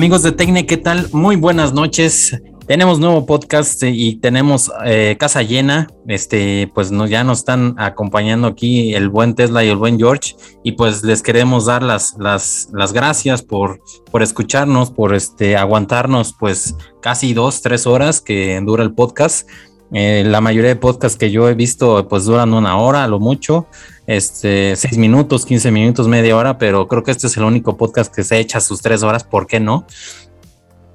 [0.00, 1.10] Amigos de Tecne, ¿qué tal?
[1.12, 2.34] Muy buenas noches.
[2.66, 5.88] Tenemos nuevo podcast y tenemos eh, casa llena.
[6.08, 10.36] Este, pues ya nos están acompañando aquí el buen Tesla y el buen George.
[10.64, 16.34] Y pues les queremos dar las, las, las gracias por, por escucharnos, por este, aguantarnos,
[16.40, 19.46] pues casi dos, tres horas que dura el podcast.
[19.92, 23.18] Eh, la mayoría de podcasts que yo he visto, pues duran una hora, a lo
[23.18, 23.66] mucho
[24.10, 28.12] este, seis minutos, 15 minutos, media hora, pero creo que este es el único podcast
[28.12, 29.86] que se echa sus tres horas, ¿por qué no?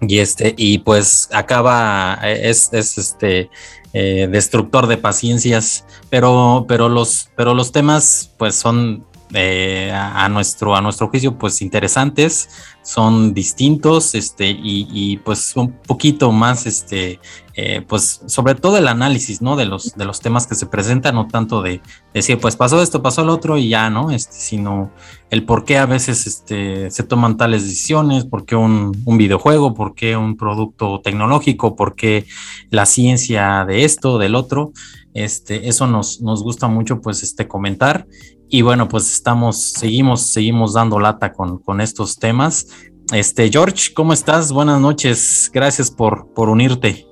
[0.01, 3.49] Y este, y pues acaba, es, es este
[3.93, 10.75] eh, destructor de paciencias, pero, pero los, pero los temas, pues son eh, a, nuestro,
[10.75, 12.47] a nuestro juicio, pues interesantes,
[12.83, 17.19] son distintos, este, y, pues un poquito más, este,
[17.55, 19.55] eh, pues sobre todo el análisis, ¿no?
[19.55, 21.81] De los, de los temas que se presentan, no tanto de,
[22.13, 24.11] decir, pues pasó esto, pasó lo otro y ya, ¿no?
[24.11, 24.91] Este, sino
[25.31, 29.73] el por qué a veces este, se toman tales decisiones, por qué un, un videojuego,
[29.73, 32.27] por qué un producto tecnológico, por qué
[32.69, 34.71] la ciencia de esto, del otro.
[35.15, 38.05] Este, eso nos, nos gusta mucho, pues, este, comentar.
[38.49, 42.67] Y bueno, pues estamos, seguimos, seguimos dando lata con, con estos temas.
[43.13, 44.51] Este, George, ¿cómo estás?
[44.51, 45.49] Buenas noches.
[45.53, 47.05] Gracias por, por unirte.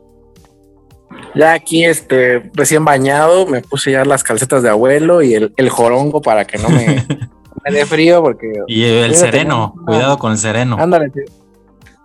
[1.35, 5.69] Ya aquí, este, recién bañado, me puse ya las calcetas de abuelo y el, el
[5.69, 7.05] jorongo para que no me,
[7.65, 8.51] me dé frío, porque.
[8.67, 10.77] Y el sereno, cuidado con el sereno.
[10.79, 11.11] Ándale,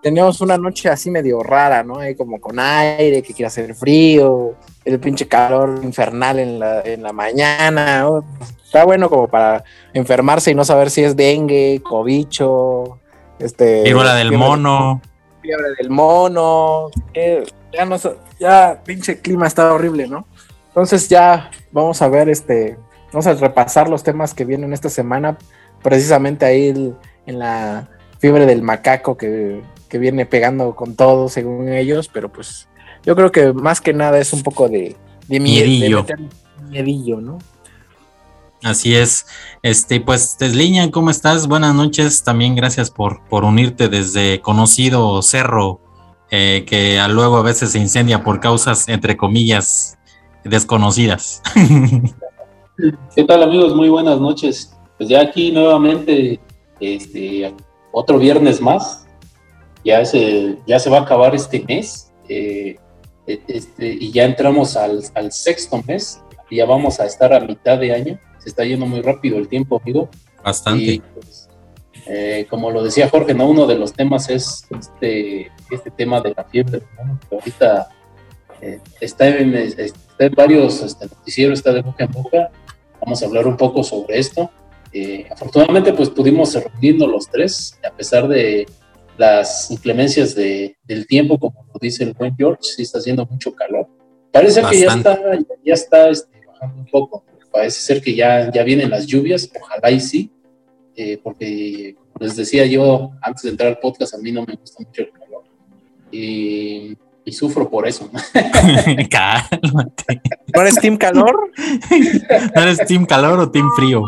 [0.02, 1.98] teníamos una noche así medio rara, ¿no?
[1.98, 4.54] Ahí como con aire, que quiere hacer frío,
[4.84, 8.24] el pinche calor infernal en la, en la mañana, ¿no?
[8.68, 12.98] está bueno como para enfermarse y no saber si es dengue, cobicho,
[13.38, 13.82] este.
[13.82, 15.00] Fiebre del mono.
[15.40, 16.90] Fiebre del mono.
[17.72, 17.96] ya no
[18.38, 20.26] ya pinche clima está horrible, ¿no?
[20.68, 22.76] Entonces ya vamos a ver este.
[23.10, 25.38] Vamos a repasar los temas que vienen esta semana.
[25.82, 26.94] Precisamente ahí
[27.26, 27.88] en la
[28.18, 29.62] fiebre del macaco que,
[29.96, 32.68] viene pegando con todo según ellos, pero pues
[33.04, 34.96] yo creo que más que nada es un poco de,
[35.28, 36.04] de, miedillo.
[36.68, 37.38] miedillo, ¿no?
[38.62, 39.26] Así es.
[39.62, 41.46] Este, pues, Tesliña, ¿cómo estás?
[41.46, 42.24] Buenas noches.
[42.24, 45.80] También gracias por, por unirte desde conocido cerro,
[46.30, 49.96] eh, que luego a veces se incendia por causas, entre comillas,
[50.44, 51.40] desconocidas.
[53.14, 53.74] ¿Qué tal, amigos?
[53.74, 54.76] Muy buenas noches.
[54.96, 56.40] Pues ya aquí nuevamente,
[56.80, 57.54] este,
[57.92, 59.07] otro viernes más.
[59.84, 62.12] Ya se, ya se va a acabar este mes.
[62.28, 62.76] Eh,
[63.26, 66.20] este, y ya entramos al, al sexto mes.
[66.50, 69.48] Y ya vamos a estar a mitad de año se está yendo muy rápido el
[69.48, 70.08] tiempo, amigo.
[70.42, 71.02] Bastante.
[71.14, 71.48] Pues,
[72.06, 73.48] eh, como lo decía Jorge, ¿no?
[73.48, 76.80] uno de los temas es este, este tema de la fiebre,
[77.28, 77.88] que ahorita
[78.60, 79.74] eh, está, en,
[80.34, 82.50] varios este, noticieros, está de boca en boca.
[83.00, 84.50] Vamos a hablar un poco sobre esto.
[84.92, 88.66] Eh, afortunadamente, pues pudimos reunirnos los tres, a pesar de
[89.18, 93.54] las inclemencias de, del tiempo, como lo dice el buen George, sí está haciendo mucho
[93.54, 93.86] calor.
[94.32, 95.20] Parece que ya está,
[95.64, 99.90] ya está este, bajando un poco parece ser que ya, ya vienen las lluvias, ojalá
[99.90, 100.30] y sí,
[100.96, 104.54] eh, porque como les decía yo antes de entrar al podcast, a mí no me
[104.54, 105.44] gusta mucho el calor
[106.10, 106.96] y,
[107.30, 108.10] sufro por eso.
[109.10, 110.22] Cálmate.
[110.54, 111.50] ¿No eres team calor?
[112.54, 114.02] ¿No eres team calor o team frío?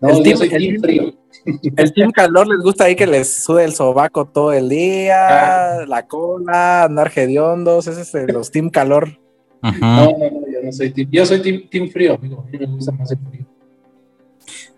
[0.00, 1.14] No, el team, soy team frío.
[1.44, 5.86] El team calor les gusta ahí que les sude el sobaco todo el día, ah.
[5.86, 9.18] la cola, andar hediondos, ese es los team calor.
[9.62, 12.66] No, no, no, yo no soy team, yo soy team, frío, amigo, a mí me
[12.66, 13.46] gusta más el frío.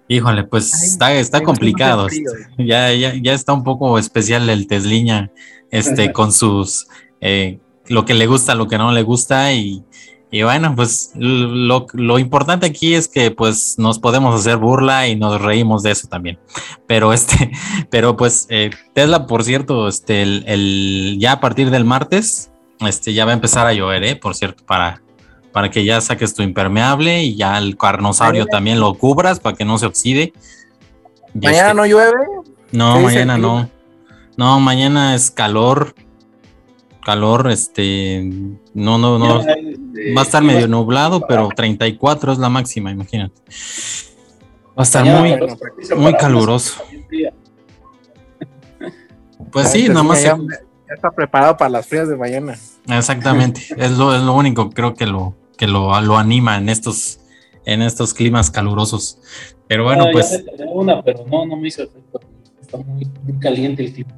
[0.07, 2.07] Híjole, pues está, está complicado.
[2.59, 5.31] Ya, ya, ya está un poco especial el Tesliña,
[5.71, 6.87] este, con sus
[7.21, 7.59] eh,
[7.89, 9.83] lo que le gusta, lo que no le gusta, y,
[10.35, 15.15] y bueno, pues lo, lo, importante aquí es que pues nos podemos hacer burla y
[15.15, 16.41] nos reímos de eso también.
[16.89, 17.53] Pero este,
[17.89, 22.51] pero pues eh, Tesla, por cierto, este, el, el, ya a partir del martes,
[22.81, 24.17] este, ya va a empezar a llover, ¿eh?
[24.17, 25.03] Por cierto, para,
[25.53, 29.65] para que ya saques tu impermeable y ya el carnosaurio también lo cubras para que
[29.65, 30.33] no se oxide.
[31.33, 32.17] ¿Mañana este, no llueve?
[32.73, 33.71] No, mañana no.
[34.37, 35.95] No, mañana es calor.
[37.05, 38.29] Calor, este.
[38.75, 39.45] No, no, no.
[40.17, 43.41] Va a estar medio nublado, pero 34 es la máxima, imagínate.
[44.77, 45.37] Va a estar muy,
[45.97, 46.83] muy caluroso.
[49.53, 50.19] Pues sí, nada más
[50.93, 52.59] está preparado para las frías de mañana.
[52.89, 57.21] Exactamente, es lo, es lo único creo que lo que lo, lo anima en estos
[57.65, 59.19] en estos climas calurosos.
[59.69, 62.21] Pero bueno, pues una, pero no no me hizo efecto.
[62.61, 63.09] Está muy,
[63.41, 64.11] caliente el clima.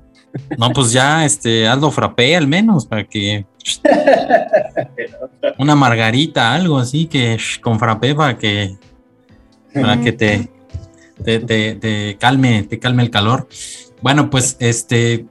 [0.59, 3.47] No, pues ya este hazlo frappé al menos para que
[5.59, 8.77] una margarita, algo así que con frappé para que
[9.75, 10.51] para que te
[11.25, 13.49] te, te, calme, te calme el calor.
[14.03, 15.27] Bueno, pues este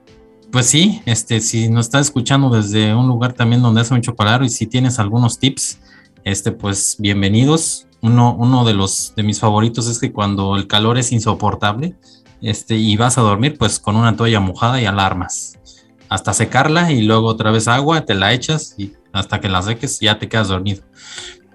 [0.51, 4.43] pues sí, este, si nos estás escuchando desde un lugar también donde hace mucho calor
[4.45, 5.79] y si tienes algunos tips,
[6.23, 7.87] este, pues bienvenidos.
[8.01, 11.95] Uno, uno de los de mis favoritos es que cuando el calor es insoportable,
[12.41, 15.59] este, y vas a dormir, pues con una toalla mojada y alarmas.
[16.07, 19.99] Hasta secarla y luego otra vez agua, te la echas y hasta que la seques
[19.99, 20.83] ya te quedas dormido.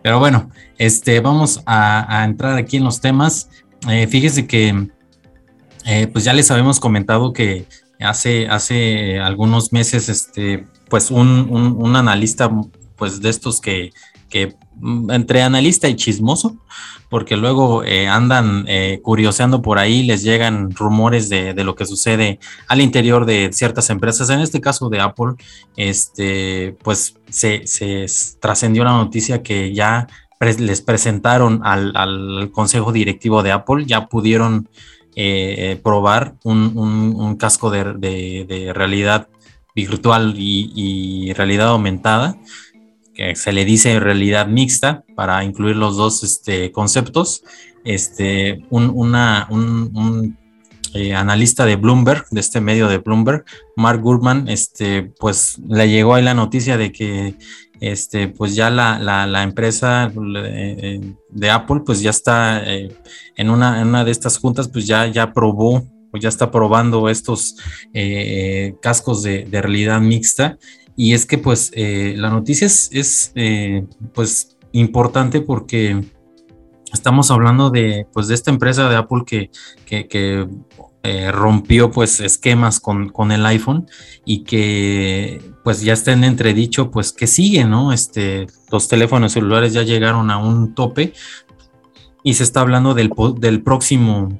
[0.03, 3.51] Pero bueno, este, vamos a, entrar aquí en los temas.
[3.89, 4.89] Eh, fíjese que
[5.85, 7.67] eh, pues ya les habíamos comentado que
[8.01, 12.51] hace, hace algunos meses, este, pues un, analista
[12.97, 13.93] pues de estos que,
[14.31, 16.57] que mm, entre analista y chismoso,
[17.11, 22.39] porque luego eh, andan eh, curioseando por ahí, les llegan rumores de, lo que sucede
[22.69, 24.31] al interior de ciertas empresas.
[24.31, 25.35] En este caso de Apple,
[25.77, 27.65] este, pues se,
[28.41, 30.07] trascendió la noticia que ya
[30.41, 34.69] les presentaron al, consejo directivo de Apple, ya pudieron
[35.17, 39.29] eh, probar un, casco de, realidad
[39.75, 42.39] virtual y realidad aumentada
[43.35, 47.43] se le dice realidad mixta para incluir los dos este, conceptos.
[47.85, 50.37] Este, un, una, un,
[50.93, 53.45] eh, analista de Bloomberg, de este medio de Bloomberg,
[53.77, 57.37] Mark Gurman, este, pues le llegó ahí la noticia de que
[57.81, 61.01] este, pues ya la, la, empresa eh,
[61.31, 62.93] de Apple, pues ya está eh,
[63.37, 67.55] en, una, una, de estas juntas, pues ya, ya probó o ya está probando estos
[68.83, 70.59] cascos de, realidad mixta
[71.01, 75.99] y es que pues eh, la noticia es, eh, pues importante porque
[76.93, 79.51] estamos hablando de pues de esta empresa de Apple que,
[79.87, 80.47] que,
[81.03, 83.87] eh, rompió pues esquemas con, el iPhone
[84.27, 87.95] y que pues ya está en entredicho pues que sigue, ¿no?
[87.95, 91.15] Este, los teléfonos celulares ya llegaron a un tope
[92.23, 94.39] y se está hablando del, del próximo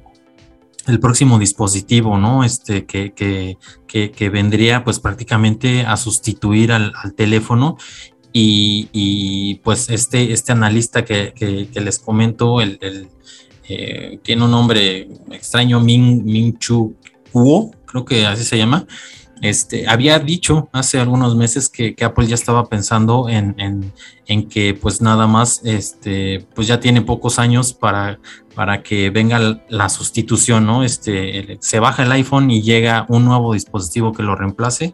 [0.87, 2.43] el próximo dispositivo, ¿no?
[2.43, 3.57] Este que, que,
[3.87, 7.77] que, vendría pues prácticamente a sustituir al, teléfono
[8.33, 12.79] y, pues este, este analista que, les comento, el,
[13.67, 16.95] eh, tiene un nombre extraño, Min, Min Chu
[17.31, 18.85] Kuo, creo que así se llama,
[19.41, 23.91] este, había dicho hace algunos meses que, Apple ya estaba pensando en,
[24.49, 28.19] que pues nada más, este, pues ya tiene pocos años para,
[28.55, 30.83] para que venga la sustitución, ¿no?
[30.83, 34.93] Este, se baja el iPhone y llega un nuevo dispositivo que lo reemplace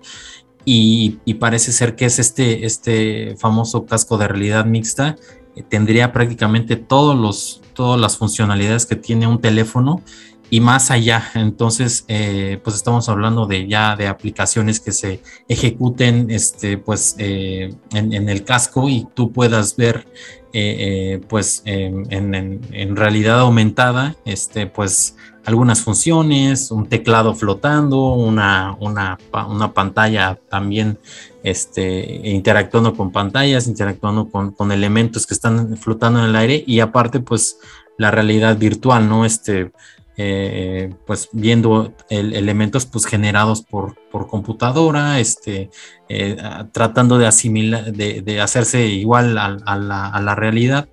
[0.70, 5.16] y, parece ser que es este, este famoso casco de realidad mixta,
[5.56, 10.02] eh, tendría prácticamente todos los, todas las funcionalidades que tiene un teléfono
[10.50, 11.30] y más allá.
[11.36, 17.74] Entonces, eh, pues estamos hablando de ya de aplicaciones que se ejecuten este, pues, eh,
[17.94, 20.08] en, el casco y tú puedas ver
[20.54, 25.16] eh, pues en, realidad aumentada este, pues
[25.46, 29.18] algunas funciones, un teclado flotando, una, una,
[29.48, 30.98] una pantalla también
[31.44, 36.82] este, interactuando con pantallas, interactuando con, con elementos que están flotando en el aire y
[36.82, 37.60] aparte pues
[37.98, 39.26] la realidad virtual, ¿no?
[39.26, 39.72] Este,
[40.19, 45.70] eh, pues viendo elementos pues generados por, por computadora, este,
[46.10, 46.36] eh,
[46.72, 50.89] tratando de asimilar, de, hacerse igual a, la, realidad,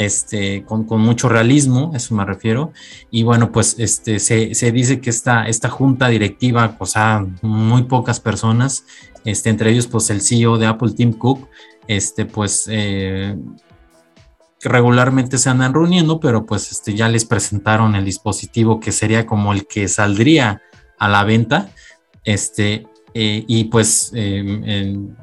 [0.00, 2.72] este, con, mucho realismo, eso me refiero.
[3.12, 8.18] Y bueno, pues este, se, dice que esta, esta junta directiva, o sea, muy pocas
[8.18, 8.84] personas,
[9.24, 11.48] este, entre ellos pues el CEO de Apple, Tim Cook,
[11.86, 13.36] este, pues eh,
[14.62, 19.52] regularmente se andan reuniendo, pero pues este, ya les presentaron el dispositivo que sería como
[19.52, 20.62] el que saldría
[20.98, 21.70] a la venta,
[22.24, 25.14] este, eh, y pues em,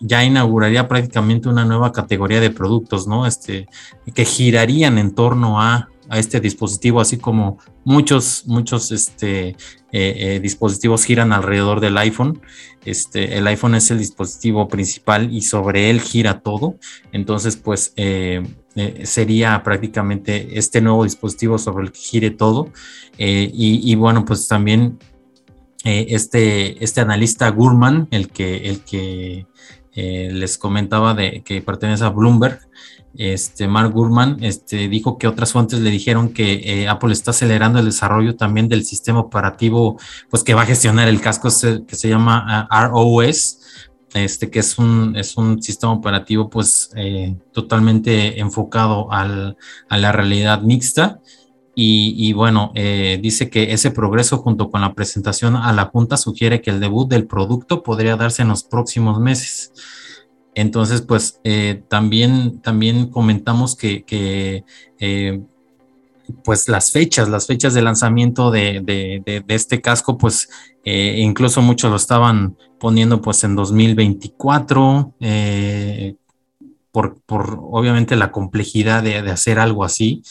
[0.00, 3.26] ya inauguraría prácticamente una nueva categoría de productos, ¿no?
[3.26, 3.66] Este,
[4.14, 9.56] que girarían en torno a, este dispositivo, así como muchos, muchos este, eh,
[9.90, 12.40] eh, dispositivos giran alrededor del iPhone.
[12.84, 16.76] Este, el iPhone es el dispositivo principal y sobre él gira todo.
[17.10, 17.92] Entonces, pues
[18.78, 22.70] eh, sería prácticamente este nuevo dispositivo sobre el que gire todo.
[23.16, 24.98] Eh, y, bueno, pues también
[25.82, 29.46] eh, este, este analista Gurman, el que, el que
[29.94, 32.60] les comentaba de que pertenece a Bloomberg,
[33.16, 37.86] este Mark Gurman, este, dijo que otras fuentes le dijeron que Apple está acelerando el
[37.86, 42.68] desarrollo también del sistema operativo, pues que va a gestionar el casco que se llama
[42.70, 43.60] ah, ROS,
[44.16, 49.56] este, que es un, es un sistema operativo pues eh, totalmente enfocado al,
[49.88, 51.20] a la realidad mixta.
[51.78, 56.62] Y, bueno, eh, dice que ese progreso junto con la presentación a la Junta sugiere
[56.62, 59.74] que el debut del producto podría darse en los próximos meses.
[60.54, 64.64] Entonces, pues eh, también, también comentamos que, que
[66.44, 70.48] pues las fechas, las fechas de lanzamiento de, este casco, pues
[70.84, 76.14] eh, incluso muchos lo estaban poniendo pues en 2024, eh,
[76.92, 80.22] por, obviamente la complejidad de, hacer algo así.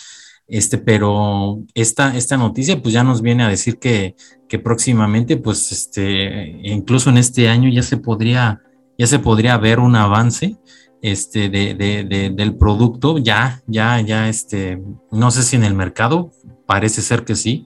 [0.47, 4.15] Este, pero esta, esta noticia pues ya nos viene a decir que,
[4.47, 8.61] que próximamente pues este, incluso en este año ya se podría,
[8.97, 10.55] ya se podría ver un avance
[11.05, 14.81] este, de, del producto, ya, ya, ya, este,
[15.11, 16.31] no sé si en el mercado,
[16.65, 17.63] parece ser que sí,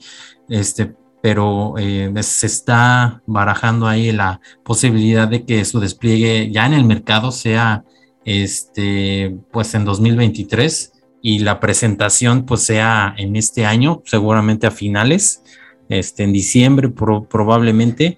[0.50, 6.74] este, pero eh, se está barajando ahí la posibilidad de que su despliegue ya en
[6.74, 7.86] el mercado sea,
[8.25, 10.91] este, pues en 2023
[11.22, 15.43] y la presentación pues sea en este año, seguramente a finales,
[15.88, 18.17] este, en diciembre probablemente,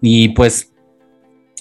[0.00, 0.69] y pues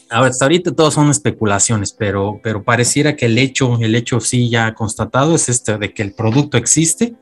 [0.10, 4.74] hasta ahorita todos son especulaciones, pero, pero pareciera que el hecho, el hecho sí ya
[4.74, 7.16] constatado es este de que el producto existe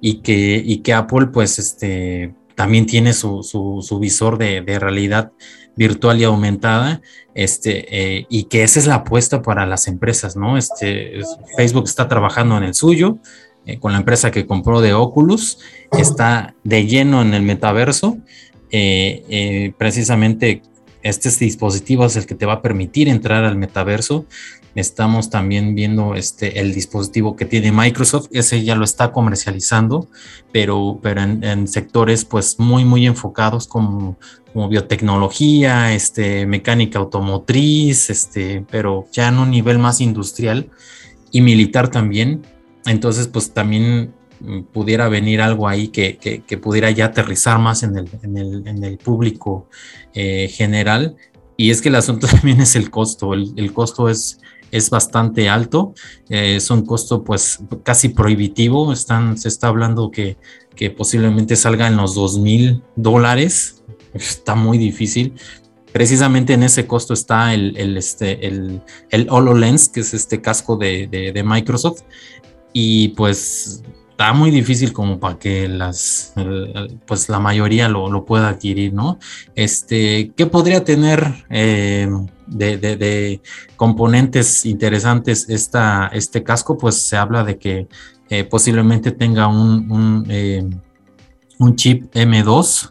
[0.00, 5.30] y que, y que Apple pues este también tiene su, su, visor de, de, realidad
[5.76, 7.00] virtual y aumentada,
[7.36, 10.58] este, eh, y que esa es la apuesta para las empresas, ¿no?
[10.58, 11.20] Este,
[11.56, 13.18] Facebook está trabajando en el suyo,
[13.64, 15.60] eh, con la empresa que compró de Oculus,
[15.92, 18.18] está de lleno en el metaverso,
[18.72, 20.62] eh, precisamente
[21.02, 24.26] este dispositivo es el que te va a permitir entrar al metaverso.
[24.74, 30.08] Estamos también viendo este, el dispositivo que tiene Microsoft, ese ya lo está comercializando,
[30.52, 34.18] pero, pero en, sectores pues muy, muy enfocados como,
[34.52, 40.70] como biotecnología, este, mecánica automotriz, este, pero ya en un nivel más industrial
[41.32, 42.42] y militar también.
[42.86, 44.14] Entonces pues también
[44.72, 48.84] pudiera venir algo ahí que, que, pudiera ya aterrizar más en el, en el, en
[48.84, 49.68] el público
[50.14, 51.16] eh, general.
[51.56, 53.34] Y es que el asunto también es el costo.
[53.34, 54.40] El, costo es,
[54.70, 55.94] es bastante alto.
[56.28, 58.92] Eh, es un costo pues casi prohibitivo.
[58.92, 60.36] Están, se está hablando que,
[60.76, 63.82] que posiblemente salga en los dos mil dólares.
[64.14, 65.34] Está muy difícil.
[65.92, 70.76] Precisamente en ese costo está el, el, este, el, el HoloLens, que es este casco
[70.76, 72.02] de, de Microsoft.
[72.72, 73.82] Y pues
[74.18, 76.34] está muy difícil como para que las,
[77.06, 79.20] pues la mayoría lo, pueda adquirir, ¿no?
[79.54, 82.10] Este, ¿qué podría tener eh,
[82.48, 83.40] de,
[83.76, 86.76] componentes interesantes esta, este casco?
[86.76, 87.86] Pues se habla de que
[88.28, 90.68] eh, posiblemente tenga un, eh,
[91.60, 92.90] un, chip M2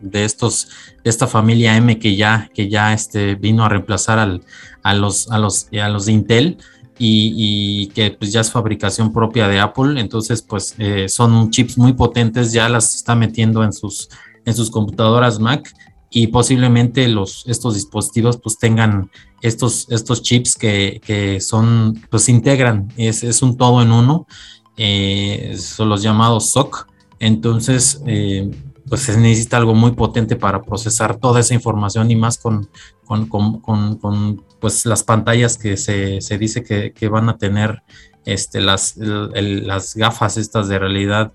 [0.00, 0.70] de estos,
[1.04, 4.42] de esta familia M que ya, que ya este, vino a reemplazar al,
[4.82, 6.58] a, los, a, los, a los de Intel
[6.98, 11.92] y, que pues ya es fabricación propia de Apple, entonces pues eh, son chips muy
[11.92, 14.08] potentes, ya las está metiendo en sus,
[14.44, 15.72] en sus computadoras Mac
[16.10, 19.10] y posiblemente los, estos dispositivos pues tengan
[19.42, 24.26] estos, estos chips que, que son, pues integran, es, es, un todo en uno,
[24.76, 26.88] eh, son los llamados SOC,
[27.20, 28.50] entonces eh,
[28.88, 32.68] pues se necesita algo muy potente para procesar toda esa información y más con,
[33.04, 37.82] con, pues las pantallas que se, dice que, van a tener
[38.24, 41.32] este, las, las gafas estas de realidad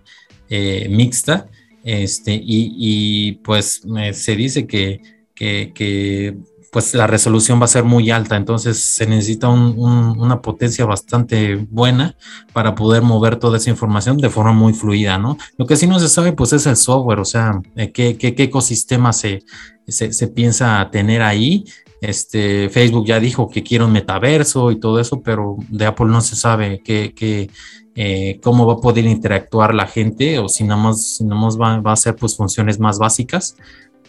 [0.50, 1.48] eh, mixta.
[1.84, 3.82] Este, y, pues
[4.14, 5.02] se dice que,
[5.36, 6.38] que,
[6.74, 12.16] pues la resolución va a ser muy alta, entonces se necesita una potencia bastante buena
[12.52, 15.38] para poder mover toda esa información de forma muy fluida, ¿no?
[15.56, 18.34] Lo que sí no se sabe, pues es el software, o sea, eh, qué, qué,
[18.36, 19.44] ecosistema se,
[19.88, 21.64] se, piensa tener ahí.
[22.02, 26.22] Este, Facebook ya dijo que quiere un metaverso y todo eso, pero de Apple no
[26.22, 27.52] se sabe qué, qué
[27.94, 31.56] eh, cómo va a poder interactuar la gente o si nada más, si nada más
[31.56, 33.56] va, va, a ser pues funciones más básicas.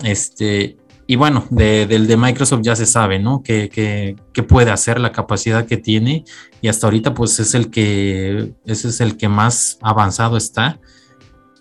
[0.03, 3.43] Este, y bueno, del de Microsoft ya se sabe, ¿no?
[3.43, 4.17] ¿Qué,
[4.49, 6.25] puede hacer, la capacidad que tiene.
[6.63, 10.81] Y hasta ahorita, pues es el que, ese es el que más avanzado está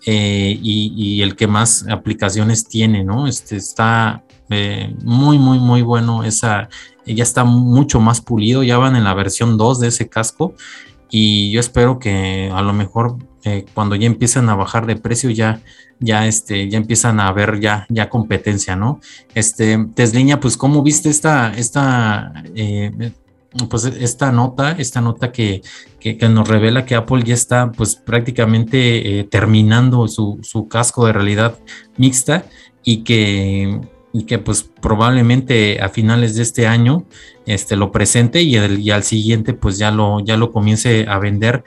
[0.06, 3.26] eh, y, el que más aplicaciones tiene, ¿no?
[3.26, 6.24] Este está eh, muy, muy, muy bueno.
[6.24, 6.68] Esa
[7.04, 8.62] ya está mucho más pulido.
[8.62, 10.54] Ya van en la versión 2 de ese casco.
[11.10, 15.30] Y yo espero que a lo mejor eh, cuando ya empiezan a bajar de precio
[15.30, 15.60] ya
[16.00, 19.00] ya este ya empiezan a ver ya ya competencia no
[19.34, 23.12] este Tesliña pues cómo viste esta esta eh,
[23.70, 25.62] pues esta nota esta nota que,
[26.00, 31.12] que, nos revela que Apple ya está pues prácticamente eh, terminando su, su casco de
[31.12, 31.56] realidad
[31.96, 32.46] mixta
[32.82, 33.80] y que
[34.14, 37.04] y que pues probablemente a finales de este año
[37.46, 41.64] este, lo presente y, el, al siguiente pues ya lo, ya lo comience a vender.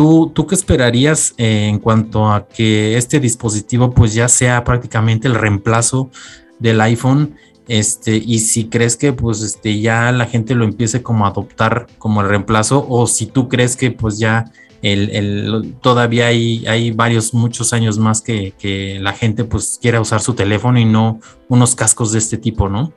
[0.00, 5.28] ¿Tú, ¿tú, qué esperarías eh, en cuanto a que este dispositivo pues ya sea prácticamente
[5.28, 6.08] el reemplazo
[6.58, 7.36] del iPhone?
[7.68, 11.86] Este, y si crees que pues este, ya la gente lo empiece como a adoptar
[11.98, 17.34] como el reemplazo o si tú crees que pues ya el, todavía hay, hay varios,
[17.34, 21.74] muchos años más que, que la gente pues quiera usar su teléfono y no unos
[21.74, 22.90] cascos de este tipo, ¿no?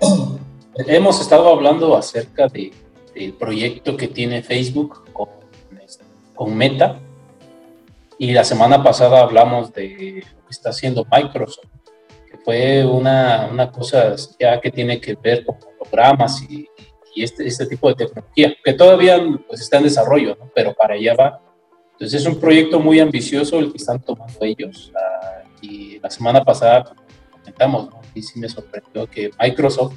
[0.74, 2.72] Hemos estado hablando acerca de,
[3.20, 5.28] del proyecto que tiene Facebook con,
[6.34, 6.98] con Meta
[8.18, 11.68] y la semana pasada hablamos de lo que está haciendo Microsoft,
[12.30, 16.68] que fue una, una cosa ya que tiene que ver con programas y,
[17.14, 20.50] y este, este tipo de tecnología, que todavía pues, está en desarrollo, ¿no?
[20.54, 21.40] pero para allá va.
[21.92, 24.92] Entonces es un proyecto muy ambicioso el que están tomando ellos.
[24.94, 26.94] Uh, y la semana pasada
[27.30, 28.00] comentamos, ¿no?
[28.14, 29.94] y sí me sorprendió que Microsoft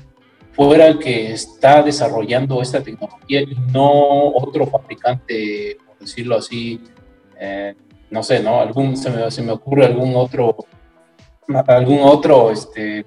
[0.53, 6.81] fuera el que está desarrollando esta tecnología y no otro fabricante, por decirlo así,
[7.39, 7.75] eh,
[8.09, 8.59] no sé, ¿no?
[8.59, 10.55] Algún, se me, se me ocurre algún otro,
[11.67, 13.03] algún otro, este,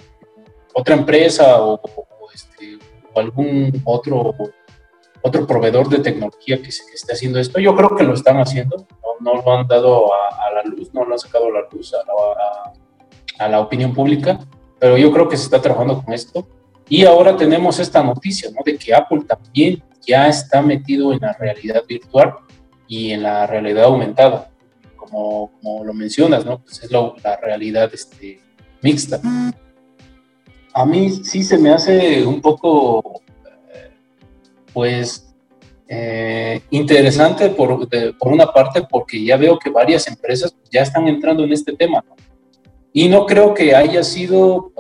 [0.75, 1.81] otra empresa o,
[2.35, 2.79] este,
[3.15, 4.35] o algún otro,
[5.23, 7.61] otro proveedor de tecnología que, que, esté haciendo esto.
[7.61, 8.77] Yo creo que lo están haciendo,
[9.21, 11.69] no, no lo han dado a, a, la luz, no lo han sacado a la
[11.71, 14.41] luz a la, a la opinión pública,
[14.81, 16.47] pero yo creo que se está trabajando con esto.
[16.89, 18.63] Y ahora tenemos esta noticia, ¿no?
[18.65, 22.35] De que Apple también ya está metido en la realidad virtual
[22.87, 24.51] y en la realidad aumentada,
[24.97, 26.61] como, como lo mencionas, ¿no?
[26.61, 28.41] Pues es lo, la realidad este,
[28.83, 29.21] mixta.
[30.73, 33.21] A mí sí se me hace un poco,
[34.73, 35.35] pues,
[35.89, 37.89] eh, interesante por,
[38.19, 42.05] por, una parte porque ya veo que varias empresas ya están entrando en este tema,
[42.09, 42.15] ¿no?
[42.93, 44.73] Y no creo que haya sido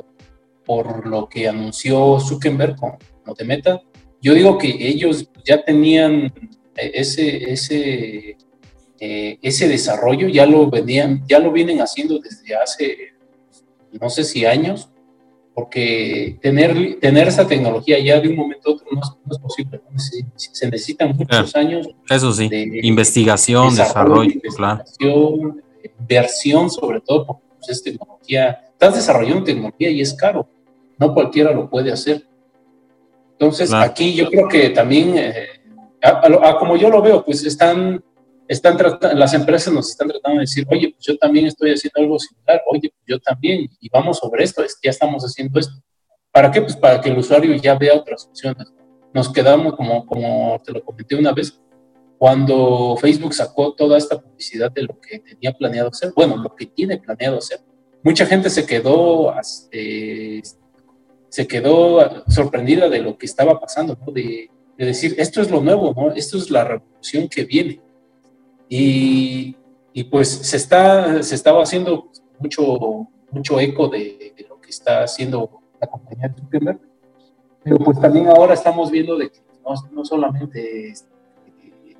[0.66, 3.80] por lo que anunció Zuckerberg con lo de Meta.
[4.20, 6.34] Yo digo que ellos ya tenían
[6.74, 8.36] ese, ese,
[8.98, 12.96] eh, ese desarrollo, ya lo, venían, ya lo vienen haciendo desde hace,
[13.92, 14.90] no sé si años,
[15.54, 19.38] porque tener, tener esa tecnología ya de un momento a otro no es, no es
[19.38, 19.80] posible.
[19.90, 19.98] ¿no?
[19.98, 21.60] Se, se, necesitan muchos yeah.
[21.62, 21.88] años.
[22.10, 25.56] Eso sí, de, investigación, desarrollo, desarrollo claro.
[25.98, 30.46] inversión sobre todo, porque pues, es tecnología, estás desarrollando tecnología y es caro
[30.98, 32.26] no cualquiera lo puede hacer.
[33.32, 33.90] Entonces, claro.
[33.90, 35.46] aquí yo creo que también, eh,
[36.02, 38.02] a, a, a, como yo lo veo, pues están,
[38.48, 38.78] están
[39.14, 42.62] las empresas nos están tratando de decir, oye, pues yo también estoy haciendo algo similar,
[42.70, 45.74] oye, pues yo también, y vamos sobre esto, ya estamos haciendo esto.
[46.32, 46.60] ¿Para qué?
[46.60, 48.72] Pues para que el usuario ya vea otras opciones.
[49.12, 51.60] Nos quedamos, como, como te lo comenté una vez,
[52.18, 56.66] cuando Facebook sacó toda esta publicidad de lo que tenía planeado hacer, bueno, lo que
[56.66, 57.60] tiene planeado hacer,
[58.02, 60.42] mucha gente se quedó este,
[61.36, 66.10] se quedó sorprendida de lo que estaba pasando, de, de, decir, esto es lo nuevo,
[66.14, 67.78] esto es la revolución que viene.
[68.70, 69.54] Y,
[70.10, 75.86] pues se, está, se estaba haciendo mucho, mucho eco de, lo que está haciendo la
[75.88, 76.80] compañía de Zuckerberg,
[77.62, 81.06] pero pues también ahora estamos viendo de que no, no solamente es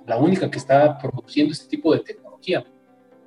[0.07, 2.65] la única que está produciendo este tipo de tecnología.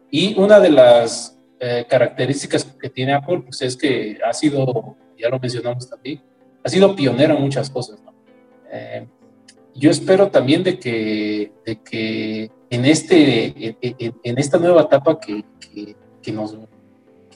[0.10, 5.30] Y una de las eh, características que tiene Apple pues es que ha sido ya
[5.30, 6.22] lo mencionamos también,
[6.64, 8.02] ha sido pionera en muchas cosas.
[8.04, 8.14] ¿no?
[8.72, 9.08] Eh,
[9.76, 15.44] yo espero también de que, de que en, este, en, en, esta nueva etapa que,
[15.60, 16.58] que, que, nos,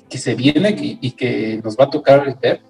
[0.09, 2.61] que se viene y que nos va a tocar ver,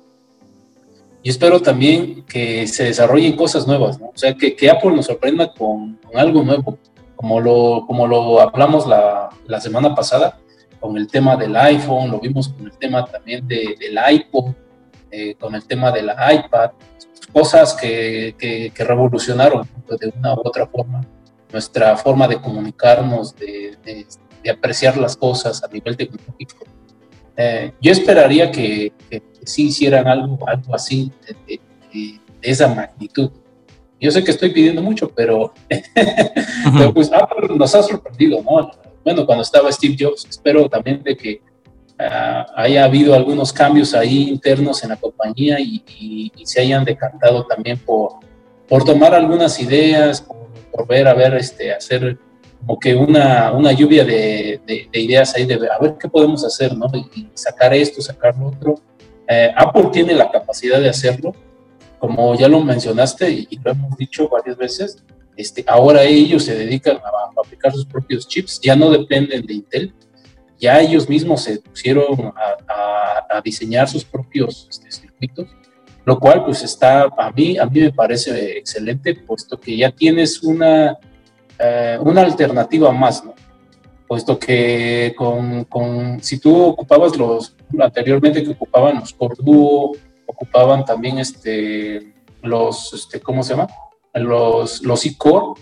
[1.24, 4.08] yo espero también que se desarrollen cosas nuevas, ¿no?
[4.08, 6.78] o sea, que, que Apple nos sorprenda con, con, algo nuevo,
[7.16, 10.38] como lo, como lo hablamos la, la semana pasada,
[10.82, 14.54] con el tema del iPhone, lo vimos con el tema también de, del iPod,
[15.16, 16.72] eh, con el tema de la iPad,
[17.32, 21.06] cosas que, que, que, revolucionaron de una u otra forma
[21.52, 24.08] nuestra forma de comunicarnos, de, de,
[24.44, 26.66] de apreciar las cosas a nivel tecnológico.
[27.38, 31.12] Eh, yo esperaría que, que, sí hicieran algo, algo así
[31.48, 31.60] de,
[32.42, 33.30] esa magnitud.
[34.02, 35.54] Yo sé que estoy pidiendo mucho, pero,
[36.76, 38.72] pero pues Apple nos ha sorprendido, ¿no?
[39.04, 41.42] Bueno, cuando estaba Steve Jobs, espero también de que
[42.08, 46.86] uh, haya habido algunos cambios ahí internos en la compañía y, y, y se hayan
[46.86, 48.14] decantado también por,
[48.68, 52.18] por tomar algunas ideas, por, por, ver, a ver, este, hacer
[52.60, 56.46] como que una, una lluvia de, de, de, ideas ahí, de a ver qué podemos
[56.46, 56.88] hacer, ¿no?
[57.14, 58.76] Y sacar esto, sacar lo otro.
[59.28, 61.34] Eh, Apple tiene la capacidad de hacerlo,
[62.00, 65.04] como ya lo mencionaste y, y lo hemos dicho varias veces,
[65.36, 69.94] este, ahora ellos se dedican a fabricar sus propios chips, ya no dependen de Intel,
[70.64, 75.50] ya ellos mismos se pusieron a, a, a diseñar sus propios este, circuitos,
[76.06, 80.42] lo cual pues está, a mí, a mí me parece excelente, puesto que ya tienes
[80.42, 80.98] una,
[81.60, 83.34] uh, una alternativa más, ¿no?
[84.08, 90.86] Puesto que con, con, si tú ocupabas los, anteriormente que ocupaban los Core Duo, ocupaban
[90.86, 93.68] también este, los, este, ¿cómo se llama?
[94.14, 95.60] Los, los e-core,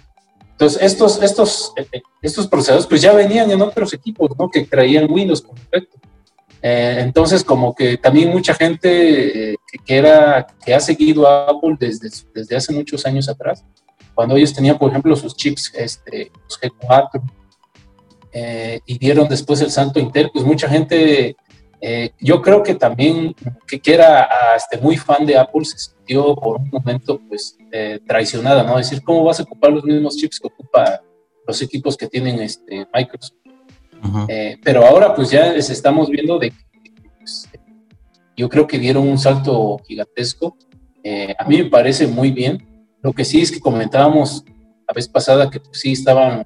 [0.62, 4.48] Entonces, estos, estos, eh, estos procesadores pues ya venían en otros equipos, ¿no?
[4.48, 5.98] Que traían Windows por defecto.
[6.62, 12.10] Eh, entonces, como que también mucha gente que, era, que ha seguido a Apple desde,
[12.36, 13.66] desde hace muchos años atrás,
[14.14, 17.24] cuando ellos tenían, por ejemplo, sus chips, este, los G4,
[18.86, 21.36] y dieron después el santo Intel, pues mucha gente
[21.84, 23.36] eh, yo creo que también
[23.68, 28.00] que, era ah, este, muy fan de Apple se sintió por un momento pues eh,
[28.06, 28.78] traicionada, ¿no?
[28.78, 31.02] decir, ¿cómo vas a ocupar los mismos chips que ocupa
[31.48, 33.38] los equipos que tienen este, Microsoft?
[34.28, 37.50] Eh, pero ahora pues ya les estamos viendo de que pues,
[38.38, 40.56] yo creo que dieron un salto gigantesco.
[41.38, 42.68] a mí me parece muy bien.
[43.02, 44.44] Lo que sí es que comentábamos
[44.88, 46.46] la vez pasada que pues, sí estaban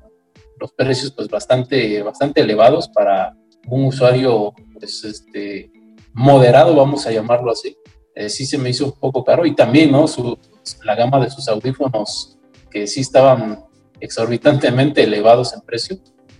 [0.59, 3.35] los precios pues bastante, bastante elevados para
[3.67, 5.71] un usuario pues, este,
[6.13, 7.75] moderado, vamos a llamarlo así,
[8.15, 9.45] eh, sí se me hizo un poco caro.
[9.45, 10.07] Y también, ¿no?
[10.07, 10.37] Su,
[10.83, 12.37] la gama de sus audífonos,
[12.71, 13.63] que sí estaban
[13.99, 15.97] exorbitantemente elevados en precio.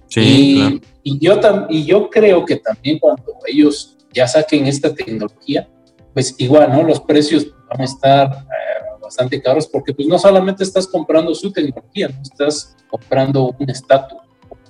[0.08, 5.68] Sí, y, yo y yo creo que también cuando ellos ya saquen esta tecnología,
[6.14, 6.84] pues igual, ¿no?
[6.84, 11.52] Los precios van a estar eh, bastante caros porque pues no solamente estás comprando su
[11.52, 14.20] tecnología, no estás comprando un estatus,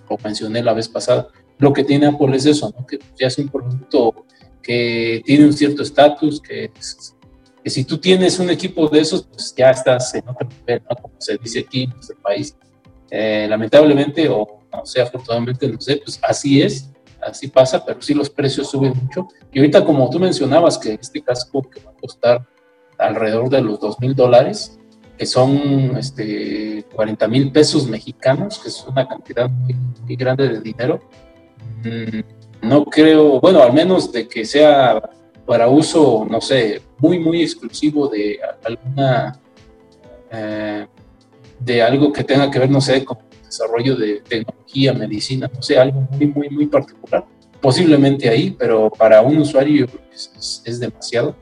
[0.08, 2.86] como mencioné la vez pasada, lo que tiene Apple es eso, ¿no?
[2.86, 4.26] que ya es un producto
[4.62, 6.72] que tiene un cierto estatus, que,
[7.64, 10.96] que, si tú tienes un equipo de esos, pues ya estás en otro nivel, ¿no?
[10.96, 12.56] como se dice aquí en nuestro país.
[13.10, 16.92] Eh, lamentablemente, o no sé, afortunadamente, no sé, pues así es,
[17.22, 19.28] así pasa, pero sí los precios suben mucho.
[19.52, 22.48] Y ahorita, como tú mencionabas, que este casco que va a costar
[22.98, 24.78] alrededor de los dos mil dólares,
[25.18, 30.62] que son este, 40 mil pesos mexicanos, que es una cantidad muy, muy grande de
[30.62, 31.00] dinero,
[32.62, 35.02] no creo, bueno, al menos de que sea
[35.46, 39.40] para uso, no sé, muy, muy exclusivo de alguna,
[40.32, 40.88] eh,
[41.60, 45.78] de algo que tenga que ver, no sé, con desarrollo de tecnología, medicina, no sé,
[45.78, 47.26] algo muy, muy, muy particular.
[47.62, 51.36] Posiblemente ahí, pero para un usuario es, demasiado.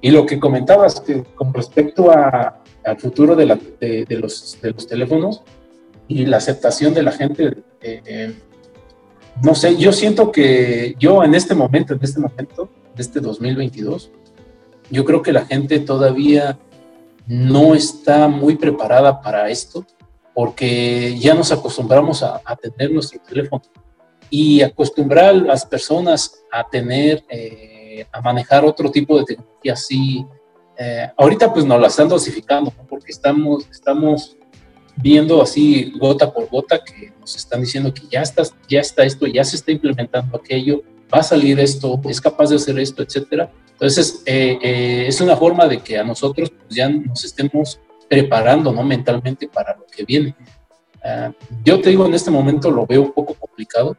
[0.00, 5.42] Y lo que comentabas que con respecto a, al futuro de, los, de los teléfonos
[6.08, 8.34] y la aceptación de la gente, eh,
[9.42, 14.10] no sé, yo siento que yo en este momento, en este momento, de este 2022,
[14.90, 16.58] yo creo que la gente todavía
[17.26, 19.84] no está muy preparada para esto
[20.34, 23.62] porque ya nos acostumbramos a, tener nuestro teléfono
[24.30, 30.26] y acostumbrar a las personas a tener, eh, a manejar otro tipo de tecnología así.
[30.76, 34.36] Eh, ahorita pues nos la están dosificando porque estamos, estamos
[34.96, 39.26] viendo así gota por gota que nos están diciendo que ya está, ya está esto,
[39.26, 43.50] ya se está implementando aquello, va a salir esto, es capaz de hacer esto, etcétera.
[43.72, 48.72] Entonces, eh, eh, es una forma de que a nosotros pues, ya nos estemos preparando
[48.72, 48.82] ¿no?
[48.84, 50.34] mentalmente para lo que viene.
[51.04, 51.32] Ah,
[51.64, 53.96] yo te digo, en este momento lo veo un poco complicado,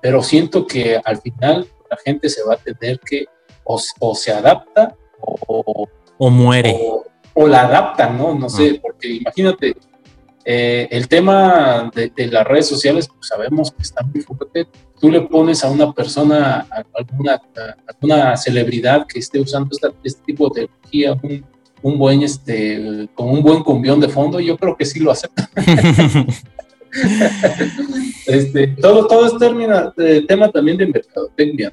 [0.00, 3.26] pero siento que al final la gente se va a tener que
[3.64, 6.78] o, se adapta o, o muere.
[7.34, 8.34] O, la adaptan, ¿no?
[8.34, 8.80] No sé, ah.
[8.80, 9.76] porque imagínate,
[10.48, 14.68] eh, el tema de, las redes sociales, pues sabemos que está muy fuerte.
[15.00, 17.42] Tú le pones a una persona, a alguna,
[17.84, 21.18] alguna celebridad que esté usando este tipo de tecnología,
[21.82, 25.50] un, buen, este, con un buen cumbión de fondo, yo creo que sí lo acepta.
[28.28, 31.72] este, todo, todo es termina, eh, tema también de mercadotecnia.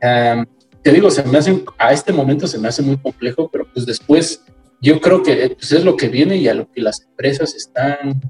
[0.00, 3.84] te digo, se me hace, a este momento se me hace muy complejo, pero pues
[3.84, 4.42] después
[4.80, 8.20] yo creo que pues, es lo que viene y a lo que las empresas están,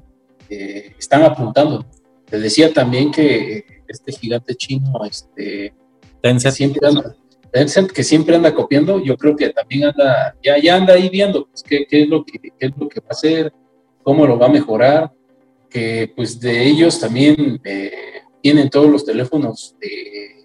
[0.49, 1.85] eh, están apuntando.
[2.25, 5.73] Te decía también que este gigante chino, este,
[6.21, 6.53] Tencent.
[6.53, 7.15] Que siempre anda,
[7.93, 11.63] que siempre anda copiando, yo creo que también anda, ya, ya anda ahí viendo pues,
[11.63, 13.53] qué, qué, es lo que, qué es lo que va a hacer,
[14.03, 15.11] cómo lo va a mejorar,
[15.69, 20.36] que pues de ellos también eh, tienen todos los teléfonos de,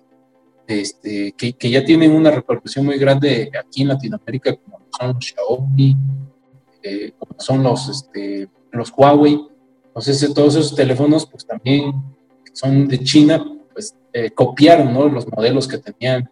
[0.66, 5.24] este, que, que, ya tienen una repercusión muy grande aquí en Latinoamérica, como son los
[5.24, 5.96] Xiaomi,
[6.82, 9.40] eh, como son los, este, los Huawei.
[9.86, 11.92] Entonces, todos esos teléfonos, pues también
[12.52, 15.08] son de China, pues eh, copiaron ¿no?
[15.08, 16.30] los modelos que tenían,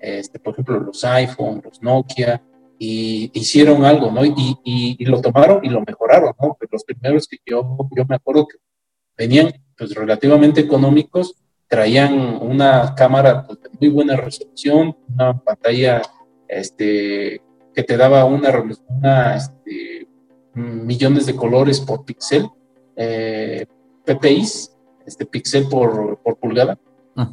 [0.00, 2.42] este, por ejemplo, los iPhone, los Nokia,
[2.78, 4.24] y hicieron algo, ¿no?
[4.24, 6.56] Y, y, lo tomaron y lo mejoraron, ¿no?
[6.58, 8.58] Pues los primeros que yo, yo me acuerdo que
[9.16, 11.36] venían pues relativamente económicos,
[11.72, 16.02] traían una cámara pues, de muy buena resolución, una pantalla
[16.46, 17.40] este,
[17.74, 18.52] que te daba una,
[18.90, 20.06] una este,
[20.52, 22.46] millones de colores por píxel,
[22.94, 23.64] eh,
[24.04, 26.78] PPIs, este píxel por, por pulgada,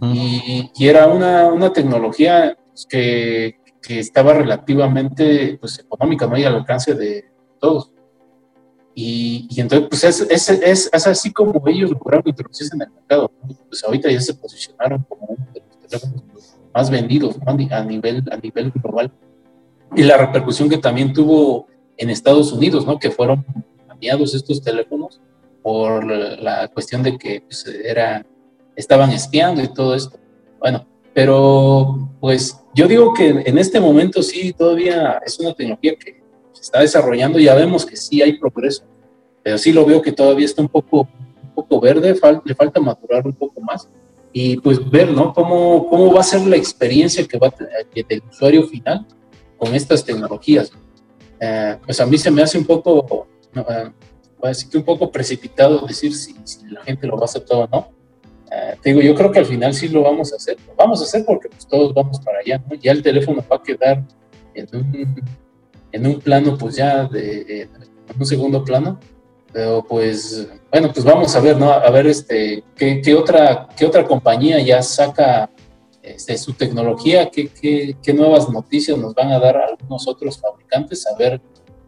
[0.03, 6.37] y, y, era una, una tecnología pues, que, que, estaba relativamente pues, económica, ¿no?
[6.37, 7.25] Y al alcance de
[7.59, 7.91] todos.
[9.01, 13.31] Y, entonces, pues es, es, es, así como ellos lograron introducirse en el mercado.
[13.69, 18.35] Pues ahorita ya se posicionaron como uno de los teléfonos más vendidos a, nivel, a
[18.35, 19.09] nivel global.
[19.95, 22.99] Y la repercusión que también tuvo en Estados Unidos, ¿no?
[22.99, 23.45] Que fueron
[23.87, 25.21] cambiados estos teléfonos
[25.63, 28.25] por la cuestión de que pues, era,
[28.75, 30.19] estaban espiando y todo esto.
[30.59, 36.18] Bueno, pero pues yo digo que en este momento sí, todavía es una tecnología que
[36.59, 38.83] se está desarrollando, ya vemos que sí hay progreso,
[39.41, 41.07] pero sí lo veo que todavía está un poco,
[41.43, 43.87] un poco verde, le falta madurar un poco más
[44.31, 45.33] y pues ver, ¿no?
[45.33, 49.05] Cómo, cómo va a ser la experiencia que va a tener del usuario final
[49.57, 50.71] con estas tecnologías.
[51.39, 53.91] Eh, pues a mí se me hace un poco, eh,
[54.43, 56.35] decir que un poco precipitado decir si,
[56.69, 57.89] la gente lo va a aceptar o no.
[58.51, 60.57] Eh, te digo, yo creo que al final sí lo vamos a hacer.
[60.67, 62.75] Lo vamos a hacer porque pues, todos vamos para allá, ¿no?
[62.75, 64.03] Ya el teléfono va a quedar
[64.53, 65.15] en un,
[65.91, 67.69] en un plano, pues ya de, en
[68.19, 68.99] un segundo plano,
[69.51, 71.71] pero pues, bueno, pues vamos a ver, ¿no?
[71.71, 75.49] A ver este, qué, qué otra, qué otra compañía ya saca
[76.01, 81.05] este, su tecnología, qué, qué, qué, nuevas noticias nos van a dar algunos otros fabricantes,
[81.07, 81.41] a ver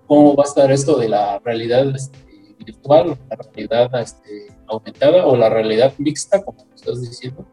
[0.08, 2.18] cómo va a estar esto de la realidad este,
[2.66, 7.46] virtual, la realidad este, aumentada o la realidad mixta, como estás diciendo.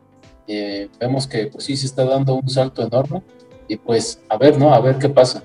[0.46, 3.22] Eh, vemos que pues sí se está dando un salto enorme
[3.68, 4.72] y pues a ver, ¿no?
[4.72, 5.44] A ver qué pasa.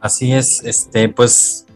[0.00, 1.66] Así es, este, pues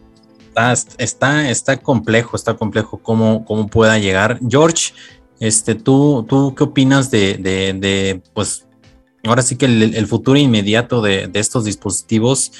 [0.97, 4.39] está, está, complejo, está complejo cómo, cómo pueda llegar.
[4.47, 4.93] George,
[5.39, 8.65] este, ¿tú, tú qué opinas de, de, pues,
[9.23, 12.51] ahora sí que el, futuro inmediato de, estos dispositivos,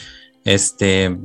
[0.45, 1.17] este,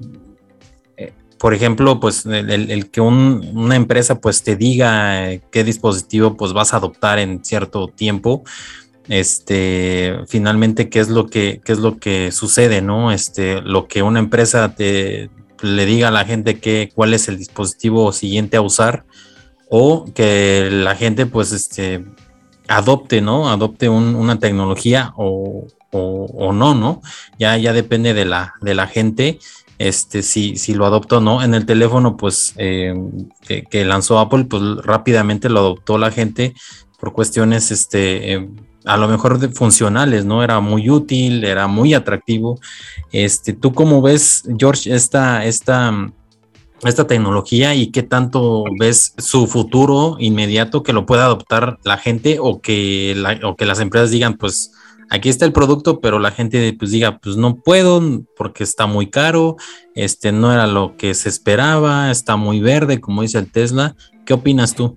[0.96, 6.52] eh, por ejemplo, pues el, que una empresa pues te diga eh, qué dispositivo pues
[6.52, 8.44] vas a adoptar en cierto tiempo,
[9.08, 13.12] este, finalmente qué es lo que, qué es lo que sucede, ¿no?
[13.12, 15.30] Este, lo que una empresa te,
[15.62, 19.04] le diga a la gente que, cuál es el dispositivo siguiente a usar
[19.68, 22.04] o que la gente pues este,
[22.68, 23.50] adopte, ¿no?
[23.50, 27.00] Adopte una tecnología o, no, ¿no?
[27.38, 29.38] Ya, ya depende de la, de la gente
[29.78, 31.42] este, si, si lo adoptó o no.
[31.42, 32.94] En el teléfono, pues, eh,
[33.70, 36.54] que, lanzó Apple, pues rápidamente lo adoptó la gente
[36.98, 38.48] por cuestiones, este, eh,
[38.86, 40.42] a lo mejor de funcionales, ¿no?
[40.42, 42.58] Era muy útil, era muy atractivo.
[43.12, 45.92] Este, ¿Tú cómo ves, George, esta, esta,
[46.82, 52.38] esta tecnología y qué tanto ves su futuro inmediato que lo pueda adoptar la gente
[52.40, 54.72] o que, o que las empresas digan, pues
[55.10, 58.00] aquí está el producto, pero la gente pues diga, pues no puedo
[58.36, 59.56] porque está muy caro,
[59.96, 63.96] este no era lo que se esperaba, está muy verde, como dice el Tesla.
[64.24, 64.96] ¿Qué opinas tú?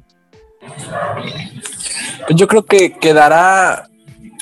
[2.36, 3.89] Yo creo que quedará,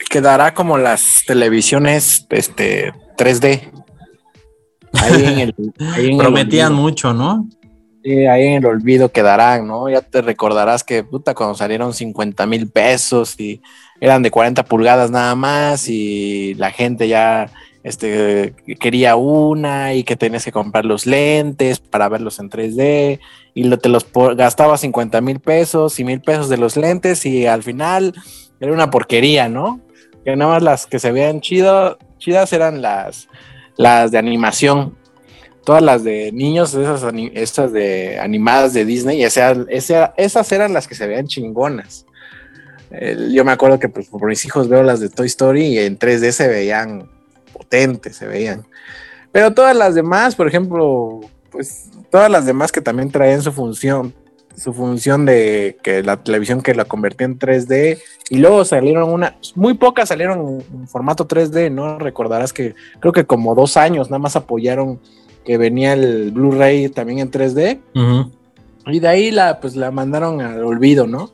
[0.10, 3.72] quedará como las televisiones este, 3D.
[4.94, 7.48] Ahí en el, Prometían mucho, ¿no?
[8.04, 9.90] Sí, ahí en el olvido quedarán, ¿no?
[9.90, 13.62] Ya te recordarás que, puta, cuando salieron 50 mil pesos y
[14.00, 17.52] eran de 40 pulgadas nada más y la gente ya
[17.88, 23.22] este, quería una y que tenías que comprar los lentes para verlos en 3D
[23.54, 27.64] y te los gastaba 50 mil pesos y mil pesos de los lentes y al
[27.64, 28.14] final
[28.60, 29.80] era una porquería, ¿no?
[30.26, 33.30] Que nada más las que se veían chido, chidas eran las,
[33.78, 34.98] las de animación.
[35.64, 40.96] Todas las de niños, esas, esas de animadas de Disney, esas, esas eran las que
[40.96, 42.06] se veían chingonas.
[43.30, 45.98] yo me acuerdo que pues, por mis hijos veo las de Toy Story y en
[45.98, 47.17] 3D se veían
[47.58, 48.66] potentes, se veían.
[49.32, 54.14] Pero todas las demás, por ejemplo, pues todas las demás que también traían su función,
[54.56, 59.38] su función de que la televisión que la convertía en 3D y luego salieron una,
[59.56, 62.00] muy pocas salieron en formato 3D, ¿no?
[62.00, 65.00] Recordarás que creo que como dos años nada más apoyaron
[65.46, 67.80] que venía el Blu-ray también en 3D
[68.88, 71.32] y de ahí la, pues la mandaron al olvido, ¿no?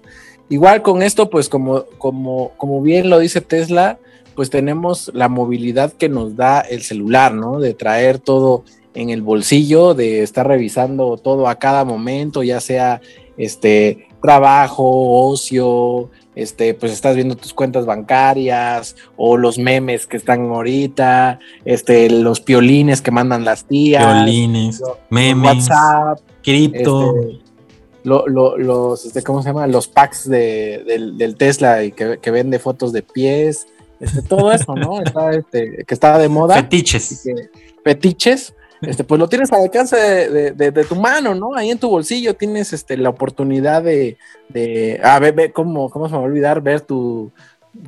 [0.50, 3.98] Igual con esto, pues como, como, como bien lo dice Tesla,
[4.36, 7.60] pues tenemos la movilidad que nos da el celular, ¿no?
[7.60, 13.02] De traer todo en el bolsillo, de estar revisando todo a cada momento, ya sea
[13.38, 20.41] este trabajo, ocio, este, pues estás viendo tus cuentas bancarias o los memes que están
[20.41, 27.39] ahorita, este, los piolines que mandan las tías, piolines, memes, WhatsApp, cripto, este,
[28.04, 29.67] los, este, ¿cómo se llama?
[29.67, 30.84] Los packs de,
[31.17, 33.67] del, Tesla y que, que vende fotos de pies,
[34.00, 35.02] este, todo eso, ¿no?
[35.02, 36.56] Está, este, que está de moda.
[36.56, 37.24] Fetiches.
[37.84, 38.54] fetiches.
[38.82, 41.56] Este, pues lo tienes al alcance de, tu mano, ¿no?
[41.56, 44.18] Ahí en tu bolsillo tienes este, la oportunidad de,
[44.50, 46.62] de ah, ve, ¿cómo, ¿cómo se me va a olvidar?
[46.62, 47.32] Ver tu,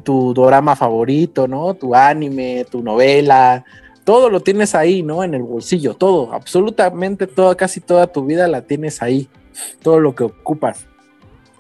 [0.04, 1.74] tu drama favorito, ¿no?
[1.74, 3.66] Tu anime, tu novela,
[4.06, 5.22] todo lo tienes ahí, ¿no?
[5.24, 9.28] En el bolsillo, todo, absolutamente todo, casi toda tu vida la tienes ahí,
[9.82, 10.86] todo lo que ocupas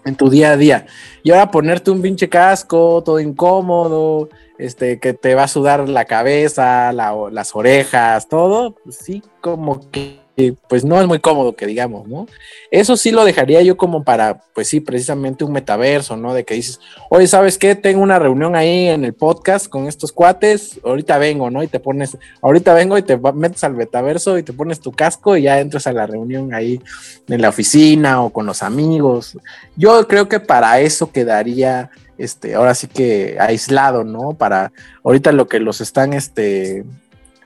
[0.05, 0.85] en tu día a día.
[1.23, 6.05] Y ahora ponerte un pinche casco, todo incómodo, este, que te va a sudar la
[6.05, 10.24] cabeza, las orejas, todo, pues sí, como que
[10.67, 12.27] pues no es muy cómodo que digamos, ¿no?
[12.69, 16.33] Eso sí lo dejaría yo como para, pues sí, precisamente un metaverso, ¿no?
[16.33, 17.75] De que dices, oye, ¿sabes qué?
[17.75, 21.63] Tengo una reunión ahí en el podcast con estos cuates, ahorita vengo, ¿no?
[21.63, 25.37] Y te pones, ahorita vengo y te metes al metaverso y te pones tu casco
[25.37, 26.81] y ya entras a la reunión ahí
[27.29, 29.37] en la oficina o con los amigos.
[29.77, 34.33] Yo creo que para eso quedaría, este, ahora sí que aislado, ¿no?
[34.33, 36.83] Para ahorita lo que los están, este,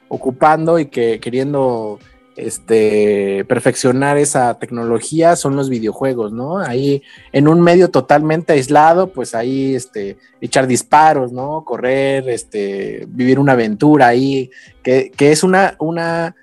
[0.08, 1.99] ocupando y que queriendo
[2.39, 6.60] este, perfeccionar esa tecnología son los videojuegos, ¿no?
[6.60, 11.63] Ahí en un medio totalmente aislado, pues ahí este, echar disparos, ¿no?
[11.65, 14.49] Correr, este, vivir una aventura ahí,
[14.84, 16.36] que, es una, una,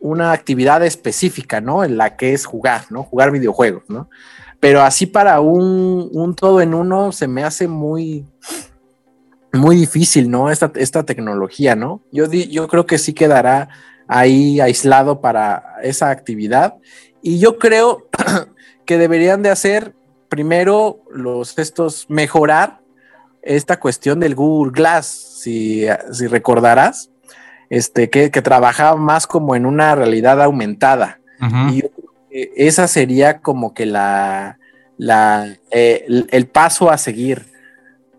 [0.00, 1.84] una actividad específica, ¿no?
[1.84, 3.04] En la que es jugar, ¿no?
[3.04, 4.10] Jugar videojuegos, ¿no?
[4.60, 8.26] Pero así para un, un todo en uno se me hace muy,
[9.52, 10.50] muy difícil, ¿no?
[10.50, 12.02] Esta, esta tecnología, ¿no?
[12.10, 13.68] Yo, yo creo que sí quedará
[14.06, 16.74] ahí aislado para esa actividad.
[17.22, 18.08] Y yo creo
[18.86, 19.94] que deberían de hacer
[20.28, 22.80] primero los estos mejorar
[23.42, 27.10] esta cuestión del Google Glass, si, si recordarás,
[27.68, 31.20] este, que, trabajaba más como en una realidad aumentada.
[31.70, 31.84] Y
[32.30, 34.58] esa sería como que la,
[34.96, 37.46] la eh, el, paso a seguir.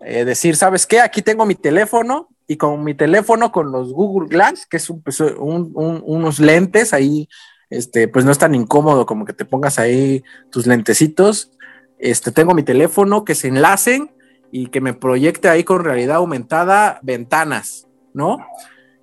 [0.02, 1.00] Eh, decir, ¿sabes qué?
[1.00, 5.20] Aquí tengo mi teléfono, y con mi teléfono, con los Google Glass, que es pues,
[5.20, 7.28] unos lentes ahí,
[7.70, 11.50] este, pues no es tan incómodo como que te pongas ahí tus lentecitos.
[11.98, 14.12] Este, tengo mi teléfono que se enlacen
[14.52, 18.38] y que me proyecte ahí con realidad aumentada ventanas, ¿no?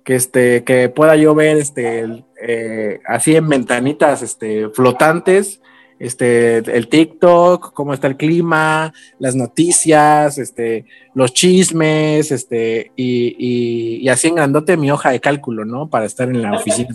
[0.04, 5.60] Que, este, que pueda yo ver este, eh, así en ventanitas este, flotantes
[6.04, 14.28] este, el TikTok, cómo está el clima, las noticias, este, los chismes, este, y, así
[14.28, 15.88] en grandote mi hoja de cálculo, ¿no?
[15.88, 16.94] Para estar en la oficina.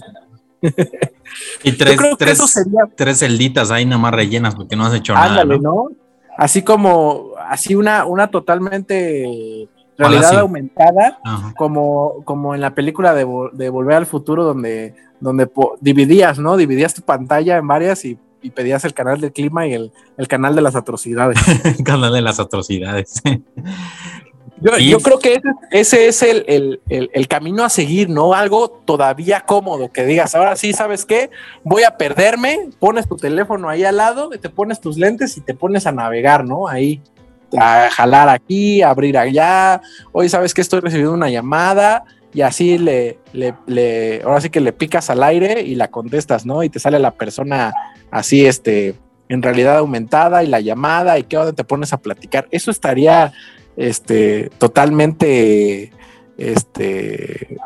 [1.63, 5.43] y tres, tres, tres celditas ahí nada más rellenas porque no has hecho nada.
[5.43, 5.89] ¿no?
[6.37, 9.67] Así como, así una, una totalmente
[9.97, 11.19] realidad aumentada,
[11.57, 15.49] como, como en la película de, de Volver al Futuro, donde, donde
[15.81, 16.57] dividías, ¿no?
[16.57, 19.91] Dividías tu pantalla en varias y y pedías el canal del clima y el,
[20.27, 21.37] canal de las atrocidades.
[21.65, 23.21] el canal de las atrocidades.
[24.61, 26.79] yo, creo que ese, es el,
[27.27, 28.33] camino a seguir, ¿no?
[28.33, 31.29] Algo todavía cómodo, que digas, ahora sí, ¿sabes qué?
[31.63, 35.53] Voy a perderme, pones tu teléfono ahí al lado, te pones tus lentes y te
[35.53, 36.67] pones a navegar, ¿no?
[36.67, 37.01] Ahí,
[37.57, 39.81] a jalar aquí, abrir allá.
[40.11, 40.61] Hoy, ¿sabes qué?
[40.61, 45.61] Estoy recibiendo una llamada y así le, le, ahora sí que le picas al aire
[45.61, 46.63] y la contestas, ¿no?
[46.63, 47.73] Y te sale la persona
[48.11, 48.95] así, este,
[49.29, 52.47] en realidad aumentada y la llamada y qué onda te pones a platicar.
[52.51, 53.33] Eso estaría,
[53.77, 55.91] este, totalmente,
[56.37, 57.57] este,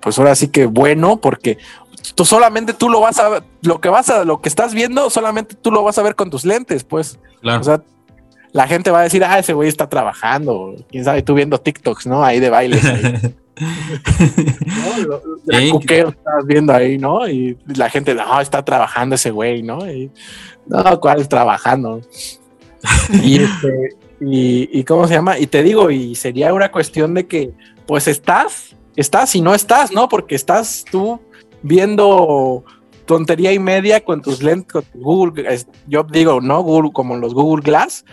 [0.00, 1.58] pues ahora sí que bueno, porque
[2.14, 5.10] tú solamente tú lo vas a ver, lo que vas a, lo que estás viendo,
[5.10, 7.18] solamente tú lo vas a ver con tus lentes, pues.
[7.40, 7.60] Claro.
[7.60, 7.82] O sea,
[8.52, 12.06] la gente va a decir, ah, ese güey está trabajando, quién sabe, tú viendo TikToks,
[12.06, 12.24] ¿no?
[12.24, 12.84] Ahí de bailes.
[13.60, 15.20] ¿no?
[15.88, 17.28] estás viendo ahí, ¿no?
[17.28, 19.88] Y la gente, no, está trabajando ese güey, ¿no?
[19.90, 20.10] Y,
[20.66, 22.00] no, ¿cuál es trabajando?
[23.22, 27.26] y, este, y, y, cómo se llama, y te digo, y sería una cuestión de
[27.26, 27.52] que,
[27.86, 30.08] pues estás, estás y no estás, ¿no?
[30.08, 31.20] Porque estás tú
[31.62, 32.64] viendo
[33.06, 36.62] tontería y media con tus lentes, con Google, yo digo, ¿no?
[36.62, 38.04] Google, como los Google Glass,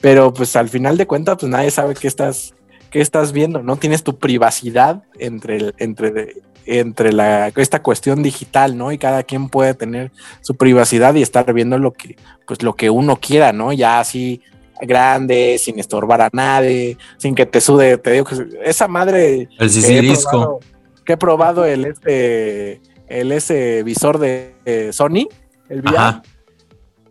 [0.00, 2.54] pero pues al final de cuentas, pues nadie sabe qué estás
[2.90, 3.76] qué estás viendo, ¿no?
[3.76, 8.92] Tienes tu privacidad entre, entre, entre la, esta cuestión digital, ¿no?
[8.92, 10.10] Y cada quien puede tener
[10.40, 12.16] su privacidad y estar viendo lo que,
[12.46, 13.72] pues lo que uno quiera, ¿no?
[13.72, 14.42] Ya así
[14.80, 19.70] grande, sin estorbar a nadie, sin que te sude, te digo que esa madre el
[19.70, 20.60] que, he probado,
[21.04, 25.28] que he probado el este el ese visor de Sony,
[25.68, 26.22] el VR.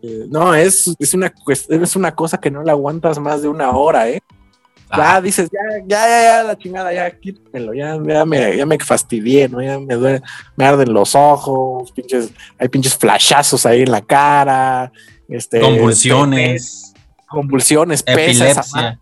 [0.00, 3.70] Eh, no, es, es, una, es una cosa que no la aguantas más de una
[3.72, 4.22] hora, ¿eh?
[4.96, 8.78] Ya dices, ya, ya, ya, ya, la chingada, ya quítamelo, ya, ya, me, ya me
[8.78, 9.60] fastidié, ¿no?
[9.60, 10.22] Ya me duele,
[10.56, 14.90] me arden los ojos, pinches, hay pinches flashazos ahí en la cara,
[15.28, 15.60] este.
[15.60, 16.94] Convulsiones.
[17.28, 18.98] convulsiones, pesa esa, madre,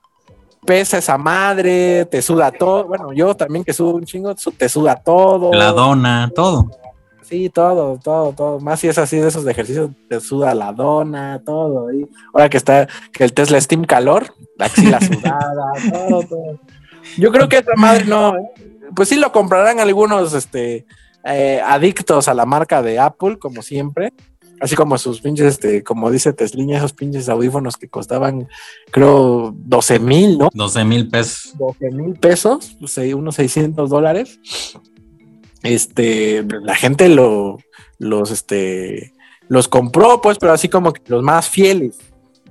[0.65, 2.89] pesa esa madre, te suda todo.
[2.89, 5.53] Bueno, yo también que sudo un chingo, te suda todo.
[5.53, 6.69] La dona, todo.
[7.29, 8.61] Sí, todo, todo, todo.
[8.61, 11.93] Más si es así de esos ejercicios, te suda la dona, todo.
[11.93, 16.61] Y ahora que está, que el Tesla Steam calor, la axila sudada, todo, todo.
[17.19, 18.43] Yo creo que esa madre no, ¿eh?
[18.95, 20.87] pues sí lo comprarán algunos, este,
[21.25, 24.13] eh, adictos a la marca de Apple, como siempre.
[24.61, 28.49] Así como sus pinches, este, como dice Tesliña, esos pinches audífonos que costaban,
[28.91, 30.49] creo, 12 mil, ¿no?
[30.53, 31.55] 12 mil pesos.
[31.59, 34.39] 12 mil pesos, pues, unos 600 dólares.
[35.67, 37.59] Este, la gente lo,
[37.99, 39.13] los, este,
[39.49, 41.99] los compró, pues, pero así como que los más fieles.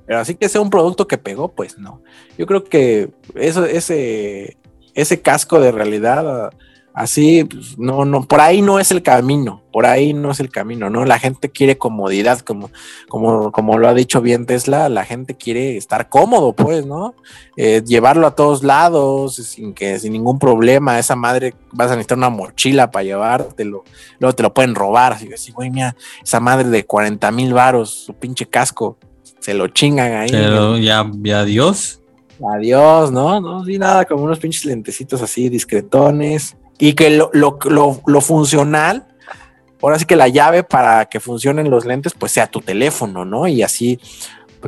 [0.05, 2.01] Pero así que sea un producto que pegó, pues no.
[2.37, 4.57] Yo creo que eso, ese,
[4.93, 6.51] ese casco de realidad
[6.95, 10.49] Así, pues, no, no, por ahí no es el camino, por ahí no es el
[10.49, 11.03] camino, ¿no?
[11.03, 12.71] La gente quiere comodidad, como,
[13.09, 17.13] como, como lo ha dicho bien Tesla, la gente quiere estar cómodo, pues, ¿no?
[17.57, 22.17] Eh, llevarlo a todos lados, sin que, sin ningún problema, esa madre, vas a necesitar
[22.17, 23.83] una mochila para llevártelo,
[24.19, 27.53] luego te lo pueden robar, así que, sí, güey, mira, esa madre de 40 mil
[27.53, 28.97] varos, su pinche casco,
[29.41, 30.29] se lo chingan ahí.
[30.31, 31.99] Pero ya, ya, adiós.
[32.55, 33.41] Adiós, ¿no?
[33.41, 37.57] No, sí, nada, como unos pinches lentecitos así, discretones y que lo, lo,
[38.05, 39.05] lo, funcional,
[39.81, 43.47] ahora sí que la llave para que funcionen los lentes, pues sea tu teléfono, ¿no?
[43.47, 43.99] Y así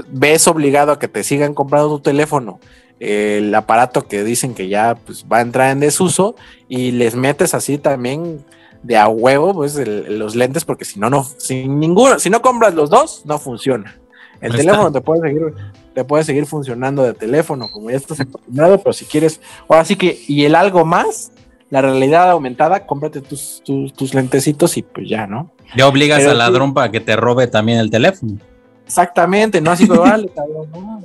[0.09, 2.59] ves obligado a que te sigan comprando tu teléfono,
[2.99, 6.35] el aparato que dicen que ya pues, va a entrar en desuso
[6.67, 8.43] y les metes así también
[8.83, 12.73] de a huevo, pues los lentes, porque si no, no, sin ninguno, si no compras
[12.73, 13.97] los dos, no funciona.
[14.39, 15.53] El teléfono te puede seguir,
[15.93, 19.95] te puede seguir funcionando de teléfono, como ya estás acostumbrado, pero si quieres, ahora sí
[19.95, 21.31] que, y el algo más,
[21.69, 25.51] la realidad aumentada, cómprate tus, tus, lentecitos y pues ya, ¿no?
[25.75, 28.37] Ya obligas al ladrón para que te robe también el teléfono.
[28.85, 31.01] Exactamente, no así, vale, cabrón, ¿no?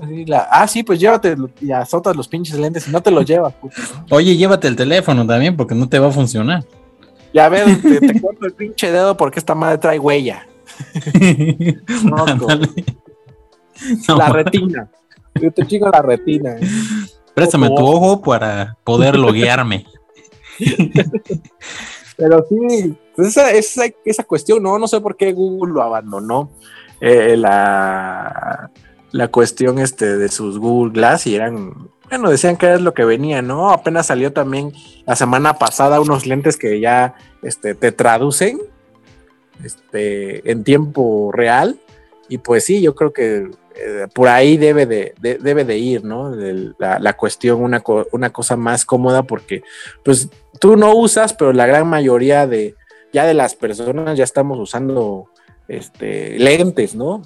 [0.51, 3.55] ah, sí, pues llévate y azotas los pinches lentes y no te los llevas.
[4.11, 6.65] Oye, llévate el teléfono también porque no te va a funcionar.
[7.35, 10.47] Ya ves, te, corto el pinche dedo porque esta madre trae huella.
[12.05, 12.25] no,
[14.17, 14.89] La retina.
[15.41, 16.57] Yo te chico la retina.
[17.35, 19.87] Préstame tu ojo para poder loguearme.
[22.17, 26.51] Pero sí, pues esa, esa, cuestión, no, no sé por qué Google lo abandonó.
[27.01, 28.71] Eh, la,
[29.13, 33.05] la cuestión este de sus Google Glass y eran, bueno, decían que es lo que
[33.05, 33.71] venía, ¿no?
[33.71, 34.73] Apenas salió también
[35.07, 38.61] la semana pasada unos lentes que ya este, te traducen
[39.63, 41.79] este, en tiempo real.
[42.29, 46.35] Y pues sí, yo creo que eh, por ahí debe de, debe de ir, ¿no?
[46.79, 49.63] la, cuestión, una, una, cosa más cómoda, porque
[50.05, 52.75] pues tú no usas, pero la gran mayoría de
[53.13, 55.29] ya de las personas ya estamos usando
[55.69, 57.23] este, lentes, ¿no?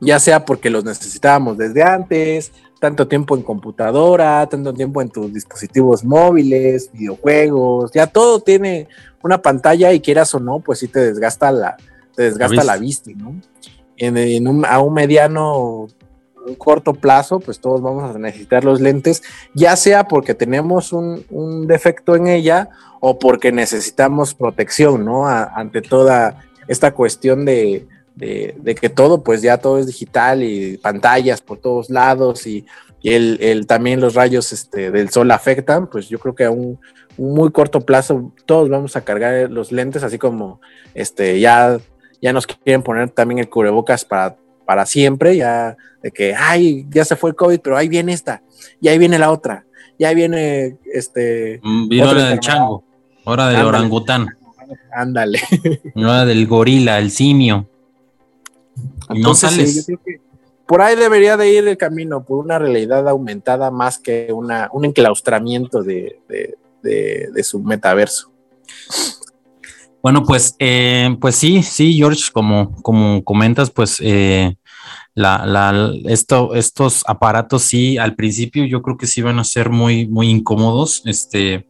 [0.00, 5.32] Ya sea porque los necesitábamos desde antes, tanto tiempo en computadora, tanto tiempo en tus
[5.32, 8.88] dispositivos móviles, videojuegos, ya todo tiene
[9.22, 11.76] una pantalla y quieras o no, pues sí te desgasta la,
[12.14, 13.34] te desgasta la vista, ¿no?
[14.00, 15.86] En, un, a un mediano,
[16.46, 19.22] un corto plazo, pues todos vamos a necesitar los lentes,
[19.54, 22.70] ya sea porque tenemos un, defecto en ella
[23.00, 25.26] o porque necesitamos protección, ¿no?
[25.26, 27.86] ante toda esta cuestión de,
[28.18, 32.66] que todo, pues ya todo es digital y pantallas por todos lados y,
[33.02, 36.78] el, también los rayos este, del sol afectan, pues yo creo que a un,
[37.16, 40.60] un, muy corto plazo todos vamos a cargar los lentes, así como
[40.94, 41.80] este, ya
[42.20, 47.04] ya nos quieren poner también el cubrebocas para, para siempre, ya de que, ay, ya
[47.04, 48.42] se fue el COVID, pero ahí viene esta,
[48.80, 49.64] y ahí viene la otra,
[49.98, 51.60] y ahí viene este...
[51.62, 52.84] Mm, Vino hora del chango,
[53.24, 54.28] hora del orangután.
[54.92, 55.40] Ándale.
[55.96, 57.68] Hora del gorila, el simio.
[59.08, 59.84] no sales.
[60.64, 64.84] por ahí debería de ir el camino, por una realidad aumentada más que una, un
[64.84, 68.30] enclaustramiento de, de su metaverso.
[70.02, 74.56] Bueno, pues, eh, pues sí, sí, George, como, como comentas, pues eh,
[75.14, 79.68] la, la, esto, estos aparatos sí, al principio yo creo que sí van a ser
[79.70, 81.02] muy, muy incómodos.
[81.04, 81.66] Este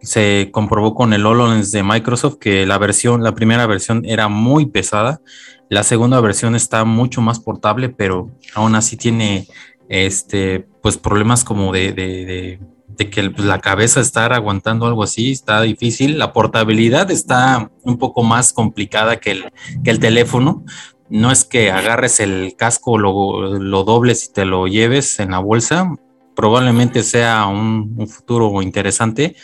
[0.00, 4.66] se comprobó con el HoloLens de Microsoft que la versión, la primera versión era muy
[4.66, 5.20] pesada,
[5.68, 9.48] la segunda versión está mucho más portable, pero aún así tiene
[9.88, 12.60] este, pues problemas como de, de de
[13.06, 16.18] que pues, la cabeza estar aguantando algo así está difícil.
[16.18, 19.52] La portabilidad está un poco más complicada que el,
[19.84, 20.64] que el teléfono.
[21.08, 25.38] No es que agarres el casco, lo, lo dobles y te lo lleves en la
[25.38, 25.94] bolsa.
[26.34, 29.34] Probablemente sea un, futuro interesante,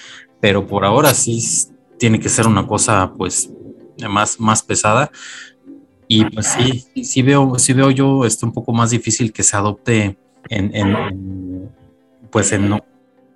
[0.41, 1.43] pero por ahora sí
[1.99, 3.51] tiene que ser una cosa pues
[4.09, 5.11] más, más pesada.
[6.07, 9.57] Y pues sí, sí veo, sí veo yo esto un poco más difícil que se
[9.57, 10.19] adopte
[10.51, 11.71] en, en
[12.31, 12.69] pues en,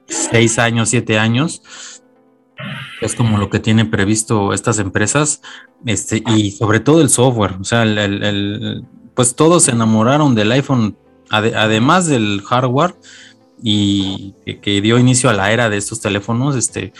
[0.08, 1.62] seis años, siete años.
[3.00, 5.42] Es como lo que tienen previsto estas empresas,
[5.86, 7.52] este, y sobre todo el software.
[7.60, 8.84] O sea, el,
[9.14, 10.96] pues todos se enamoraron del iPhone,
[11.30, 12.96] además del hardware,
[13.62, 16.92] y que, dio inicio a la era de estos teléfonos, este,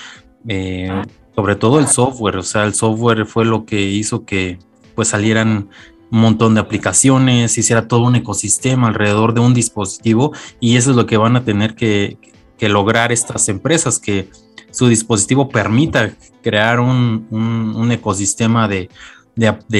[0.47, 1.03] eh,
[1.35, 4.59] sobre todo el software, o sea, el software fue lo que hizo que
[4.95, 5.69] pues salieran
[6.11, 10.97] un montón de aplicaciones, hiciera todo un ecosistema alrededor de un dispositivo y eso es
[10.97, 12.19] lo que van a tener que,
[12.67, 14.31] lograr estas empresas, que
[14.71, 18.89] su dispositivo permita crear un, ecosistema de,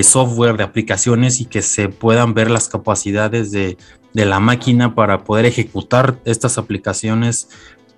[0.03, 3.77] software, de aplicaciones y que se puedan ver las capacidades de,
[4.13, 7.49] la máquina para poder ejecutar estas aplicaciones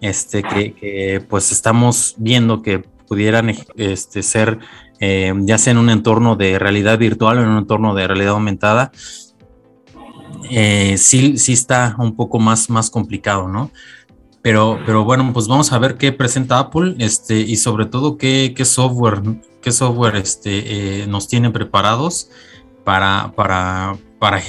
[0.00, 4.58] este, que, pues estamos viendo que pudieran este, ser
[5.00, 8.32] eh, ya sea en un entorno de realidad virtual o en un entorno de realidad
[8.32, 8.92] aumentada,
[10.50, 13.70] eh, sí, sí está un poco más, más complicado, ¿no?
[14.42, 18.54] Pero, pero bueno, pues vamos a ver qué presenta Apple este, y sobre todo qué,
[18.56, 19.20] qué software,
[19.60, 22.30] qué software este, eh, nos tiene preparados
[22.84, 24.40] para, para, para,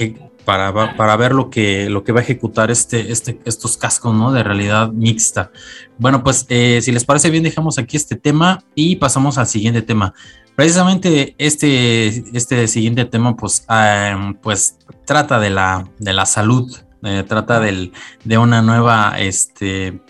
[0.44, 4.32] para, para, ver lo que, lo que va a ejecutar este, este, estos cascos ¿no?
[4.32, 5.50] de realidad mixta.
[5.98, 10.14] Bueno, pues si les parece bien, dejamos aquí este tema y pasamos al siguiente tema.
[10.54, 14.76] Precisamente este, este siguiente tema, pues, em, pues
[15.06, 17.92] trata de la, de la salud, eh, trata del,
[18.24, 20.00] de una nueva, este,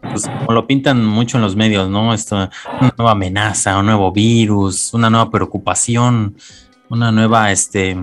[0.00, 2.14] pues como lo pintan mucho en los medios, ¿no?
[2.14, 2.36] Esto,
[2.80, 6.36] una nueva amenaza, un nuevo virus, una nueva preocupación,
[6.88, 7.96] una nueva, este,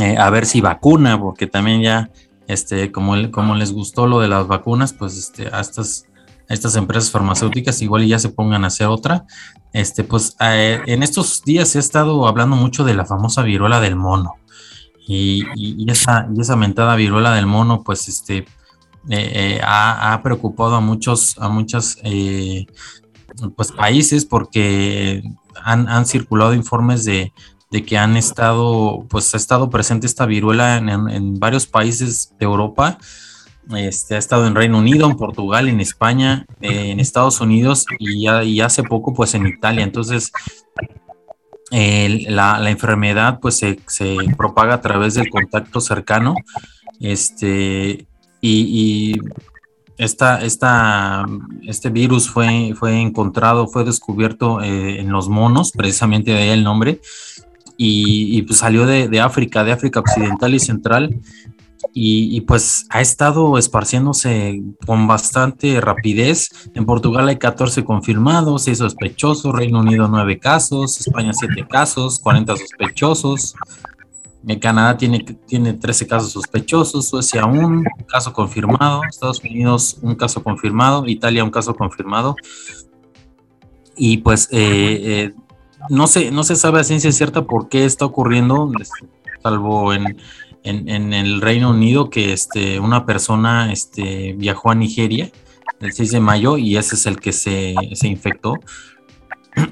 [0.00, 2.10] eh, a ver si vacuna, porque también ya,
[2.46, 6.08] este, como, como les gustó lo de las vacunas, pues, este, a estas
[6.48, 9.26] estas empresas farmacéuticas igual ya se pongan a hacer otra.
[9.72, 13.96] Este, pues eh, en estos días he estado hablando mucho de la famosa viruela del
[13.96, 14.36] mono.
[15.10, 18.44] Y, esa, y esa mentada viruela del mono, pues este, eh,
[19.08, 21.96] eh, ha, preocupado a muchos, a muchos
[23.56, 25.22] pues, países porque
[25.64, 27.32] han, circulado informes de,
[27.86, 32.98] que han estado, pues ha estado presente esta viruela en, en varios países de Europa
[33.76, 38.22] este, ha estado en Reino Unido, en Portugal, en España, eh, en Estados Unidos y,
[38.22, 39.84] ya, hace poco pues en Italia.
[39.84, 40.32] Entonces,
[41.70, 43.78] la, enfermedad pues se,
[44.36, 46.34] propaga a través del contacto cercano.
[47.00, 48.06] Este,
[48.40, 49.16] y,
[49.96, 56.48] esta, este virus fue, fue encontrado, fue descubierto eh, en los monos, precisamente de ahí
[56.50, 57.00] el nombre,
[57.76, 61.20] y, pues salió de, de, África, de África Occidental y Central,
[61.92, 66.50] y, pues ha estado esparciéndose con bastante rapidez.
[66.74, 72.56] En Portugal hay 14 confirmados, 6 sospechosos, Reino Unido 9 casos, España 7 casos, 40
[72.56, 73.54] sospechosos.
[74.46, 80.42] En Canadá tiene, tiene 13 casos sospechosos, Suecia un caso confirmado, Estados Unidos un caso
[80.42, 82.36] confirmado, Italia un caso confirmado.
[83.96, 85.34] Y pues eh, eh,
[85.90, 88.70] no, se, no se sabe a ciencia cierta por qué está ocurriendo,
[89.42, 90.16] salvo en,
[90.64, 95.30] en, el Reino Unido que este, una persona este, viajó a Nigeria
[95.80, 98.54] el 6 de mayo y ese es el que se, infectó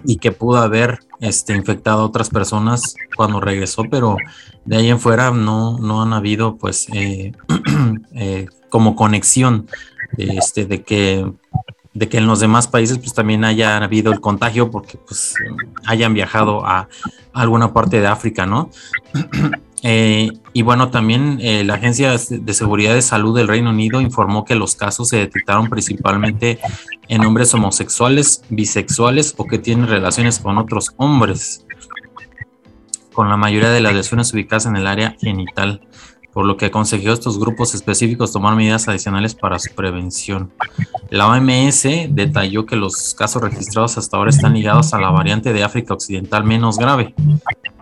[0.04, 4.16] y que pudo haber este, infectado a otras personas cuando regresó, pero
[4.64, 7.32] de ahí en fuera no, no han habido pues eh,
[8.14, 9.68] eh, como conexión
[10.16, 11.26] este, de que
[11.96, 15.34] de que en los demás países pues también haya habido el contagio porque pues
[15.86, 16.88] hayan viajado a
[17.32, 18.70] alguna parte de África, ¿no?
[19.82, 24.46] Eh, y bueno, también eh, la Agencia de Seguridad de Salud del Reino Unido informó
[24.46, 26.58] que los casos se detectaron principalmente
[27.08, 31.66] en hombres homosexuales, bisexuales o que tienen relaciones con otros hombres,
[33.12, 35.82] con la mayoría de las lesiones ubicadas en el área genital
[36.32, 40.52] por lo que aconsejó a estos grupos específicos tomar medidas adicionales para su prevención.
[41.08, 45.64] La OMS detalló que los casos registrados hasta ahora están ligados a la variante de
[45.64, 47.14] África Occidental menos grave,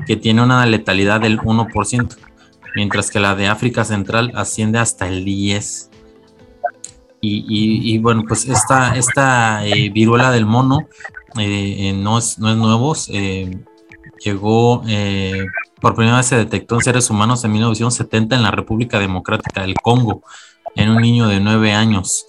[0.06, 2.16] que tiene una letalidad del 1%,
[2.74, 5.90] mientras que la de África Central asciende hasta el 10%.
[7.26, 10.80] Y, bueno, pues esta, esta eh, viruela del mono
[11.38, 12.94] eh, eh, no, es, no es nuevo,
[14.22, 14.82] llegó
[15.80, 19.74] por primera vez se detectó en seres humanos en 1970 en la República Democrática del
[19.74, 20.22] Congo,
[20.74, 22.26] en un niño de 9 años,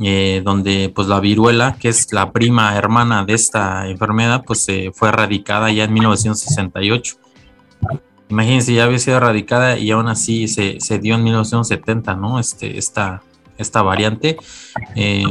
[0.00, 4.64] eh, donde pues la viruela, que es la prima hermana de esta enfermedad, pues
[4.94, 7.16] fue erradicada ya en 1968.
[8.30, 12.38] Imagínense, ya había sido erradicada y aún así se, dio en 1970, ¿no?
[12.38, 13.22] Este, esta,
[13.58, 14.36] esta variante.
[14.94, 15.24] Eh,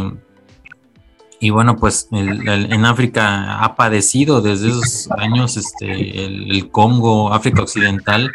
[1.42, 8.30] y bueno, pues en África ha padecido desde esos años este, el, Congo, África Occidental,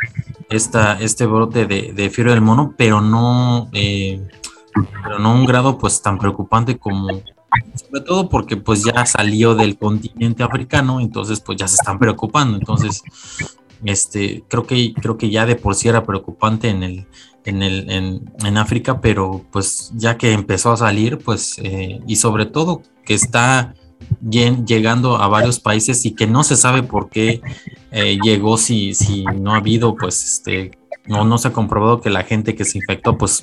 [0.49, 4.27] esta, este brote de, de fiebre del mono, pero no, eh,
[5.03, 7.09] pero no un grado pues tan preocupante como,
[7.75, 12.57] sobre todo porque pues ya salió del continente africano, entonces pues ya se están preocupando,
[12.57, 13.03] entonces
[13.85, 17.07] este, creo que, creo que ya de por sí era preocupante en el,
[17.45, 22.47] en, el, en, África, pero pues ya que empezó a salir, pues, eh, y sobre
[22.47, 23.75] todo que está
[24.23, 27.41] llegando a varios países y que no se sabe por qué
[27.91, 30.73] eh, llegó si, si no ha habido, pues, este,
[31.07, 33.43] no, no se ha comprobado que la gente que se infectó, pues,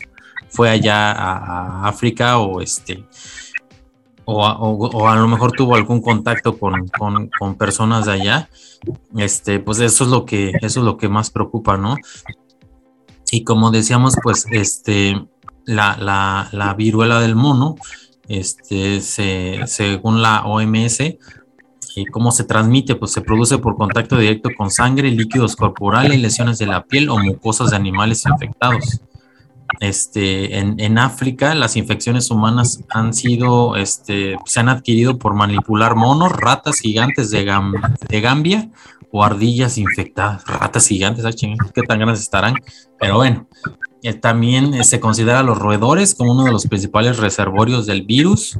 [0.49, 3.05] fue allá a, África o este,
[4.25, 6.89] o a, lo mejor tuvo algún contacto con,
[7.57, 8.49] personas de allá,
[9.17, 11.95] este, pues eso es lo que, eso es lo que más preocupa, ¿no?
[13.31, 15.25] Y como decíamos, pues, este,
[15.65, 17.75] la, la, la viruela del mono,
[18.27, 20.99] este, se, según la OMS,
[21.95, 26.57] y cómo se transmite, pues se produce por contacto directo con sangre, líquidos corporales, lesiones
[26.57, 29.01] de la piel o mucosas de animales infectados.
[29.79, 36.31] Este, en, África, las infecciones humanas han sido, este, se han adquirido por manipular monos,
[36.31, 37.51] ratas gigantes de,
[38.09, 38.69] de Gambia
[39.11, 40.45] o ardillas infectadas.
[40.45, 42.55] Ratas gigantes, ¿qué tan grandes estarán?
[42.99, 43.47] Pero bueno,
[44.03, 48.57] eh, también eh, se considera los roedores como uno de los principales reservorios del virus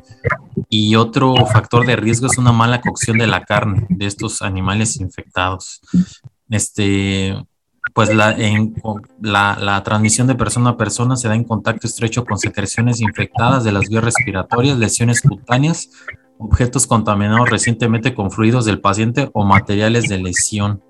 [0.69, 4.97] y otro factor de riesgo es una mala cocción de la carne de estos animales
[4.97, 5.81] infectados.
[6.49, 7.35] Este,
[7.93, 8.35] pues la,
[9.19, 13.71] la, transmisión de persona a persona se da en contacto estrecho con secreciones infectadas de
[13.71, 15.89] las vías respiratorias, lesiones cutáneas,
[16.37, 20.81] objetos contaminados recientemente con fluidos del paciente o materiales de lesión.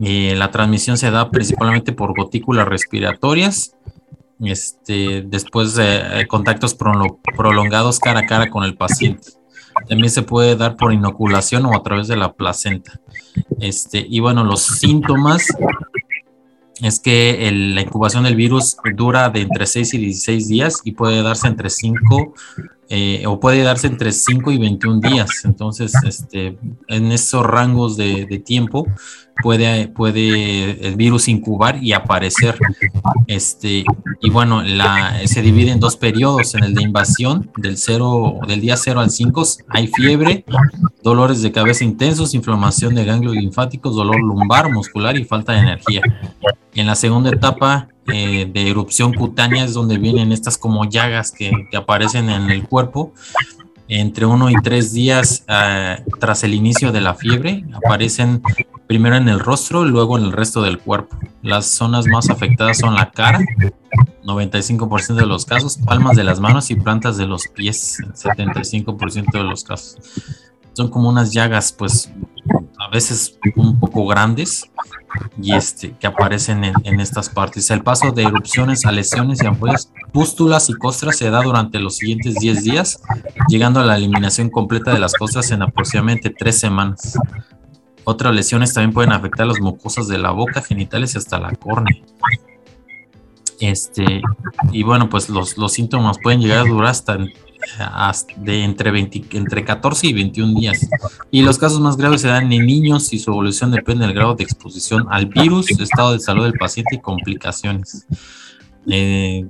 [0.00, 3.76] Eh, la transmisión se da principalmente por gotículas respiratorias,
[4.40, 9.41] este, después de eh, contactos prolongados cara a cara con el paciente.
[9.88, 13.00] También se puede dar por inoculación o a través de la placenta.
[13.60, 15.46] Este, y bueno, los síntomas
[16.80, 21.22] es que la incubación del virus dura de entre 6 y 16 días y puede
[21.22, 22.34] darse entre 5
[22.94, 25.46] eh, o puede darse entre 5 y 21 días.
[25.46, 28.86] Entonces, este, en esos rangos de, tiempo
[29.42, 32.58] puede, puede el virus incubar y aparecer.
[33.26, 33.86] Este,
[34.20, 36.54] y bueno, la, se divide en dos periodos.
[36.54, 40.44] En el de invasión, del, cero, del día 0 al 5, hay fiebre,
[41.02, 46.02] dolores de cabeza intensos, inflamación de ganglios linfáticos, dolor lumbar, muscular y falta de energía.
[46.74, 51.50] En la segunda etapa eh, de erupción cutánea es donde vienen estas como llagas que,
[51.70, 53.12] que aparecen en el cuerpo
[53.88, 57.64] entre uno y tres días eh, tras el inicio de la fiebre.
[57.74, 58.42] Aparecen
[58.86, 61.16] primero en el rostro luego en el resto del cuerpo.
[61.42, 63.40] Las zonas más afectadas son la cara,
[64.24, 69.44] 95% de los casos, palmas de las manos y plantas de los pies, 75% de
[69.44, 69.98] los casos.
[70.72, 72.10] Son como unas llagas, pues
[72.78, 74.70] a veces un poco grandes
[75.40, 77.70] y este, que aparecen en, estas partes.
[77.70, 81.96] El paso de erupciones a lesiones y ampollas, pústulas y costras se da durante los
[81.96, 83.02] siguientes 10 días,
[83.48, 87.18] llegando a la eliminación completa de las costras en aproximadamente 3 semanas.
[88.04, 91.96] Otras lesiones también pueden afectar las mucosas de la boca, genitales y hasta la córnea.
[93.60, 94.22] Este,
[94.72, 97.16] y bueno, pues los, los síntomas pueden llegar a durar hasta
[98.36, 100.88] de entre, 20, entre 14 y 21 días.
[101.30, 104.34] Y los casos más graves se dan en niños y su evolución depende del grado
[104.34, 108.06] de exposición al virus, estado de salud del paciente y complicaciones.
[108.88, 109.46] Eh,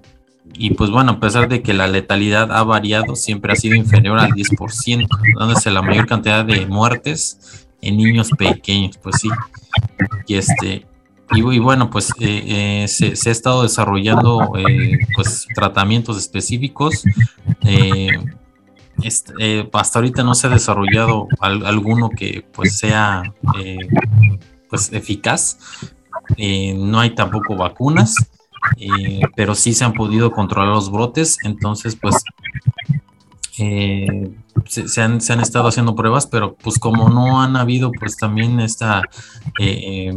[0.54, 4.18] y pues bueno, a pesar de que la letalidad ha variado, siempre ha sido inferior
[4.18, 5.06] al 10%,
[5.38, 9.28] dándose la mayor cantidad de muertes en niños pequeños, pues sí.
[10.26, 10.86] Y este,
[11.34, 17.04] y, bueno, pues eh, eh, se, ha estado desarrollando eh, pues tratamientos específicos.
[19.72, 23.22] Hasta ahorita no se ha desarrollado alguno que pues sea
[24.68, 25.58] pues eficaz.
[26.38, 28.14] no hay tampoco vacunas,
[29.36, 31.38] pero sí se han podido controlar los brotes.
[31.44, 32.16] Entonces, pues
[33.58, 34.30] eh,
[34.66, 39.02] se, han, estado haciendo pruebas, pero pues como no han habido pues también esta
[39.60, 40.12] eh,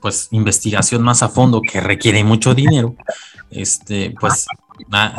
[0.00, 2.94] pues investigación más a fondo que requiere mucho dinero,
[3.50, 4.46] este pues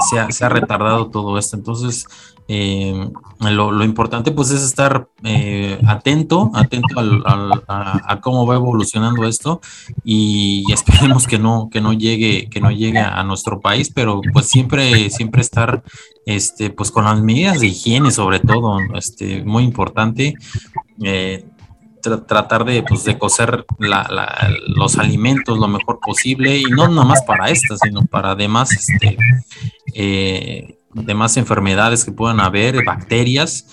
[0.09, 1.57] se, ha, se, ha, retardado todo esto.
[1.57, 2.05] Entonces,
[2.49, 3.09] eh,
[3.41, 6.95] lo, importante pues es estar eh, atento, atento
[7.27, 9.59] a, cómo va evolucionando esto
[10.03, 14.47] y esperemos que no, que no llegue, que no llegue a nuestro país, pero pues
[14.47, 15.83] siempre, siempre estar
[16.25, 20.33] este, pues con las medidas de higiene sobre todo, este, muy importante.
[21.03, 21.45] Eh,
[22.01, 23.65] tratar de, pues, de cocer
[24.67, 29.17] los alimentos lo mejor posible y no nada más para estas, sino para además este,
[31.05, 33.67] demás enfermedades que puedan haber, bacterias,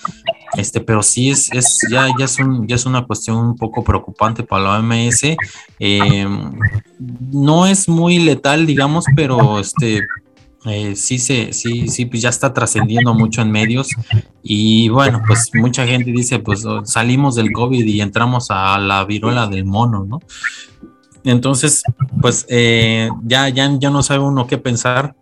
[0.57, 4.63] este, pero sí es, es ya, es ya es una cuestión un poco preocupante para
[4.63, 5.35] la OMS.
[5.79, 6.51] Em,
[7.31, 10.01] no es muy letal, digamos, pero este,
[10.65, 13.89] eh, sí, se, sí, sí, pues ya está trascendiendo mucho en medios
[14.41, 19.05] y bueno, pues mucha gente dice, pues oh, salimos del COVID y entramos a la
[19.05, 20.19] viruela del mono, ¿no?
[21.23, 21.83] Entonces,
[22.21, 25.15] pues eh, ya, ya, ya no sabe uno qué pensar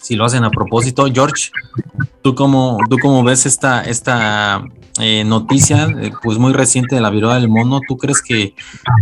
[0.00, 1.06] si lo hacen a propósito.
[1.12, 1.50] George,
[2.22, 4.64] ¿tú cómo, tú cómo ves esta, esta
[5.00, 7.80] eh, noticia, eh, pues muy reciente de la viruela del mono?
[7.86, 8.54] ¿Tú crees que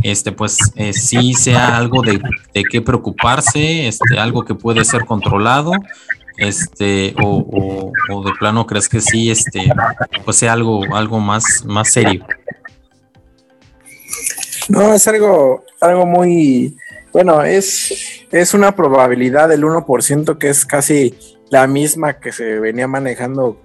[0.03, 2.21] este, pues eh, sí sea algo de,
[2.55, 5.73] de qué preocuparse, este, algo que puede ser controlado?
[6.39, 9.73] Este, o, o, de plano crees que sí, este,
[10.25, 12.27] pues sea algo, algo más, más serio.
[14.69, 16.77] No, es algo, algo muy,
[17.17, 21.15] bueno, es, es una probabilidad del 1% que es casi
[21.49, 23.57] la misma que se venía manejando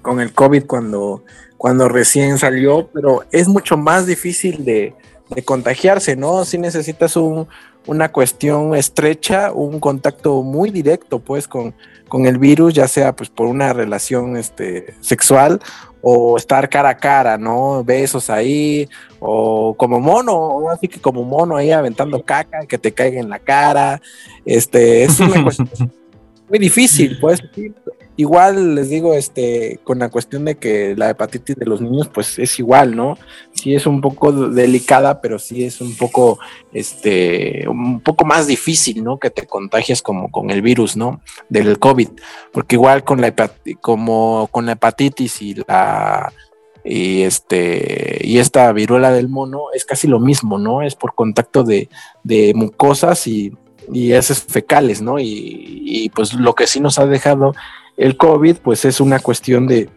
[0.00, 1.22] con el COVID cuando,
[1.58, 4.94] cuando recién salió, pero es mucho más difícil de,
[5.44, 6.46] contagiarse, ¿no?
[6.46, 11.74] Si necesitas una cuestión estrecha, un contacto muy directo, pues, con,
[12.08, 15.60] con el virus, ya sea pues por una relación este, sexual
[16.06, 17.82] o estar cara a cara, ¿no?
[17.82, 18.86] Besos ahí,
[19.20, 23.38] o como mono, así que como mono ahí aventando caca, que te caiga en la
[23.38, 24.02] cara.
[24.44, 25.70] Este, es una cuestión
[26.50, 27.42] muy difícil, pues.
[28.16, 32.38] Igual les digo, este, con la cuestión de que la hepatitis de los niños, pues
[32.38, 33.18] es igual, ¿no?
[33.52, 36.38] Sí es un poco delicada, pero sí es un poco,
[36.72, 39.18] este, un poco más difícil, ¿no?
[39.18, 41.20] Que te contagies como con el virus, ¿no?
[41.48, 42.08] Del COVID,
[42.52, 43.34] porque igual con la
[43.80, 46.32] como con la hepatitis y la
[46.84, 50.82] y este y esta viruela del mono es casi lo mismo, ¿no?
[50.82, 51.88] Es por contacto de,
[52.22, 53.52] de mucosas y,
[53.92, 55.18] y fecales, ¿no?
[55.18, 57.54] Y, y, pues lo que sí nos ha dejado
[57.96, 59.88] el COVID, pues es una cuestión de,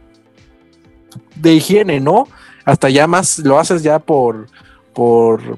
[1.35, 2.27] de higiene, ¿no?
[2.65, 4.47] Hasta ya más lo haces ya por,
[4.93, 5.57] por,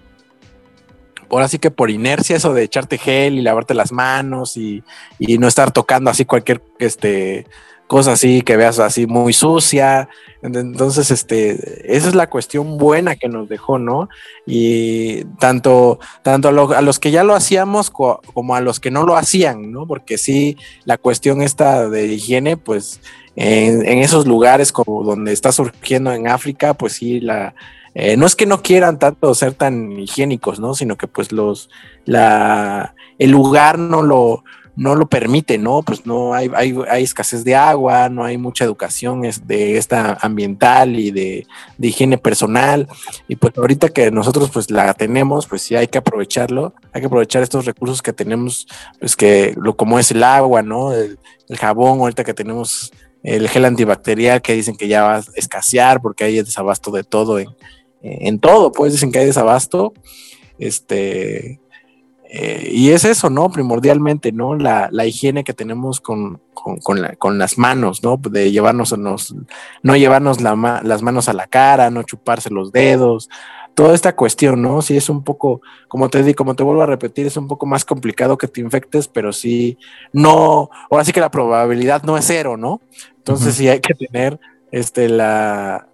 [1.27, 4.83] por así que por inercia, eso de echarte gel y lavarte las manos y,
[5.17, 7.45] y no estar tocando así cualquier este,
[7.89, 10.09] cosa así que veas así muy sucia.
[10.43, 14.09] Entonces, este, esa es la cuestión buena que nos dejó, ¿no?
[14.45, 19.17] Y tanto, tanto a, los que ya lo hacíamos como a los que no lo
[19.17, 19.87] hacían, ¿no?
[19.87, 23.01] Porque sí, la cuestión esta de higiene, pues
[23.35, 27.55] en, esos lugares como donde está surgiendo en África, pues sí, la,
[27.95, 30.75] eh, no es que no quieran tanto ser tan higiénicos, ¿no?
[30.75, 31.71] Sino que pues los,
[32.05, 34.43] la, el lugar no lo,
[34.80, 35.82] no lo permite, ¿no?
[35.84, 41.11] Pues no hay, hay, escasez de agua, no hay mucha educación de esta ambiental y
[41.11, 41.45] de,
[41.82, 42.88] higiene personal.
[43.27, 47.07] Y pues ahorita que nosotros pues la tenemos, pues sí hay que aprovecharlo, hay que
[47.07, 48.67] aprovechar estos recursos que tenemos,
[49.01, 50.93] pues que lo como es el agua, ¿no?
[50.93, 51.19] El,
[51.57, 56.23] jabón, ahorita que tenemos el gel antibacterial que dicen que ya va a escasear porque
[56.23, 57.49] hay desabasto de todo en,
[58.01, 59.93] en todo, pues dicen que hay desabasto.
[60.57, 61.59] Este,
[62.32, 63.49] eh, y es eso, ¿no?
[63.49, 64.55] Primordialmente, ¿no?
[64.55, 66.39] La, higiene que tenemos con,
[67.34, 68.17] las manos, ¿no?
[68.17, 73.30] De llevarnos, no llevarnos las manos a la cara, no chuparse los dedos,
[73.73, 74.84] toda esta cuestión, ¿no?
[74.84, 77.65] Sí es un poco, como te digo, como te vuelvo a repetir, es un poco
[77.65, 79.80] más complicado que te infectes, pero sí,
[80.13, 82.80] no, ahora sí que la probabilidad no es cero, ¿no?
[83.17, 84.39] Entonces sí hay que tener,
[84.71, 85.88] este, la,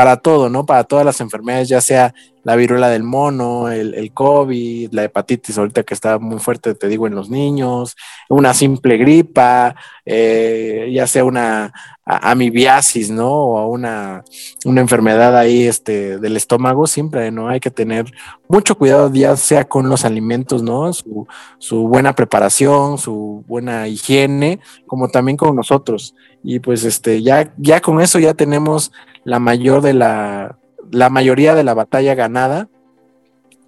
[0.00, 0.64] para todo, ¿no?
[0.64, 5.82] Para todas las enfermedades, ya sea la viruela del mono, el, COVID, la hepatitis ahorita
[5.82, 7.96] que está muy fuerte, te digo, en los niños,
[8.30, 9.76] una simple gripa,
[10.06, 11.74] eh, ya sea una
[12.06, 13.30] amibiasis, ¿no?
[13.30, 14.24] O una,
[14.64, 17.50] una enfermedad ahí este, del estómago, siempre, ¿no?
[17.50, 18.10] Hay que tener
[18.48, 20.94] mucho cuidado, ya sea con los alimentos, ¿no?
[20.94, 21.26] Su,
[21.58, 26.14] su buena preparación, su buena higiene, como también con nosotros.
[26.42, 28.90] Y pues este, ya, ya con eso ya tenemos
[29.24, 30.56] la mayor de la
[30.90, 32.68] la mayoría de la batalla ganada,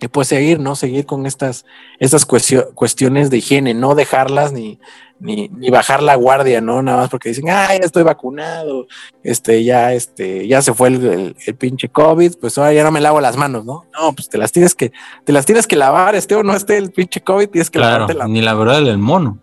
[0.00, 0.74] y pues seguir, ¿no?
[0.74, 1.64] Seguir con estas,
[2.00, 4.80] estas cuestiones de higiene, no dejarlas ni,
[5.20, 6.82] ni, bajar la guardia, ¿no?
[6.82, 8.88] Nada más porque dicen, ay, ya estoy vacunado,
[9.22, 13.20] este, ya, este, ya se fue el, pinche COVID, pues ahora ya no me lavo
[13.20, 13.86] las manos, ¿no?
[13.96, 14.90] No, pues te las tienes que,
[15.24, 18.14] te las tienes que lavar, este o no esté el pinche COVID, tienes que lavarte
[18.14, 19.38] la Ni la verdad del mono.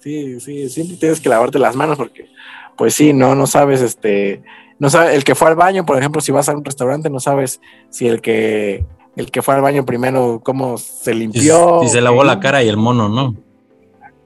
[0.00, 2.28] Sí, sí, siempre tienes que lavarte las manos porque,
[2.76, 4.42] pues sí, no, no sabes, este,
[4.78, 7.20] no sabe, el que fue al baño, por ejemplo, si vas a un restaurante, no
[7.20, 7.60] sabes
[7.90, 8.84] si el que
[9.16, 11.80] el que fue al baño primero cómo se limpió.
[11.82, 13.34] Si, se lavó la cara y el mono, ¿no?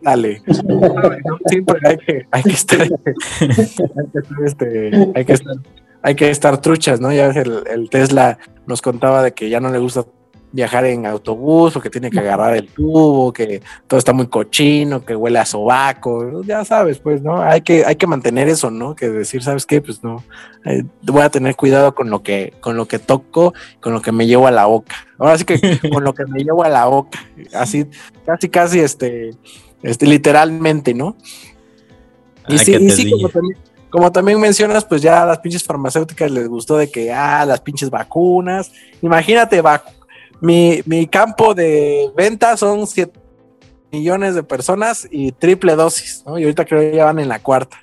[0.03, 0.43] Dale.
[1.47, 2.89] sí, porque hay que, hay que estar,
[4.45, 5.57] este, hay que estar,
[6.03, 7.13] hay que estar truchas, ¿no?
[7.13, 10.05] Ya el, el Tesla nos contaba de que ya no le gusta
[10.53, 15.15] viajar en autobús porque tiene que agarrar el tubo, que todo está muy cochino, que
[15.15, 17.41] huele a sobaco, ya sabes, pues, ¿no?
[17.41, 18.97] Hay que, hay que mantener eso, ¿no?
[18.97, 19.81] Que decir, ¿sabes qué?
[19.81, 20.25] Pues no,
[20.65, 24.13] eh, voy a tener cuidado con lo que, con lo que toco, con lo que
[24.13, 24.97] me llevo a la boca.
[25.19, 25.61] Ahora sí que
[25.93, 27.21] con lo que me llevo a la boca,
[27.55, 27.87] así,
[28.27, 29.31] casi, casi, este,
[29.83, 31.17] este, literalmente, ¿no?
[32.49, 33.59] Y sí, y sí como, también,
[33.91, 37.61] como también mencionas, pues ya a las pinches farmacéuticas les gustó de que, ah, las
[37.61, 40.00] pinches vacunas, imagínate, vacunas
[40.41, 42.85] mi, mi campo de venta son
[43.93, 46.39] millones de personas y triple dosis, ¿no?
[46.39, 47.79] Y ahorita creo que ya van en la cuarta.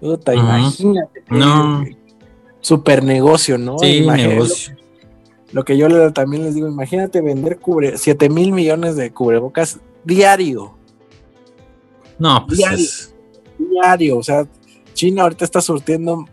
[0.00, 1.22] Puta, imagínate.
[1.28, 1.84] No.
[2.60, 3.78] Super negocio, ¿no?
[3.78, 4.76] Sí, Imagínate, negocio.
[5.52, 9.78] Lo que yo le- también les digo, imagínate vender cubre 7 mil millones de cubrebocas
[10.04, 10.74] diario,
[12.18, 12.78] No, pues Diario.
[12.78, 13.14] es-
[13.58, 14.18] diario.
[14.18, 14.46] O sea,
[14.94, 16.24] China ahorita está surtiendo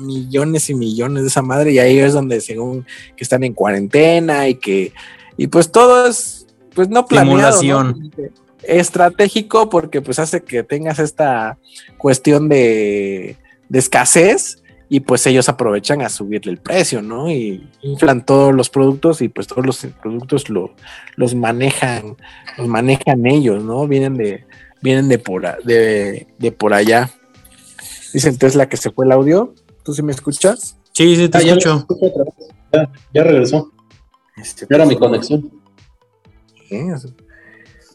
[0.00, 4.48] millones y millones de esa madre y ahí es donde según que están en cuarentena
[4.48, 4.92] y que
[5.36, 8.10] y pues todo es pues no planeado, Simulación.
[8.16, 8.24] ¿no?
[8.62, 11.58] estratégico porque pues hace que tengas esta
[11.98, 13.36] cuestión de,
[13.68, 17.30] de escasez y pues ellos aprovechan a subirle el precio, ¿no?
[17.30, 20.74] Y inflan todos los productos y pues todos los productos lo-
[21.16, 22.16] los manejan,
[22.58, 23.88] los manejan ellos, ¿no?
[23.88, 24.44] Vienen de,
[24.82, 27.10] vienen de por, a- de, de por allá.
[28.12, 29.54] Dice el Tesla que se fue el audio.
[29.84, 30.76] ¿Tú sí me escuchas?
[30.92, 31.86] Sí, sí, te Ah, ya, escucho.
[32.72, 33.70] Ya, ya regresó.
[34.36, 35.50] Este, Ya era mi conexión.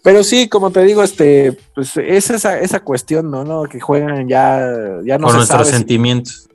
[0.04, 3.44] Pero sí, como te digo, este, pues es esa, esa cuestión, ¿no?
[3.44, 3.64] ¿no?
[3.64, 4.60] Que juegan ya,
[5.04, 6.48] ya no Con se nuestros sabe sentimientos.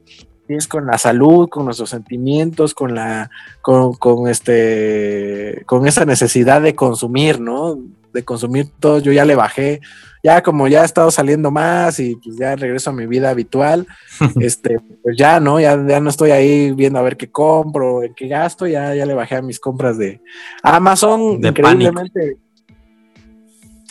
[0.46, 3.30] si es con la salud, con nuestros sentimientos, con la,
[3.60, 7.78] con, con este, con esa necesidad de consumir, ¿no?
[8.14, 9.00] De consumir todo.
[9.00, 9.80] Yo ya le bajé,
[10.24, 13.86] ya como ya he estado saliendo más y pues ya regreso a mi vida habitual,
[14.40, 15.60] este, pues ya, ¿no?
[15.60, 19.04] Ya, ya no estoy ahí viendo a ver qué compro, en qué gasto, ya, ya
[19.04, 20.22] le bajé a mis compras de
[20.62, 22.38] Amazon, De increíblemente.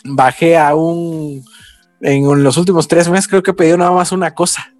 [0.06, 1.44] Bajé a un,
[2.02, 4.74] en los últimos tres meses creo que he pedido nada más una cosa.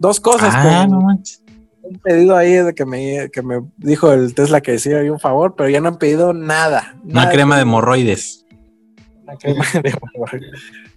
[0.00, 0.52] Dos cosas.
[0.54, 1.40] Ah, no manches.
[1.82, 5.20] un pedido ahí de que me, que me dijo el Tesla que decía ahí un
[5.20, 6.96] favor, pero ya no han pedido nada.
[7.04, 8.45] Una nada crema de hemorroides.
[9.26, 10.40] Una crema de favor.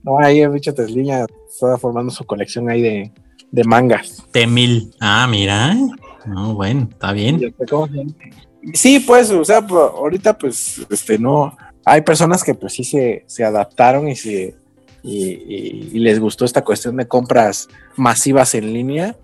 [0.03, 3.11] No, ahí el bicho Tesliña está formando su colección ahí de,
[3.51, 4.23] de mangas.
[4.31, 4.91] Temil.
[4.99, 5.75] Ah, mira.
[6.25, 7.53] No, bueno, está bien.
[8.73, 13.23] Sí, pues, o sea, pues, ahorita pues, este, no, hay personas que pues sí se,
[13.25, 14.55] se adaptaron y se,
[15.01, 19.15] y, y- y les gustó esta cuestión de compras masivas en línea.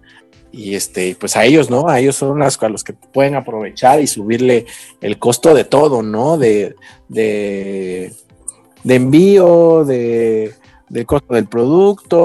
[0.52, 1.90] Y este, pues a ellos, ¿no?
[1.90, 4.66] A ellos son las, a los que pueden aprovechar y subirle
[5.02, 6.38] el costo de todo, ¿no?
[6.38, 6.76] De,
[7.10, 8.14] de,
[8.86, 10.54] de envío, de,
[10.90, 12.20] del costo del producto,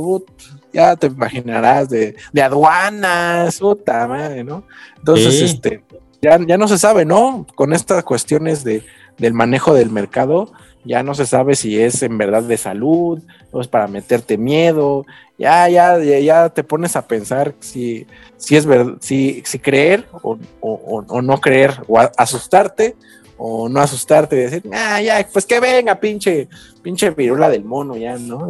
[0.00, 0.24] ut,
[0.72, 4.64] ya te imaginarás, de, de aduanas, puta madre, ¿no?
[4.98, 5.44] Entonces, Sí.
[5.44, 5.82] este,
[6.22, 7.46] ya, ya no se sabe, ¿no?
[7.54, 8.82] Con estas cuestiones de,
[9.18, 10.52] del manejo del mercado,
[10.84, 13.20] ya no se sabe si es en verdad de salud
[13.52, 15.04] o es para meterte miedo.
[15.38, 18.06] Ya, ya, ya, ya te pones a pensar si,
[18.36, 22.96] si es verdad, si, si creer o, o- o- no creer, o a- asustarte
[23.36, 26.48] o no asustarte y decir, ah, ya, pues que venga, pinche,
[26.82, 28.46] pinche virula del mono, ya, ¿no?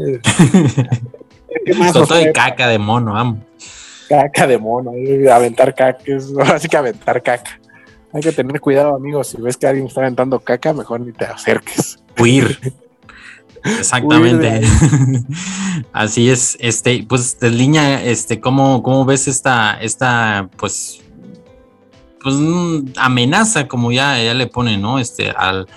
[1.65, 2.33] ¿Qué más y trae?
[2.33, 3.39] caca de mono, vamos.
[4.09, 4.93] Caca de mono,
[5.33, 7.59] aventar caca, es así que aventar caca.
[8.13, 9.29] Hay que tener cuidado, amigos.
[9.29, 11.99] Si ves que alguien está aventando caca, mejor ni te acerques.
[12.17, 12.57] Huir.
[13.65, 14.61] Exactamente.
[15.93, 16.57] Así es.
[16.61, 21.03] Este, pues, Tesliña, este, ¿cómo, cómo ves esta, esta, pues,
[22.25, 24.99] pues, mm, amenaza, como ya, ya le pone, ¿no?
[24.99, 25.69] Este, al,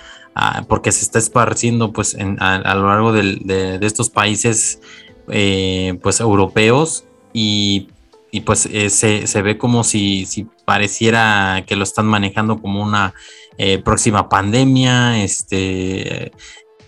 [0.68, 4.80] porque se está esparciendo, pues, a, lo largo de, de estos países,
[5.28, 7.88] eh, pues, europeos y,
[8.30, 12.82] y, pues, eh, se, se ve como si, si pareciera que lo están manejando como
[12.82, 13.14] una
[13.58, 16.32] eh, próxima pandemia, este,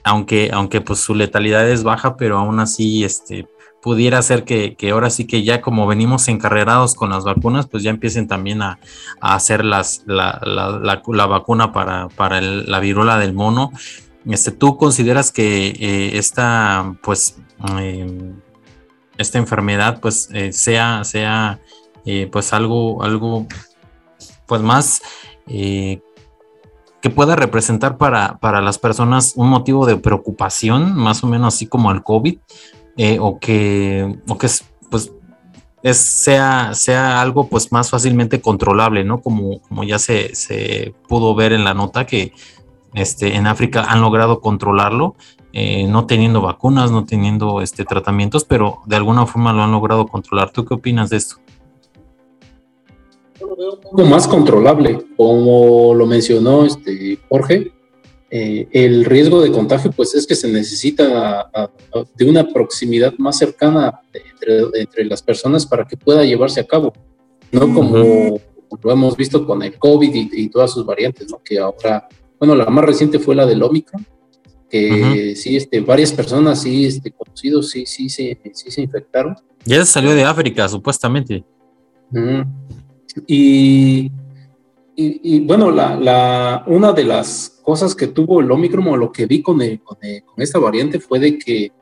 [0.04, 3.46] aunque, aunque pues su letalidad es baja, pero aún así, este,
[3.83, 7.83] pudiera ser que, que ahora sí que ya como venimos encarrerados con las vacunas, pues
[7.83, 8.78] ya empiecen también a,
[9.20, 13.72] a hacer las, la, la- la- vacuna para, para la viruela del mono.
[14.26, 17.39] Este, ¿Tú consideras que eh, esta, pues,
[17.78, 18.33] eh,
[19.16, 21.61] esta enfermedad, pues, eh, sea, sea,
[22.05, 23.47] eh, pues, algo, algo,
[24.47, 25.01] pues, más
[27.01, 31.66] que pueda representar para, para las personas un motivo de preocupación, más o menos así
[31.66, 32.39] como el COVID,
[33.03, 35.11] eh, o que, o que es, pues,
[35.82, 39.22] es, sea, sea algo pues más fácilmente controlable, ¿no?
[39.22, 42.34] Como, como ya se, se pudo ver en la nota que
[42.92, 45.14] este, en África han logrado controlarlo,
[45.55, 50.07] eh, no teniendo vacunas, no teniendo este, tratamientos, pero de alguna forma lo han logrado
[50.07, 50.51] controlar.
[50.51, 51.36] ¿Tú qué opinas de esto?
[53.40, 57.72] un poco más controlable, como lo mencionó este Jorge.
[58.31, 61.70] Eh, el riesgo de contagio, pues es que se necesita a- a-
[62.16, 66.93] de una proximidad más cercana entre, entre las personas para que pueda llevarse a cabo,
[67.51, 68.41] no como
[68.83, 71.41] lo hemos visto con el COVID y, y todas sus variantes, ¿no?
[71.45, 72.07] Que ahora,
[72.39, 74.07] bueno, la más reciente fue la del Omicron,
[74.70, 79.35] que sí, este, varias personas, sí, este, conocidos, sí, sí, sí, sí se infectaron.
[79.64, 81.45] Ya se salió de África, supuestamente.
[82.12, 82.45] Ujú.
[83.26, 84.12] Y,
[85.03, 89.26] y, bueno, la, la, una de las cosas que tuvo el Omicron o lo que
[89.26, 89.98] vi con, con,
[90.36, 91.72] esta variante fue de que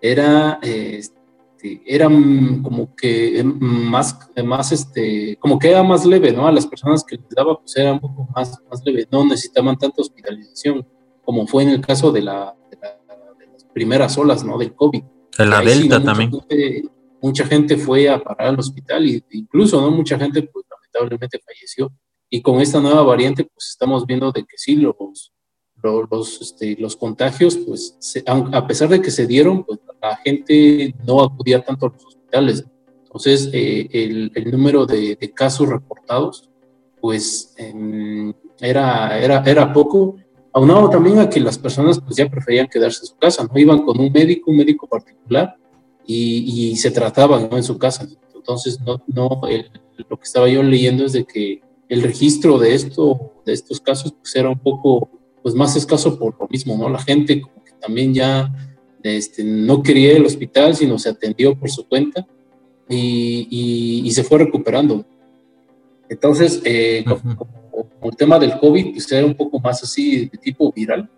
[0.00, 6.46] era, este, era como que más, más, este, como que era más leve, ¿no?
[6.46, 9.76] A las personas que les daba, pues era un poco más, más leve, no necesitaban
[9.76, 10.86] tanta hospitalización,
[11.24, 12.78] como fue en el caso de, la, de,
[13.52, 14.56] las primeras olas, ¿no?
[14.56, 15.02] Del COVID.
[15.38, 16.30] De la Delta también.
[17.20, 19.90] mucha gente fue a parar al hospital e incluso, ¿no?
[19.90, 21.92] Mucha gente, pues lamentablemente falleció
[22.34, 25.34] y con esta nueva variante, pues estamos viendo de que sí, los,
[26.10, 31.22] los, este, los contagios, pues a pesar de que se dieron, pues la gente no
[31.22, 32.64] acudía tanto a los hospitales.
[33.04, 36.48] Entonces, eh, el, el, número de, de, casos reportados,
[37.02, 40.16] pues em, era, era, era poco,
[40.54, 43.84] aunado también a que las personas pues ya preferían quedarse en su casa, no iban
[43.84, 45.54] con un médico, un médico particular,
[46.06, 47.58] y, y se trataban ¿no?
[47.58, 48.08] en su casa.
[48.34, 49.42] Entonces, no, no
[50.08, 54.12] lo que estaba yo leyendo es de que el registro de esto, de estos casos,
[54.12, 55.10] pues era un poco,
[55.42, 56.88] pues más escaso por lo mismo, ¿no?
[56.88, 58.52] La gente como que también ya
[59.02, 62.26] este, no quería el hospital, sino se atendió por su cuenta
[62.88, 65.04] y, se fue recuperando.
[66.08, 70.72] Entonces, eh, como, el tema del COVID, pues era un poco más así de tipo
[70.72, 71.08] viral.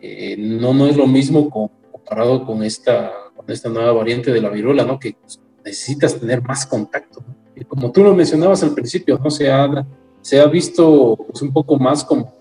[0.00, 1.48] Eh, no, no es lo mismo
[1.92, 4.98] comparado con esta, con esta nueva variante de la viruela, ¿no?
[4.98, 7.24] Que pues, necesitas tener más contacto.
[7.54, 9.30] Y como tú lo mencionabas al principio, ¿no?
[9.30, 9.86] Se habla
[10.22, 12.32] se ha visto pues, un poco más como,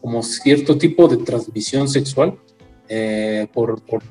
[0.00, 2.36] como cierto tipo de transmisión sexual,
[2.88, 4.02] eh, por, por,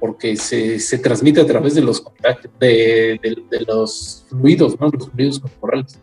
[0.00, 4.88] porque se, se, transmite a través de los contactos, de, de, los fluidos, ¿no?
[4.88, 5.98] los fluidos corporales.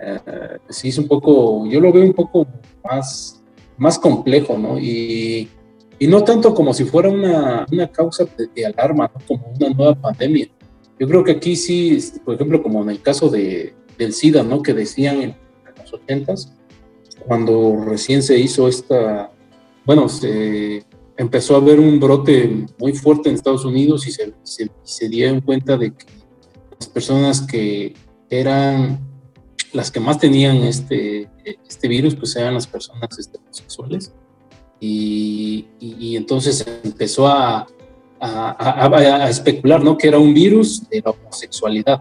[0.00, 0.18] Eh,
[0.70, 2.46] sí, es un poco, yo lo veo un poco
[2.82, 3.42] más,
[3.76, 4.78] más complejo, ¿no?
[4.78, 5.48] Y,
[5.98, 10.48] y no tanto como si fuera una, una causa de, alarma, como una nueva pandemia.
[10.98, 14.62] Yo creo que aquí sí, por ejemplo, como en el caso de, del SIDA, ¿no?
[14.62, 15.36] Que decían
[15.92, 16.34] 80
[17.26, 19.30] cuando recién se hizo esta,
[19.84, 20.84] bueno, se
[21.16, 24.32] empezó a haber un brote muy fuerte en Estados Unidos y se,
[24.82, 26.06] se, dieron cuenta de que
[26.78, 27.94] las personas que
[28.28, 29.06] eran
[29.72, 34.12] las que más tenían este, este virus, pues eran las personas este, homosexuales.
[34.80, 37.66] Y, y, entonces empezó a,
[38.18, 39.98] a, a, especular, ¿no?
[39.98, 42.00] Que era un virus de la homosexualidad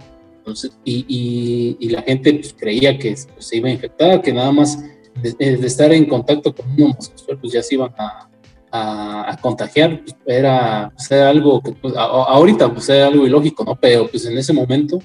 [0.84, 4.78] y, y, la gente pues, creía que pues, se iba a infectar, que nada más
[5.22, 8.30] de, estar en contacto con un homosexual, pues ya se iban a,
[8.72, 10.02] a, contagiar.
[10.02, 13.76] Pues, era, era, algo que pues, ahorita pues era algo ilógico, ¿no?
[13.76, 15.00] Pero pues en ese momento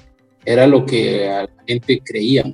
[0.45, 2.45] era lo que la gente creía.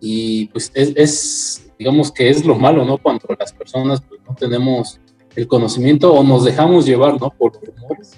[0.00, 2.98] Y pues es, es, digamos que es lo malo, ¿no?
[2.98, 5.00] Cuando las personas pues, no tenemos
[5.34, 7.30] el conocimiento o nos dejamos llevar, ¿no?
[7.30, 8.12] Por rumores,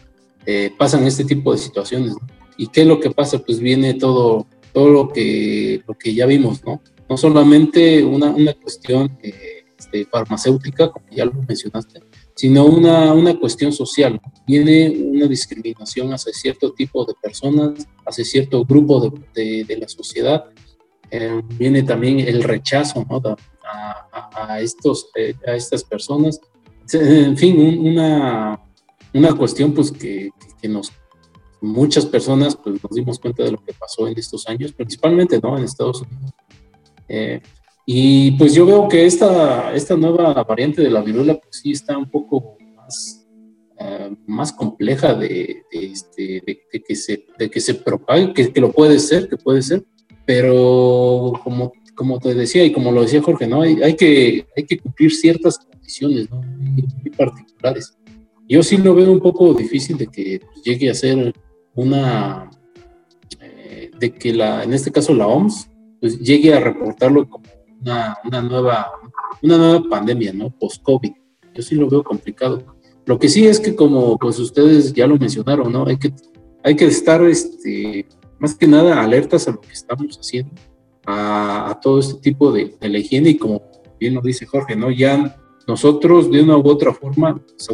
[0.46, 2.37] eh, pasan este tipo de situaciones, ¿no?
[2.58, 3.38] ¿Y qué es lo que pasa?
[3.38, 6.82] Pues viene todo, todo lo, que, lo que ya vimos, ¿no?
[7.08, 12.00] No solamente una, una cuestión eh, este, farmacéutica, como ya lo mencionaste,
[12.34, 14.20] sino una, una cuestión social.
[14.46, 20.44] Viene una discriminación hacia cierto tipo de personas, hacia cierto grupo de, de, la sociedad.
[21.10, 23.22] Eh, viene también el rechazo ¿no?
[23.64, 26.40] a, a, estos, eh, a estas personas.
[26.92, 28.60] En fin, una,
[29.14, 30.30] una cuestión pues que,
[30.60, 30.92] que nos
[31.60, 35.56] muchas personas pues, nos dimos cuenta de lo que pasó en estos años, principalmente ¿no?
[35.56, 36.32] en Estados Unidos.
[37.08, 37.40] Eh,
[37.86, 41.96] y pues yo veo que esta, esta nueva variante de la viruela pues sí está
[41.96, 43.26] un poco más,
[43.78, 48.72] eh, más compleja de, este, de, que se, de que se propague, que, que, lo
[48.72, 49.84] puede ser, que puede ser,
[50.26, 53.62] pero como, como te decía y como lo decía Jorge, ¿no?
[53.62, 56.42] hay, hay, que, hay que cumplir ciertas condiciones ¿no?
[56.42, 56.84] muy,
[57.16, 57.96] particulares.
[58.46, 61.34] Yo sí lo veo un poco difícil de que llegue a ser
[61.78, 62.50] una,
[63.40, 65.70] eh, de que la, en este caso la OMS,
[66.00, 67.44] pues llegue a reportarlo como
[67.80, 68.90] una, una nueva,
[69.42, 70.50] una nueva pandemia, ¿no?
[70.50, 71.12] Post-COVID.
[71.54, 72.64] Yo sí lo veo complicado.
[73.06, 75.86] Lo que sí es que como pues ustedes ya lo mencionaron, ¿no?
[75.86, 76.12] Hay que,
[76.64, 78.06] hay que estar, este,
[78.40, 80.52] más que nada, alertas a lo que estamos haciendo,
[81.06, 83.62] a, todo este tipo de, de, la higiene y como
[84.00, 84.90] bien lo dice Jorge, ¿no?
[84.90, 85.36] Ya
[85.68, 87.68] nosotros de una u otra forma, pues,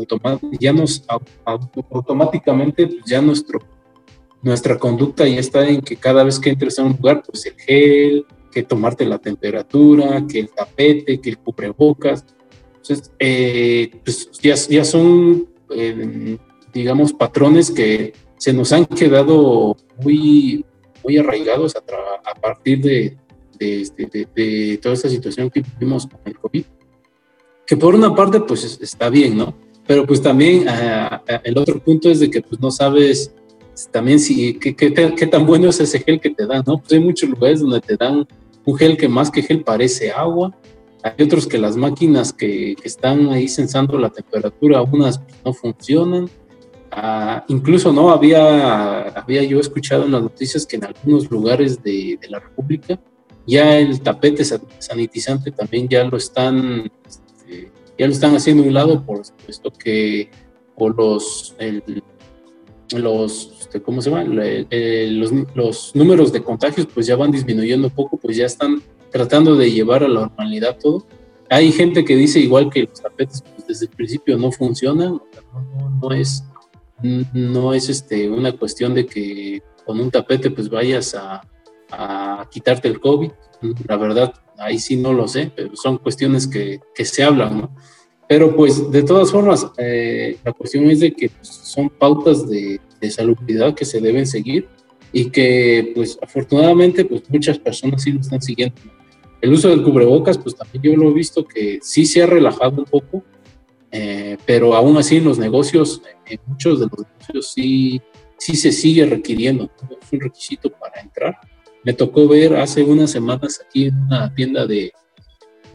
[0.60, 1.06] ya nos
[1.46, 3.60] automáticamente, pues, ya nuestro
[4.44, 7.54] nuestra conducta ya está en que cada vez que entres a un lugar, pues el
[7.54, 12.24] gel, que tomarte la temperatura, que el tapete, que el cubrebocas.
[12.76, 16.38] Entonces, eh, pues ya, ya son, eh,
[16.72, 20.64] digamos, patrones que se nos han quedado muy,
[21.02, 21.80] muy arraigados a,
[22.30, 23.16] a partir de,
[23.58, 26.64] este, de, de, toda esta situación que vivimos con el COVID.
[27.66, 29.54] Que por una parte, pues está bien, ¿no?
[29.86, 33.34] Pero pues también ah, ah, el otro punto es de que pues no sabes
[33.90, 36.78] también si, ¿qué, qué, tan bueno es ese gel que te dan, ¿no?
[36.78, 38.26] Pues hay muchos lugares donde te dan
[38.64, 40.56] un gel que más que gel parece agua.
[41.02, 46.30] Hay otros que las máquinas que, están ahí sensando la temperatura, unas no funcionan.
[46.90, 52.18] Ah, incluso no había, había yo escuchado en las noticias que en algunos lugares de,
[52.28, 52.98] la República
[53.46, 54.44] ya el tapete
[54.78, 59.70] sanitizante también ya lo están este, ya lo están haciendo a un lado por esto
[59.72, 60.30] que
[60.76, 61.56] por los
[62.92, 67.94] los este, cómo se llama los, los números de contagios pues ya van disminuyendo un
[67.94, 71.06] poco pues ya están tratando de llevar a la normalidad todo.
[71.50, 75.20] Hay gente que dice igual que los tapetes pues, desde el principio no funcionan,
[76.00, 76.44] no, es,
[77.02, 81.42] no es este, una cuestión de que con un tapete pues vayas a,
[81.90, 83.30] a quitarte el COVID.
[83.86, 87.76] La verdad, ahí sí no lo sé, pero son cuestiones que, que se hablan, ¿no?
[88.34, 92.80] Pero pues de todas formas, eh, la cuestión es de que pues, son pautas de,
[93.00, 94.66] de salubridad que se deben seguir
[95.12, 98.74] y que pues afortunadamente pues muchas personas sí lo están siguiendo.
[99.40, 102.78] El uso del cubrebocas, pues también yo lo he visto que sí se ha relajado
[102.78, 103.22] un poco,
[103.92, 108.02] eh, pero aún así en los negocios, en muchos de los negocios sí,
[108.36, 109.70] sí se sigue requiriendo,
[110.02, 111.38] es un requisito para entrar.
[111.84, 114.90] Me tocó ver hace unas semanas aquí en una tienda de,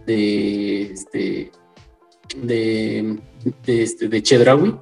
[0.05, 1.51] de, este,
[2.37, 3.17] de,
[3.65, 4.75] de, este, de Chedraui,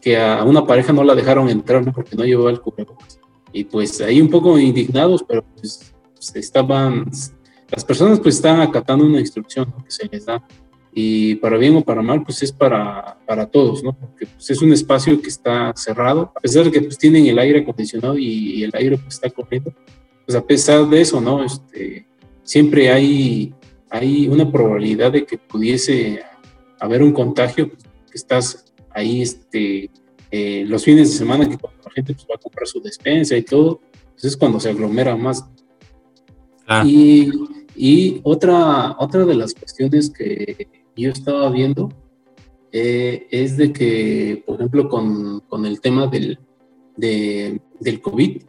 [0.00, 3.18] que a una pareja no la dejaron entrar porque no llevaba el cubrebocas.
[3.52, 7.10] Y pues ahí un poco indignados, pero pues, pues estaban
[7.70, 10.42] las personas pues están acatando una instrucción que se les da
[10.92, 13.92] y para bien o para mal pues es para, para todos, ¿no?
[13.92, 17.38] Porque pues, es un espacio que está cerrado, a pesar de que pues tienen el
[17.38, 19.74] aire acondicionado y, el aire pues está corriendo,
[20.24, 21.44] pues a pesar de eso, ¿no?
[21.44, 22.06] Este,
[22.42, 23.52] siempre hay,
[23.90, 26.22] hay una probabilidad de que pudiese
[26.80, 29.90] haber un contagio, pues, que estás ahí este,
[30.30, 33.36] eh, los fines de semana que cuando la gente pues, va a comprar su despensa
[33.36, 33.80] y todo,
[34.12, 35.44] pues es cuando se aglomera más.
[36.66, 36.82] Ah.
[36.86, 37.30] Y
[37.76, 41.92] y otra, otra de las cuestiones que yo estaba viendo
[42.72, 46.38] eh, es de que, por ejemplo, con, con el tema del,
[46.96, 48.42] del COVID,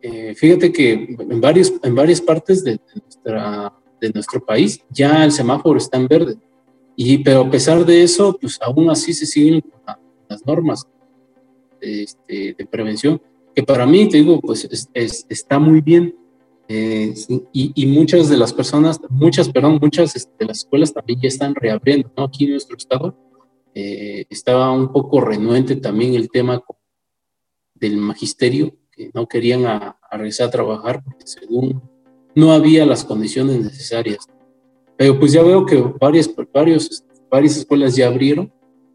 [0.00, 5.32] eh, fíjate que en, varios, en varias partes de, nuestra, de nuestro país ya el
[5.32, 6.36] semáforo está en verde.
[6.96, 9.62] Y, pero a pesar de eso, pues aún así se siguen
[10.28, 10.86] las normas
[11.80, 13.20] este, de prevención,
[13.54, 14.88] que para mí, te digo, pues
[15.28, 16.14] está muy bien
[16.68, 17.14] eh,
[17.52, 21.54] y, muchas de las personas, muchas, perdón, muchas este, de las escuelas también ya están
[21.54, 22.24] reabriendo, ¿no?
[22.24, 23.16] Aquí en nuestro estado
[23.72, 26.60] eh, estaba un poco renuente también el tema
[27.74, 31.82] del magisterio, que no querían a, regresar a trabajar porque según
[32.34, 34.26] no había las condiciones necesarias.
[34.96, 38.52] Pero pues ya veo que varias, varios, varias escuelas ya abrieron.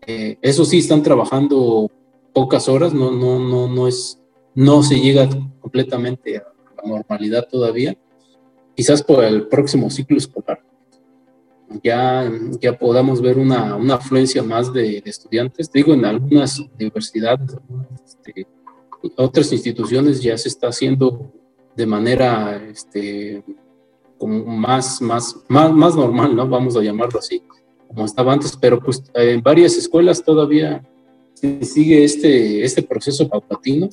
[0.08, 1.92] Eh, eso sí, están trabajando
[2.34, 4.20] pocas horas, no, no, no, no, es,
[4.56, 5.30] no se llega
[5.60, 6.44] completamente a
[6.84, 7.96] normalidad todavía,
[8.76, 10.64] quizás por el próximo ciclo escolar
[11.84, 12.30] ya,
[12.60, 15.72] ya podamos ver una, una afluencia más de, estudiantes.
[15.72, 17.56] Digo, en algunas universidades,
[18.06, 18.48] este,
[19.16, 21.32] otras instituciones ya se está haciendo
[21.76, 23.44] de manera este,
[24.22, 26.48] como más, más, más, más normal, ¿no?
[26.48, 27.42] Vamos a llamarlo así,
[27.88, 30.88] como estaba antes, pero pues en varias escuelas todavía
[31.62, 33.90] sigue este, este proceso paulatino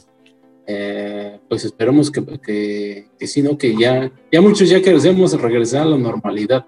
[0.71, 3.57] eh, pues esperamos que, que, que ¿no?
[3.57, 6.67] Que ya, ya muchos ya queremos regresar a la normalidad,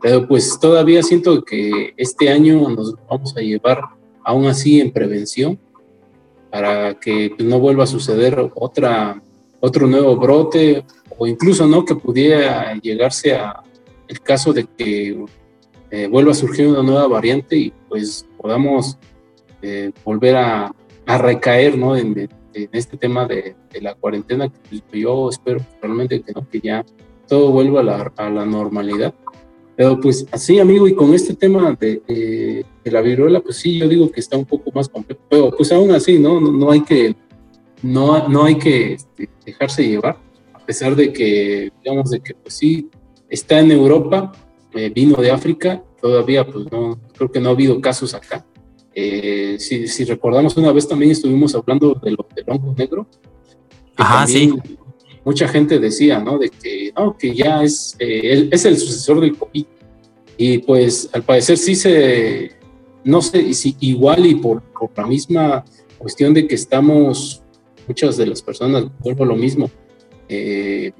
[0.00, 3.80] pero pues todavía siento que este año nos vamos a llevar
[4.24, 5.58] aún así en prevención
[6.48, 9.20] para que pues, no vuelva a suceder otra,
[9.58, 10.84] otro nuevo brote
[11.20, 11.84] o incluso, ¿no?
[11.84, 13.62] Que pudiera llegarse a
[14.08, 15.22] el caso de que
[15.90, 18.96] eh, vuelva a surgir una nueva variante y pues podamos
[19.60, 20.74] eh, volver a,
[21.04, 21.94] a recaer, ¿no?
[21.94, 22.18] En,
[22.54, 26.86] en este tema de, la cuarentena, que pues, yo espero realmente que no, que ya
[27.28, 29.14] todo vuelva a la, a la normalidad.
[29.76, 33.86] Pero pues así, amigo, y con este tema de, de, la viruela, pues sí, yo
[33.88, 36.40] digo que está un poco más complejo, pero pues aún así, ¿no?
[36.40, 37.14] No, no hay que,
[37.82, 40.16] no, no hay que este, dejarse llevar,
[40.70, 42.88] pesar de que, digamos, de que pues sí,
[43.28, 44.30] está en Europa,
[44.72, 48.46] eh, vino de África, todavía pues no, creo que no ha habido casos acá,
[48.94, 53.04] eh, si, recordamos una vez también estuvimos hablando de lo, del hongo negro.
[53.96, 54.54] Ajá, sí.
[55.24, 56.38] Mucha gente decía, ¿no?
[56.38, 59.66] De que, no, que ya es, eh, es el sucesor del COVID.
[60.36, 62.52] Y pues al parecer sí se,
[63.02, 64.62] no sé, si igual y por,
[64.96, 65.64] la misma
[65.98, 67.42] cuestión de que estamos,
[67.88, 69.68] muchas de las personas, vuelvo a lo mismo,
[70.32, 70.92] eh,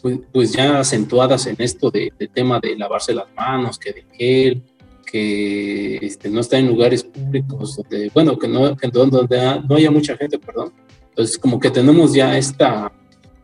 [0.00, 4.04] pues, pues, ya acentuadas en esto de, del tema de lavarse las manos, que de
[4.12, 4.62] gel,
[5.06, 10.16] que este, no está en lugares públicos, donde, bueno, que no, donde no haya mucha
[10.16, 10.72] gente, perdón.
[11.10, 12.90] Entonces, como que tenemos ya esta,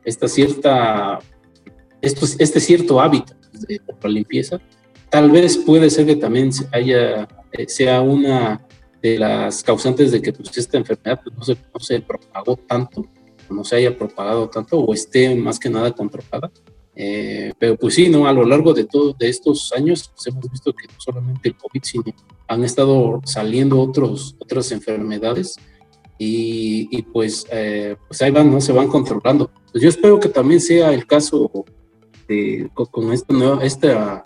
[0.04, 1.20] esta cierta
[2.00, 4.60] este cierto hábito de la limpieza,
[5.10, 8.64] tal vez puede ser que también haya, eh, sea una
[9.02, 13.04] de las causantes de que pues, esta enfermedad pues, no, se, no se propagó tanto,
[13.50, 16.50] no se haya propagado tanto o esté más que nada controlada.
[17.00, 18.26] Eh, pero pues sí, ¿no?
[18.26, 21.56] A lo largo de todos de estos años pues, hemos visto que no solamente el
[21.56, 22.04] COVID, sino
[22.48, 25.56] han estado saliendo otros, otras enfermedades
[26.18, 28.60] y, y pues, eh, pues ahí van, ¿no?
[28.60, 29.50] Se van controlando.
[29.70, 31.64] Pues yo espero que también sea el caso
[32.26, 34.24] de, con, esta nueva, esta,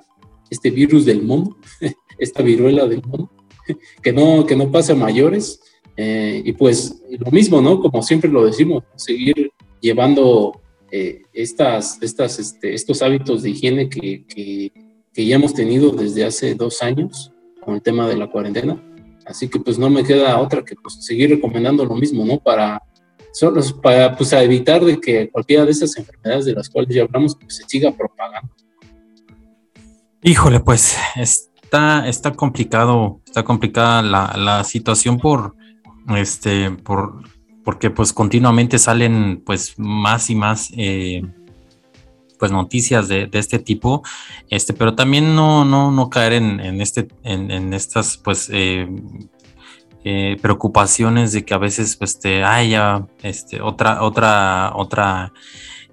[0.51, 1.59] este virus del mundo,
[2.19, 3.31] esta viruela del mundo,
[4.03, 5.61] que no, que no pase a mayores.
[5.97, 7.81] Eh, y pues lo mismo, ¿no?
[7.81, 10.61] Como siempre lo decimos, seguir llevando
[10.91, 14.73] eh, estas, estas, este, estos hábitos de higiene que, que,
[15.15, 17.33] ya hemos tenido desde hace dos años
[17.63, 18.83] con el tema de la cuarentena.
[19.27, 22.39] Así que pues no me queda otra que pues, seguir recomendando lo mismo, ¿no?
[22.39, 22.83] Para,
[23.33, 27.37] solo, para pues, evitar de que cualquiera de esas enfermedades de las cuales ya hablamos
[27.37, 28.53] pues, se siga propagando.
[30.23, 35.57] Híjole, pues está, está complicado, está complicada la, la situación por,
[36.09, 37.23] este, por,
[37.65, 41.23] porque pues continuamente salen pues más y más eh,
[42.39, 44.03] pues noticias de, de, este tipo,
[44.51, 48.89] este, pero también no, no, no caer en, en este, en, estas pues eh,
[50.05, 55.33] eh, preocupaciones de que a veces pues te haya este, otra, otra, otra,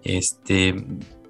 [0.03, 0.76] este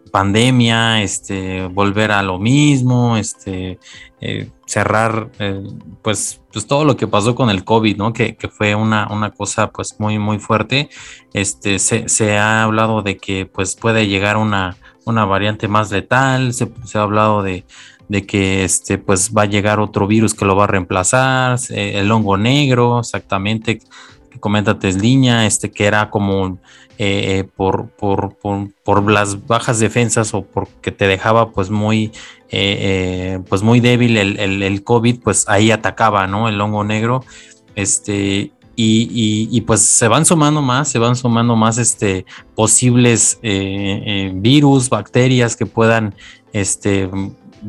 [0.09, 3.79] pandemia, este, volver a lo mismo, este,
[4.21, 5.63] eh, cerrar, eh,
[6.01, 8.13] pues, pues todo lo que pasó con el COVID, ¿no?
[8.13, 10.89] Que, que fue una, una, cosa, pues, muy, muy fuerte.
[11.33, 16.53] Este, se, se, ha hablado de que, pues, puede llegar una, una variante más letal,
[16.53, 17.65] se, se ha hablado de,
[18.09, 22.11] de, que, este, pues, va a llegar otro virus que lo va a reemplazar, el
[22.11, 23.79] hongo negro, exactamente,
[24.29, 26.59] que comenta Tesliña, este, que era como
[27.01, 32.11] eh, por, por, por, por, las bajas defensas o porque te dejaba pues muy,
[32.51, 36.49] eh, eh, pues muy débil el, el, COVID, pues ahí atacaba, ¿no?
[36.49, 37.23] El hongo negro.
[37.75, 44.89] Este, y, y, pues se van sumando más, se van sumando más este, posibles virus,
[44.89, 46.15] bacterias que puedan
[46.53, 47.09] este,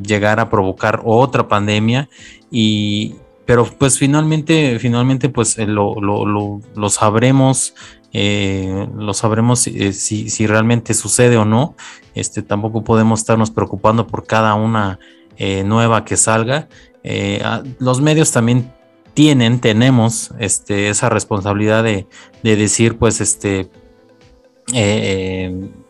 [0.03, 2.09] llegar a provocar otra pandemia.
[2.51, 3.17] Y,
[3.51, 7.75] pero pues finalmente, finalmente pues lo, lo, sabremos
[8.13, 11.75] eh, lo sabremos eh, si, si, realmente sucede o no.
[12.15, 14.99] Este, tampoco podemos estarnos preocupando por cada una
[15.37, 16.69] eh, nueva que salga.
[17.03, 17.43] Eh,
[17.79, 18.73] los medios también
[19.15, 22.07] tienen, tenemos este, esa responsabilidad de,
[22.43, 23.71] de decir, pues, este,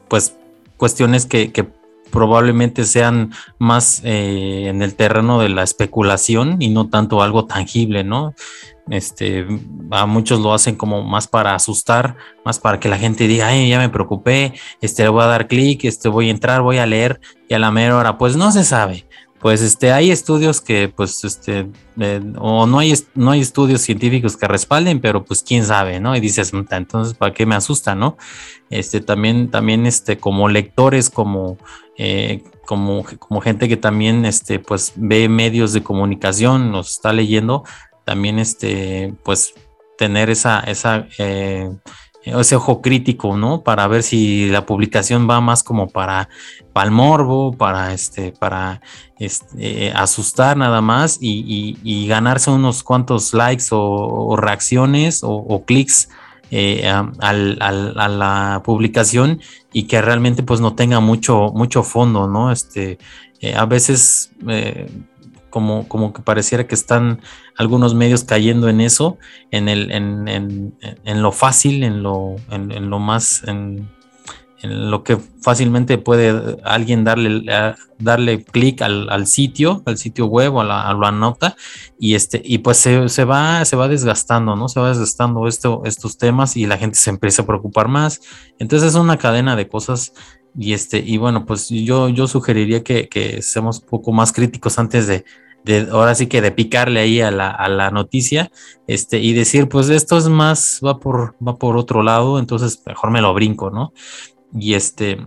[0.09, 0.37] pues,
[0.77, 1.67] cuestiones que, que
[2.11, 8.05] probablemente sean más eh, en el terreno de la especulación y no tanto algo tangible,
[8.05, 8.35] ¿no?
[8.91, 9.47] Este,
[9.93, 13.69] a muchos lo hacen como más para asustar, más para que la gente diga, ay,
[13.69, 17.21] ya me preocupé, este, voy a dar clic, este, voy a entrar, voy a leer,
[17.49, 19.07] y a la mera hora, pues no se sabe.
[19.41, 21.71] Pues este, hay estudios que, pues, este,
[22.37, 26.15] o no hay, no hay estudios científicos que respalden, pero pues quién sabe, ¿no?
[26.15, 28.19] Y dices, entonces, ¿para qué me asusta, no?
[28.69, 31.57] Este, también, también, este, como lectores, como,
[31.97, 37.65] eh, como, como gente que también, este, pues, ve medios de comunicación, nos está leyendo,
[38.11, 39.55] también este, pues
[39.97, 41.70] tener esa, esa, eh,
[42.24, 43.62] ese ojo crítico, ¿no?
[43.62, 46.28] Para ver si la publicación va más como para,
[46.73, 48.81] para el morbo, para este, para
[49.20, 56.09] este, asustar nada más y, ganarse unos cuantos likes o, reacciones o, clics
[56.51, 59.41] eh, a la publicación
[59.73, 62.51] y que realmente pues no tenga mucho, mucho fondo, ¿no?
[62.51, 62.99] Este,
[63.41, 64.91] eh, a veces eh,
[65.51, 67.21] como, como que pareciera que están
[67.57, 69.19] algunos medios cayendo en eso,
[69.51, 70.75] en, el, en, en,
[71.05, 73.89] en lo fácil, en lo, en, lo más, en,
[74.63, 77.45] lo que fácilmente puede alguien darle,
[77.99, 81.57] darle clic al, al, sitio, al sitio web o a la, a nota,
[81.99, 84.69] y este, y pues se, se, va, se va desgastando, ¿no?
[84.69, 88.21] Se va desgastando esto, estos temas y la gente se empieza a preocupar más.
[88.59, 90.13] Entonces es una cadena de cosas
[90.59, 94.79] y este, y bueno, pues yo, yo sugeriría que, que seamos un poco más críticos
[94.79, 95.25] antes de,
[95.65, 98.51] de, ahora sí que de picarle ahí a la, a la, noticia,
[98.87, 103.11] este, y decir, pues esto es más, va por, va por otro lado, entonces mejor
[103.11, 103.93] me lo brinco, ¿no?
[104.53, 105.19] Y este,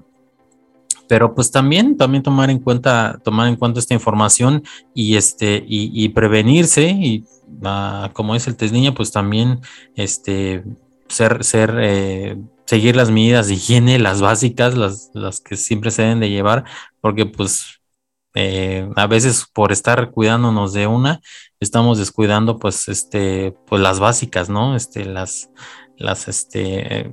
[1.08, 4.64] pero pues también, también tomar en cuenta, tomar en cuenta esta información
[4.94, 7.26] y este, y, prevenirse, y
[7.62, 9.60] uh, como es el test niña, pues también
[9.96, 10.64] este
[11.08, 16.04] ser, ser eh, seguir las medidas de higiene, las básicas, las, las que siempre se
[16.04, 16.64] deben de llevar,
[17.02, 17.82] porque pues
[18.36, 21.22] eh, a veces por estar cuidándonos de una,
[21.60, 24.76] estamos descuidando pues este, pues las básicas, ¿no?
[24.76, 25.50] Este, las,
[25.98, 27.12] las, este,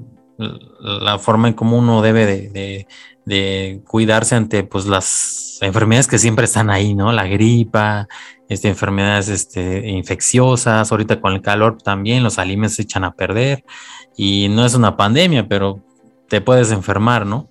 [0.81, 2.87] la forma en cómo uno debe de,
[3.27, 7.13] de, cuidarse ante pues las enfermedades que siempre están ahí, ¿no?
[7.13, 8.09] La gripa,
[8.51, 13.65] este, enfermedades este, infecciosas, ahorita con el calor también los alimentos se echan a perder
[14.17, 15.83] y no es una pandemia, pero
[16.29, 17.49] te puedes enfermar, ¿no?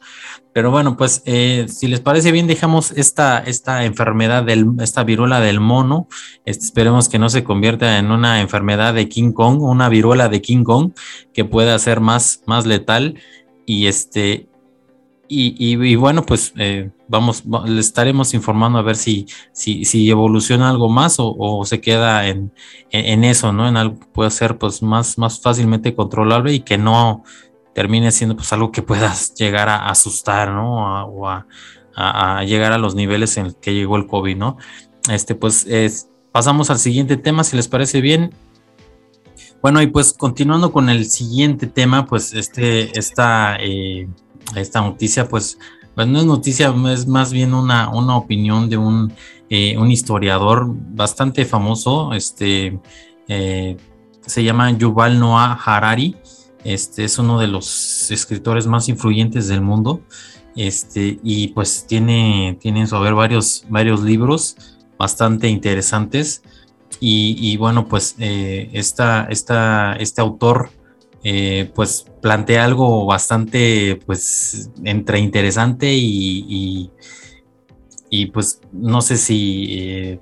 [0.53, 5.39] Pero bueno, pues eh, si les parece bien, dejamos esta, esta enfermedad, del, esta viruela
[5.39, 6.07] del mono.
[6.45, 10.41] Este, esperemos que no se convierta en una enfermedad de King Kong, una viruela de
[10.41, 10.91] King Kong
[11.33, 13.15] que pueda ser más, más letal.
[13.65, 14.47] Y este,
[15.27, 20.87] y, bueno, pues eh, vamos, le estaremos informando a ver si, si, si evoluciona algo
[20.87, 22.53] más o, se queda en,
[22.91, 23.67] en, eso, ¿no?
[23.67, 27.23] En algo que pueda ser pues más, más fácilmente controlable y que no
[27.73, 31.05] termine siendo pues algo que puedas llegar a asustar, ¿no?
[31.05, 31.45] o a,
[32.45, 34.57] llegar a los niveles en que llegó el COVID, ¿no?
[35.09, 35.67] Este, pues
[36.31, 38.33] pasamos al siguiente tema, si les parece bien.
[39.61, 44.07] Bueno, y pues continuando con el siguiente tema, pues este, esta, eh,
[44.55, 45.59] esta noticia, pues,
[45.99, 49.11] pues no es noticia, es más bien una, una opinión de un,
[49.49, 52.79] eh, un historiador bastante famoso, este,
[53.27, 53.75] eh,
[54.25, 56.15] se llama Yuval Noah Harari.
[56.63, 59.99] Este es uno de los escritores más influyentes del mundo.
[60.55, 64.55] Este, y pues tiene, tiene en su haber varios, varios libros
[64.97, 66.43] bastante interesantes.
[67.01, 70.69] Y, bueno, pues eh, este autor
[71.25, 76.91] eh, pues plantea algo bastante pues entre interesante y,
[78.09, 80.19] y, pues no sé si eh,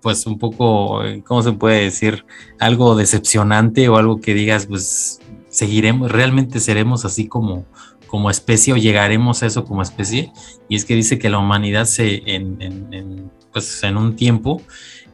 [0.00, 2.24] pues un poco, ¿cómo se puede decir?
[2.58, 7.66] Algo decepcionante o algo que digas, pues seguiremos, realmente seremos así como,
[8.06, 10.32] como especie o llegaremos a eso como especie.
[10.68, 14.62] Y es que dice que la humanidad se, en, pues en un tiempo,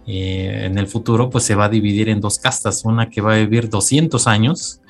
[0.06, 3.34] eh, en el futuro, pues se va a dividir en dos castas, una que va
[3.34, 4.80] a vivir 200 años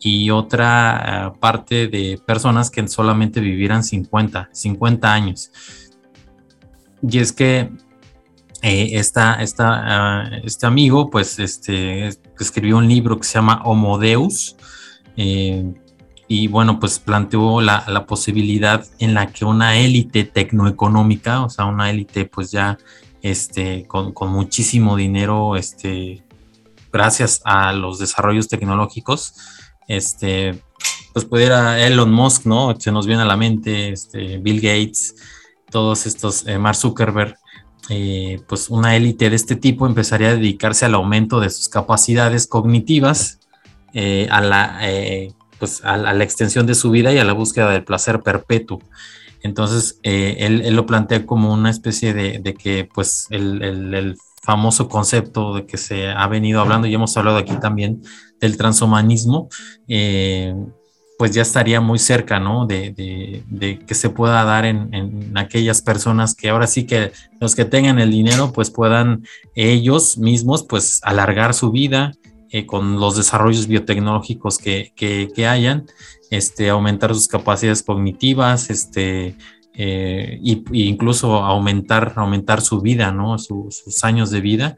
[0.00, 5.50] y otra ah, parte de personas que solamente vivirán 50, 50 años.
[7.02, 7.70] Y es que
[8.62, 12.08] eh, esta, ah, este amigo, pues, este,
[12.38, 14.56] escribió un libro que se llama Homo Deus,
[15.16, 15.74] eh,
[16.28, 21.64] y bueno, pues planteó la, la, posibilidad en la que una élite tecnoeconómica, o sea,
[21.64, 22.76] una élite pues ya
[23.22, 26.22] este, con, con, muchísimo dinero, este,
[26.92, 29.34] gracias a los desarrollos tecnológicos,
[29.88, 30.62] este,
[31.12, 32.78] pues pudiera Elon Musk, ¿no?
[32.78, 35.16] Se nos viene a la mente, este, Bill Gates,
[35.70, 37.36] todos estos, eh, Mark Zuckerberg,
[37.88, 42.46] eh, pues una élite de este tipo empezaría a dedicarse al aumento de sus capacidades
[42.46, 43.40] cognitivas,
[43.94, 44.78] eh, a, la,
[45.58, 48.80] pues a, la extensión de su vida y a la búsqueda del placer perpetuo.
[49.42, 54.18] Entonces, él, lo plantea como una especie de, que, pues, el,
[54.48, 58.00] famoso concepto de que se ha venido hablando y hemos hablado aquí también
[58.40, 59.50] del transhumanismo,
[61.18, 62.66] pues ya estaría muy cerca, ¿no?
[62.66, 63.44] De,
[63.86, 67.12] que se pueda dar en, aquellas personas que ahora sí que
[67.42, 69.22] los que tengan el dinero, pues puedan
[69.54, 72.12] ellos mismos, pues alargar su vida
[72.50, 75.84] eh, con los desarrollos biotecnológicos que, que, hayan,
[76.30, 79.36] este, aumentar sus capacidades cognitivas, este,
[79.78, 83.38] eh, incluso aumentar, aumentar su vida, ¿no?
[83.38, 84.76] sus años de vida.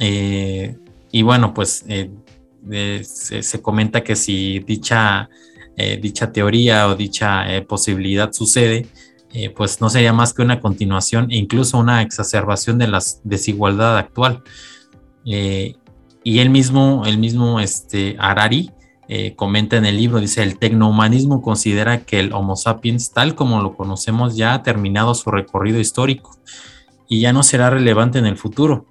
[0.00, 0.76] Eh,
[1.10, 5.30] y bueno, pues se, se, comenta que si dicha
[5.76, 8.86] eh, dicha teoría o dicha eh, posibilidad sucede,
[9.32, 13.98] eh, pues no sería más que una continuación e incluso una exacerbación de la desigualdad
[13.98, 14.42] actual.
[16.26, 18.70] y él mismo, el mismo este, Harari,
[19.36, 23.76] comenta en el libro, dice, el tecnohumanismo considera que el Homo sapiens, tal como lo
[23.76, 26.36] conocemos, ya ha terminado su recorrido histórico
[27.08, 28.86] y ya no será relevante en el futuro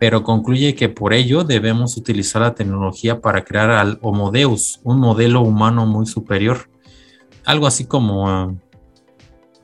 [0.00, 4.98] pero concluye que por ello debemos utilizar la tecnología para crear al Homo Deus, un
[4.98, 6.70] modelo humano muy superior.
[7.44, 8.54] Algo así como eh,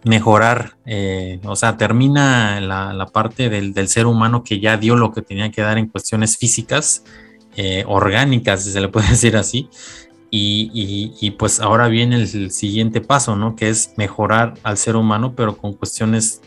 [0.05, 5.23] mejorar, eh, o sea, termina la, parte del, ser humano que ya dio lo que
[5.23, 7.03] tenía que dar en cuestiones físicas,
[7.57, 9.69] eh, orgánicas, si se le puede decir así.
[10.31, 13.57] Y, y, pues ahora viene el siguiente paso, ¿no?
[13.57, 16.43] Que es mejorar al ser humano, pero con cuestiones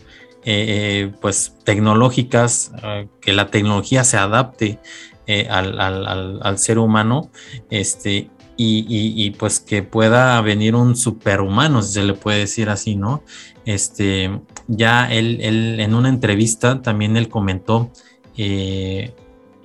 [0.46, 4.80] eh, pues tecnológicas, eh, que la tecnología se adapte
[5.28, 7.30] eh, al, ser humano,
[7.70, 13.24] este, y, pues que pueda venir un superhumano, si se le puede decir así, ¿no?
[13.66, 17.92] Este, ya él, en una entrevista también él comentó,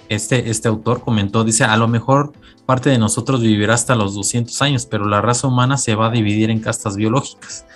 [0.09, 2.33] este, este autor comentó, dice, a lo mejor
[2.67, 6.11] parte de nosotros vivirá hasta los 200 años, pero la raza humana se va a
[6.11, 7.67] dividir en castas biológicas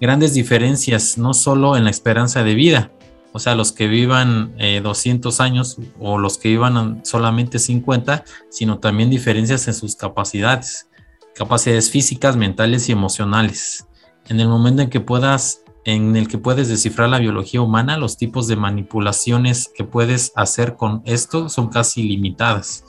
[0.00, 2.90] grandes diferencias, no solo en la esperanza de vida,
[3.32, 8.78] o sea, los que vivan 200 eh, años o los que vivan solamente 50, sino
[8.78, 10.88] también diferencias en sus capacidades.
[11.34, 13.86] capacidades físicas, mentales y emocionales.
[14.28, 18.16] En el momento en que puedas en el que puedes descifrar la biología humana, los
[18.16, 22.84] tipos de manipulaciones que puedes hacer con esto son casi limitadas.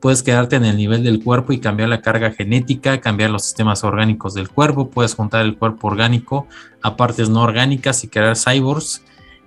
[0.00, 3.84] Puedes quedarte en el nivel del cuerpo y cambiar la carga genética, cambiar los sistemas
[3.84, 6.46] orgánicos del cuerpo, puedes juntar el cuerpo orgánico
[6.82, 9.02] a partes no orgánicas y crear cyborgs,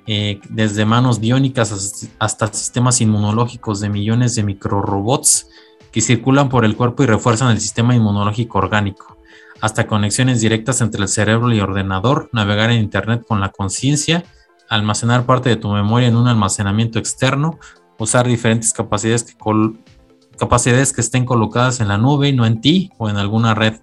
[0.08, 5.50] eh, desde manos biónicas hasta sistemas inmunológicos de millones de microrobots
[5.92, 9.17] que circulan por el cuerpo y refuerzan el sistema inmunológico orgánico
[9.62, 14.24] hasta conexiones directas entre el cerebro y ordenador, navegar en Internet con la conciencia,
[14.70, 17.60] almacenar parte de tu memoria en un almacenamiento externo,
[17.98, 19.36] usar diferentes capacidades que,
[20.38, 23.76] capacidades que estén colocadas en la nube y no en ti o en alguna red.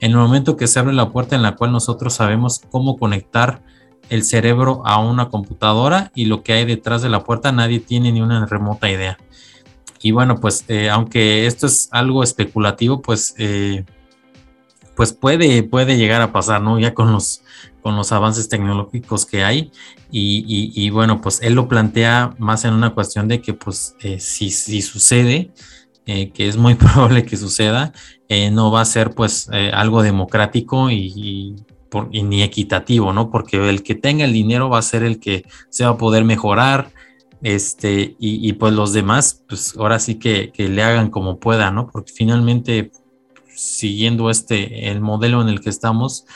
[0.00, 3.62] En el momento que se abre la puerta en la cual nosotros sabemos cómo conectar
[4.08, 8.10] el cerebro a una computadora y lo que hay detrás de la puerta, nadie tiene
[8.10, 9.18] ni una remota idea.
[10.02, 13.84] Y bueno, pues eh, aunque esto es algo especulativo, pues eh,
[14.96, 16.78] pues puede, puede llegar a pasar, ¿no?
[16.78, 17.42] Ya con los,
[17.82, 19.70] con los avances tecnológicos que hay.
[20.12, 24.50] Y, bueno, pues él lo plantea más en una cuestión de que, pues, eh, si,
[24.50, 25.52] si, sucede,
[26.06, 27.92] eh, que es muy probable que suceda,
[28.28, 31.56] eh, no va a ser, pues, algo democrático y,
[32.12, 33.30] ni equitativo, ¿no?
[33.30, 36.24] Porque el que tenga el dinero va a ser el que se va a poder
[36.24, 36.90] mejorar,
[37.42, 41.88] este, y, pues los demás, pues ahora sí que, que, le hagan como pueda, ¿no?
[41.90, 42.90] Porque finalmente
[43.60, 46.26] siguiendo este, el modelo en el que estamos,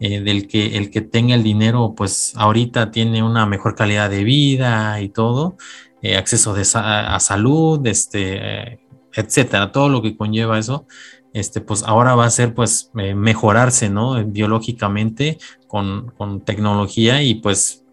[0.00, 4.24] eh, del que el que tenga el dinero, pues ahorita tiene una mejor calidad de
[4.24, 5.56] vida y todo,
[6.02, 8.80] eh, acceso de a salud, este,
[9.14, 10.86] etcétera, todo lo que conlleva eso,
[11.32, 14.24] este, pues ahora va a ser pues eh, mejorarse, ¿no?
[14.24, 17.84] Biológicamente con, con tecnología y pues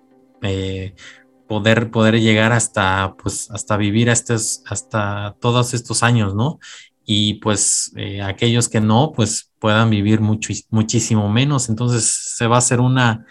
[1.48, 6.60] poder, poder llegar hasta, pues, hasta vivir hasta, hasta todos estos años, ¿no?
[7.06, 11.69] Y pues eh, aquellos que no, pues puedan vivir mucho, muchísimo menos.
[11.69, 13.26] Entonces se va a hacer una,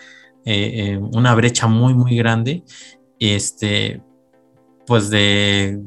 [0.44, 2.62] eh, eh, una brecha muy, muy grande,
[3.18, 4.00] este,
[4.86, 5.82] pues de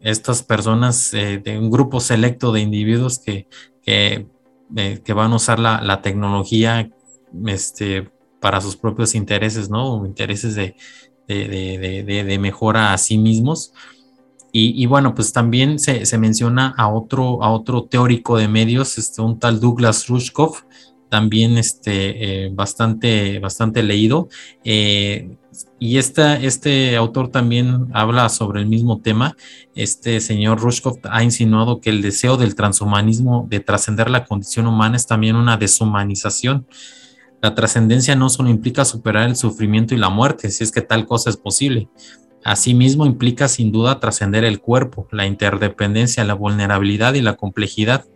[0.00, 3.46] estas personas, de un grupo selecto de individuos que,
[3.82, 4.26] que,
[5.12, 6.90] van a usar la, la, tecnología
[7.46, 10.06] este, para sus propios intereses, ¿no?
[10.06, 10.74] Intereses de,
[11.28, 13.74] de, de, de mejora a sí mismos
[14.52, 19.38] y, bueno, pues también se, menciona a otro, a otro teórico de medios, este, un
[19.38, 20.62] tal Douglas Rushkoff,
[21.08, 24.28] también este, eh, bastante, bastante leído.
[24.64, 25.36] Eh,
[25.78, 29.36] y esta, este autor también habla sobre el mismo tema.
[29.74, 34.96] Este señor Rushkoff ha insinuado que el deseo del transhumanismo de trascender la condición humana
[34.96, 36.66] es también una deshumanización.
[37.42, 41.06] La trascendencia no solo implica superar el sufrimiento y la muerte, si es que tal
[41.06, 41.88] cosa es posible,
[42.44, 48.06] Asimismo, implica sin duda trascender el cuerpo, la interdependencia, la vulnerabilidad y la complejidad,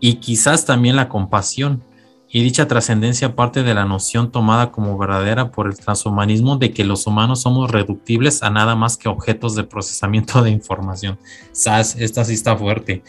[0.00, 1.84] y quizás también la compasión.
[2.30, 6.84] Y dicha trascendencia parte de la noción tomada como verdadera por el transhumanismo de que
[6.84, 11.18] los humanos somos reductibles a nada más que objetos de procesamiento de información.
[11.52, 13.02] SAS, esta sí está fuerte.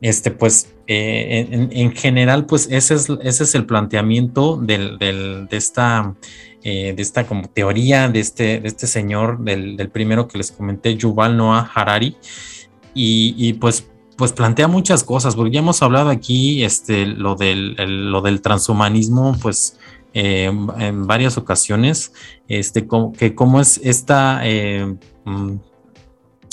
[0.00, 6.14] Este, pues, eh, en, general, pues ese es, ese es el planteamiento del, de esta
[6.62, 10.94] eh, de esta como teoría de este, de este señor, del, primero que les comenté,
[10.94, 12.16] Yuval Noah Harari,
[12.92, 17.76] y, pues, pues plantea muchas cosas, porque ya hemos hablado aquí este, lo, del,
[18.10, 19.78] lo del transhumanismo, pues
[20.12, 22.12] eh, en varias ocasiones,
[22.46, 24.40] este, como, que cómo es esta...
[24.44, 25.54] Eh, mm,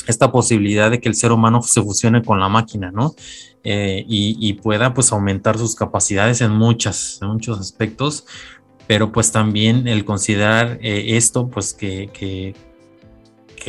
[0.08, 3.14] esta posibilidad de que el ser humano se fusione con la máquina, ¿no?
[3.64, 8.26] y, y, pueda pues aumentar sus capacidades en muchas, en muchos aspectos,
[8.88, 12.56] pero pues también el considerar eh, esto, pues que, que,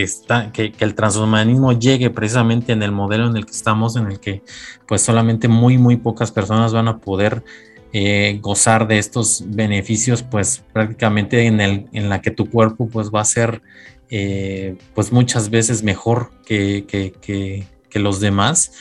[0.03, 4.21] está, que, el transhumanismo llegue precisamente en el modelo en el que estamos, en el
[4.21, 4.43] que
[4.87, 7.43] pues solamente muy, muy pocas personas van a poder
[7.93, 13.11] eh, gozar de estos beneficios, pues prácticamente en, el, en la que tu cuerpo pues
[13.11, 13.61] va a ser
[14.11, 18.73] eh, pues muchas veces mejor que, que los demás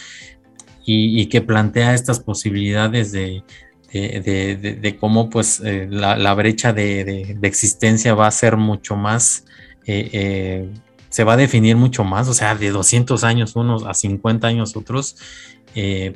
[0.85, 3.43] y, que plantea estas posibilidades de,
[3.91, 9.43] de, cómo pues eh, la, brecha de, existencia va a ser mucho más,
[9.85, 10.71] eh,
[11.09, 14.77] se va a definir mucho más, o sea, de 200 años unos a 50 años
[14.77, 15.17] otros,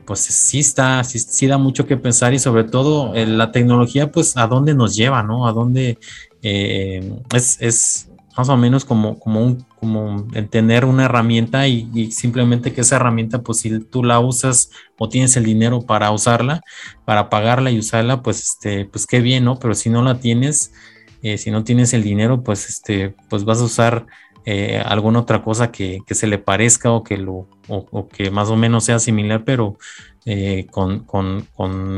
[0.05, 4.47] pues sí está, sí, da mucho que pensar y sobre todo la tecnología pues a
[4.47, 5.47] dónde nos lleva, ¿no?
[5.47, 5.97] A dónde
[6.41, 12.95] es más o menos como, como, un, como tener una herramienta y, simplemente que esa
[12.95, 16.61] herramienta, pues si tú la usas o tienes el dinero para usarla,
[17.05, 19.59] para pagarla y usarla, pues, este, pues qué bien, ¿no?
[19.59, 20.73] Pero si no la tienes,
[21.21, 24.05] eh, si no tienes el dinero, pues, este, pues vas a usar
[24.45, 28.49] eh, alguna otra cosa que, que, se le parezca o que, lo, o, que más
[28.49, 29.77] o menos sea similar, pero,
[30.25, 31.05] eh, con,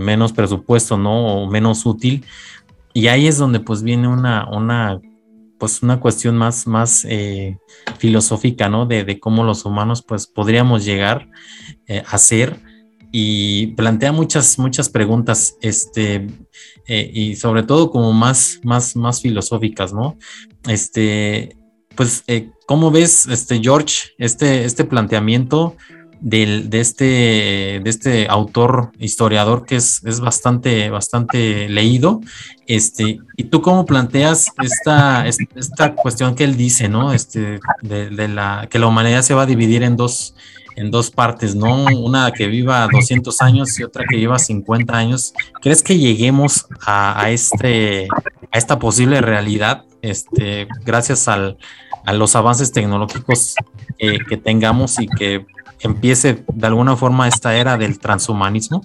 [0.04, 1.44] menos presupuesto, ¿no?
[1.44, 2.26] O menos útil.
[2.94, 5.00] Y ahí es donde pues viene una, una
[5.64, 7.58] pues una cuestión más, más eh,
[7.98, 8.86] filosófica, ¿no?
[8.86, 11.30] De, cómo los humanos pues podríamos llegar
[11.88, 12.60] eh, a ser
[13.14, 16.28] y plantea muchas, muchas preguntas, este,
[16.86, 20.18] y sobre todo como más, más, más filosóficas, ¿no?
[20.68, 21.56] Este,
[21.96, 22.26] pues,
[22.68, 25.78] ¿cómo ves, este, George, este, este planteamiento
[26.24, 32.22] de, este, de este autor historiador que es, es, bastante, bastante leído.
[32.66, 37.12] Este, ¿Y tú cómo planteas esta, esta cuestión que él dice, ¿no?
[37.12, 40.34] Este, de, la, que la humanidad se va a dividir en dos,
[40.78, 41.86] en dos partes, ¿no?
[41.86, 45.34] Una que viva 200 años y otra que viva 50 años.
[45.62, 48.08] ¿Crees que lleguemos a, este,
[48.50, 51.58] a esta posible realidad este, gracias al,
[52.06, 53.56] a los avances tecnológicos
[53.98, 55.46] que tengamos y que
[55.80, 58.82] empiece de alguna forma esta era del transhumanismo?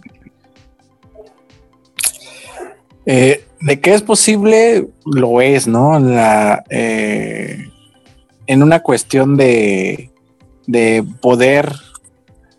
[3.07, 5.99] Eh, de qué es posible, lo es, ¿no?
[5.99, 7.69] La, eh,
[8.47, 10.11] en una cuestión de,
[10.67, 11.73] de poder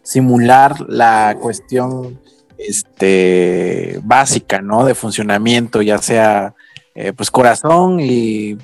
[0.02, 2.20] simular la cuestión
[2.58, 4.86] este, básica, ¿no?
[4.86, 6.56] De funcionamiento, ya sea
[6.96, 8.58] eh, pues corazón y,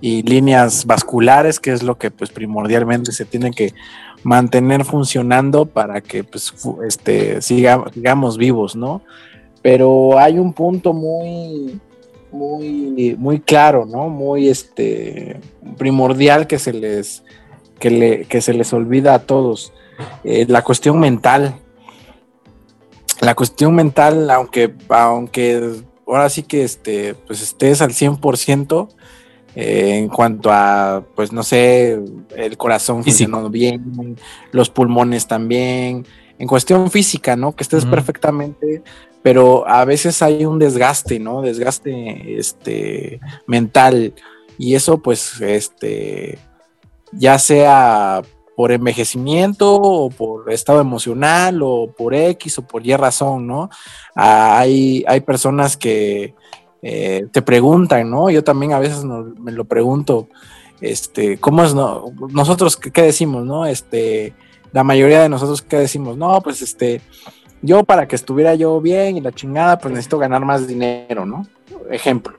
[0.00, 3.74] y, líneas vasculares, que es lo que pues primordialmente se tiene que
[4.22, 6.52] mantener funcionando para que pues,
[6.86, 9.02] este, sigamos vivos, ¿no?
[9.62, 11.80] Pero hay un punto muy,
[12.30, 14.08] muy, muy claro, ¿no?
[14.08, 15.40] Muy este,
[15.76, 17.24] primordial que se les,
[17.78, 19.72] que le, que se les olvida a todos.
[20.24, 21.54] Eh, la cuestión mental.
[23.20, 28.88] La cuestión mental, aunque, aunque ahora sí que este, pues estés al 100%,
[29.60, 32.00] eh, en cuanto a, pues no sé,
[32.36, 34.16] el corazón funcionando bien,
[34.52, 36.06] los pulmones también,
[36.38, 37.56] en cuestión física, ¿no?
[37.56, 38.84] Que estés perfectamente,
[39.20, 41.42] pero a veces hay un desgaste, ¿no?
[41.42, 43.18] Desgaste este,
[43.48, 44.14] mental
[44.58, 46.38] y eso pues, este,
[47.10, 48.22] ya sea
[48.54, 53.70] por envejecimiento o por estado emocional o por X o por Y razón, ¿no?
[54.14, 56.36] Ah, hay, hay personas que
[56.82, 58.30] eh, te preguntan, ¿no?
[58.30, 60.28] Yo también a veces me lo pregunto,
[60.80, 62.12] este, ¿cómo es, no?
[62.30, 63.66] Nosotros, ¿qué, decimos, no?
[63.66, 64.34] Este,
[64.72, 66.16] la mayoría de nosotros, ¿qué decimos?
[66.16, 67.00] No, pues, este,
[67.62, 71.46] yo para que estuviera yo bien y la chingada, pues necesito ganar más dinero, ¿no?
[71.90, 72.38] Ejemplo.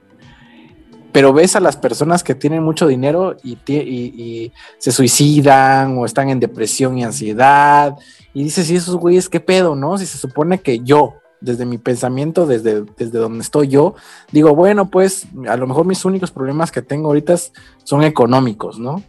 [1.11, 6.29] Pero ves a las personas que tienen mucho dinero y, y se suicidan o están
[6.29, 7.95] en depresión y ansiedad
[8.33, 9.97] y dices, ¿y esos güeyes qué pedo, no?
[9.97, 13.95] Si se supone que yo, desde mi pensamiento, desde, desde donde estoy yo,
[14.31, 17.35] digo, bueno, pues a lo mejor mis únicos problemas que tengo ahorita
[17.83, 19.03] son económicos, ¿no?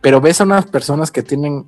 [0.00, 1.66] Pero ves a unas personas que tienen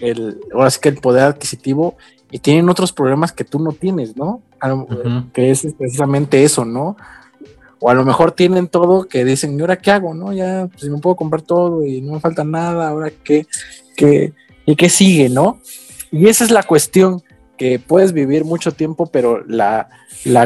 [0.00, 1.96] el, ahora sí que el poder adquisitivo
[2.30, 4.42] y tienen otros problemas que tú no tienes, ¿no?
[5.32, 6.96] Que es precisamente eso, ¿no?
[7.78, 10.14] O a lo mejor tienen todo que dicen, ¿y ahora qué hago?
[10.14, 10.32] ¿No?
[10.32, 13.46] Ya, pues, si me puedo comprar todo y no me falta nada, ahora qué,
[13.96, 14.32] qué,
[14.64, 15.60] y qué sigue, ¿no?
[16.10, 17.22] Y esa es la cuestión
[17.56, 19.88] que puedes vivir mucho tiempo, pero la,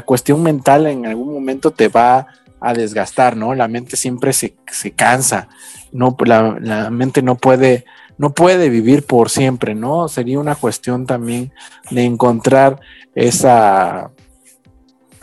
[0.04, 2.26] cuestión mental en algún momento te va
[2.60, 3.54] a desgastar, ¿no?
[3.54, 4.54] La mente siempre se,
[4.94, 5.48] cansa,
[5.92, 7.84] no, la, la, mente no puede,
[8.18, 10.08] no puede vivir por siempre, ¿no?
[10.08, 11.52] Sería una cuestión también
[11.90, 12.80] de encontrar
[13.14, 14.10] esa,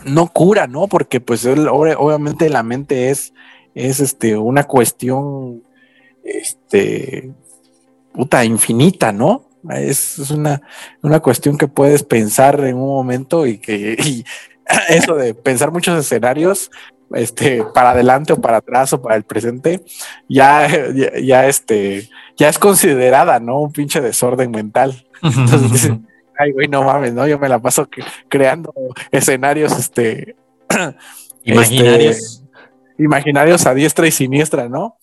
[0.04, 0.88] no cura, ¿no?
[0.88, 3.32] Porque pues obviamente la mente es,
[3.74, 5.62] es este, una cuestión,
[6.24, 7.32] este,
[8.12, 9.47] puta, infinita, ¿no?
[9.70, 10.60] Es, una,
[11.20, 14.24] cuestión que puedes pensar en un momento y que
[14.88, 16.70] eso de pensar muchos escenarios,
[17.14, 19.82] este, para adelante o para atrás o para el presente,
[20.28, 20.68] ya,
[21.22, 23.60] ya, este, ya es considerada, ¿no?
[23.62, 25.06] Un pinche desorden mental.
[25.22, 25.92] Entonces
[26.38, 27.26] ay, güey, no mames, ¿no?
[27.26, 27.88] Yo me la paso
[28.28, 28.72] creando
[29.10, 30.36] escenarios, este,
[31.44, 32.16] imaginarios.
[32.16, 32.48] Este,
[32.98, 34.98] imaginarios a diestra y siniestra, ¿no?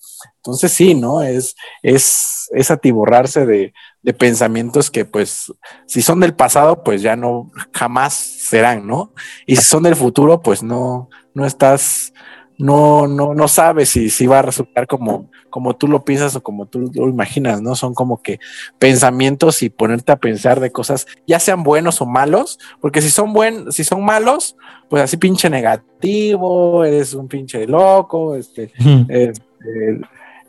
[0.45, 1.23] Entonces sí, ¿no?
[1.23, 3.73] Es, es, es atiborrarse de,
[4.05, 5.51] de pensamientos que pues
[5.87, 9.11] si son del pasado pues ya no jamás serán, ¿no?
[9.47, 12.13] Y si son del futuro pues no, no estás,
[12.59, 16.43] no, no, no sabes si, si va a resultar como, como tú lo piensas o
[16.43, 17.75] como tú lo imaginas, ¿no?
[17.75, 18.39] Son como que
[18.77, 23.33] pensamientos y ponerte a pensar de cosas, ya sean buenos o malos, porque si son
[23.33, 24.55] buen, si son malos,
[24.87, 28.71] pues así pinche negativo, eres un pinche loco, este,
[29.09, 29.99] este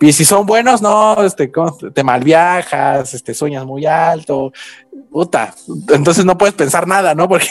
[0.01, 1.51] y si son buenos, no, este,
[1.94, 4.52] te malviajas, este, sueñas muy alto,
[5.10, 5.55] puta.
[5.89, 7.28] Entonces no puedes pensar nada, ¿no?
[7.28, 7.48] Porque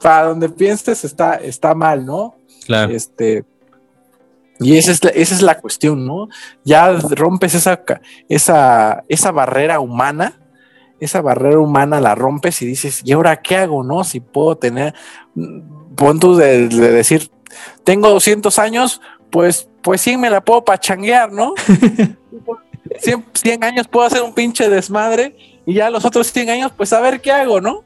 [0.00, 2.36] para donde pienses está, está mal, ¿no?
[2.66, 2.94] Claro.
[2.94, 3.44] Este,
[4.60, 6.28] y esa es, la, esa es la cuestión, ¿no?
[6.64, 7.82] Ya rompes esa,
[8.28, 10.38] esa, esa barrera humana
[11.00, 14.04] esa barrera humana la rompes y dices, ¿y ahora qué hago, no?
[14.04, 14.94] Si puedo tener,
[15.34, 17.28] mm, puntos de, de decir,
[17.82, 21.54] tengo 200 años, pues, pues 100 me la puedo pachanguear, ¿no?
[23.00, 25.36] 100, años puedo hacer un pinche desmadre
[25.66, 27.84] y ya los otros 100 años, pues a ver qué hago, ¿no?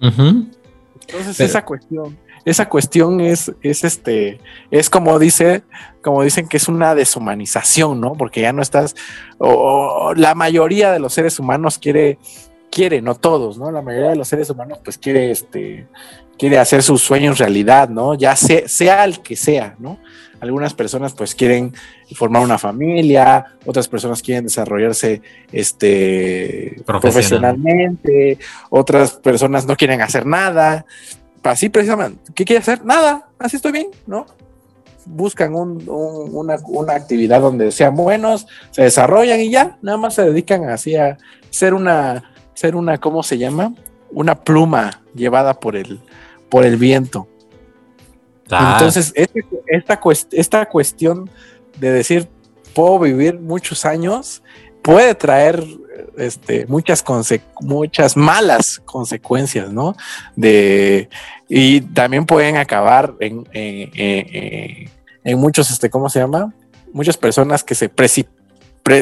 [0.00, 4.40] Entonces esa cuestión, esa cuestión es, es este,
[4.70, 5.64] es como dice,
[6.02, 8.12] como dicen que es una deshumanización, ¿no?
[8.14, 8.94] Porque ya no estás,
[9.38, 12.18] o, la mayoría de los seres humanos quiere,
[12.70, 13.70] quiere, no todos, ¿no?
[13.70, 15.88] La mayoría de los seres humanos pues quiere, este,
[16.38, 18.14] quiere hacer sus sueños realidad, ¿no?
[18.14, 19.98] Ya sea, sea el que sea, ¿no?
[20.40, 21.72] Algunas personas pues quieren
[22.14, 28.38] formar una familia, otras personas quieren desarrollarse este, profesionalmente,
[28.70, 30.84] otras personas no quieren hacer nada.
[31.42, 32.84] Así precisamente, ¿qué quiere hacer?
[32.84, 34.26] Nada, así estoy bien, ¿no?
[35.06, 40.68] Buscan una, una, actividad donde sean buenos, se desarrollan y ya, nada más se dedican
[40.68, 41.16] así a
[41.50, 43.72] ser una, ser una, ¿cómo se llama?
[44.10, 46.00] Una pluma llevada por el,
[46.48, 47.28] por el viento.
[48.50, 50.00] Entonces, este, esta,
[50.32, 51.30] esta cuestión
[51.78, 52.28] de decir,
[52.74, 54.42] puedo vivir muchos años,
[54.82, 55.64] puede traer
[56.16, 57.04] este, muchas,
[57.60, 59.96] muchas malas consecuencias, ¿no?
[60.34, 61.08] De,
[61.48, 66.54] y también pueden acabar en, en, muchos, este, ¿cómo se llama?
[66.92, 67.90] Muchas personas que se,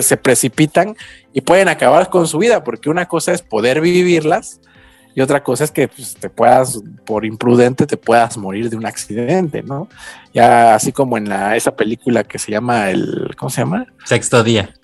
[0.02, 0.96] se precipitan
[1.32, 4.60] y pueden acabar con su vida, porque una cosa es poder vivirlas
[5.14, 8.84] y otra cosa es que pues, te puedas, por imprudente, te puedas morir de un
[8.84, 9.88] accidente, ¿no?
[10.32, 13.86] Ya así como en la, esa película que se llama el, ¿cómo se llama?
[14.04, 14.74] Sexto día.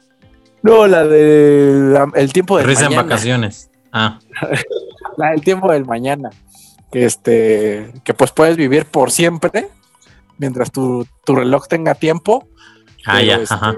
[0.62, 3.70] No, la de El tiempo del Risa en vacaciones.
[3.92, 4.18] Ah.
[5.16, 6.30] la del tiempo del mañana.
[6.92, 9.68] Que este, que pues puedes vivir por siempre
[10.38, 12.48] mientras tu, reloj tenga tiempo.
[13.06, 13.74] Ah, ya, este, ajá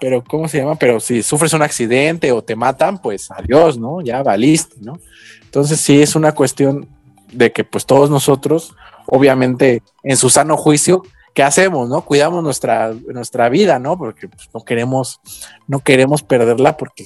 [0.00, 0.76] pero ¿cómo se llama?
[0.76, 4.00] Pero si sufres un accidente o te matan, pues adiós, ¿no?
[4.00, 4.98] Ya valiste, ¿no?
[5.44, 6.88] Entonces sí es una cuestión
[7.32, 8.74] de que pues todos nosotros,
[9.06, 11.02] obviamente en su sano juicio,
[11.32, 12.04] ¿qué hacemos, no?
[12.04, 13.98] Cuidamos nuestra, nuestra vida, ¿no?
[13.98, 15.20] Porque pues, no queremos,
[15.66, 17.04] no queremos perderla porque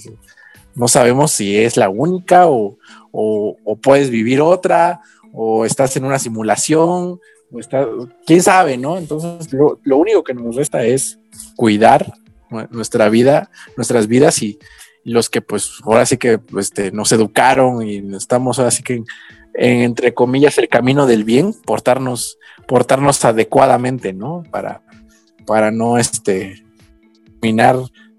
[0.74, 2.76] no sabemos si es la única o,
[3.82, 5.00] puedes vivir otra
[5.32, 7.20] o estás en una simulación
[7.50, 7.86] o está,
[8.26, 8.98] quién sabe, ¿no?
[8.98, 11.18] Entonces lo, lo único que nos resta es
[11.56, 12.12] cuidar
[12.70, 14.58] nuestra vida, nuestras vidas y,
[15.04, 19.04] los que pues ahora sí que este, nos educaron y estamos ahora sí que en,
[19.54, 24.42] entre comillas el camino del bien, portarnos, portarnos adecuadamente, ¿no?
[24.50, 24.82] Para,
[25.46, 26.62] para no este,
[27.40, 27.76] terminar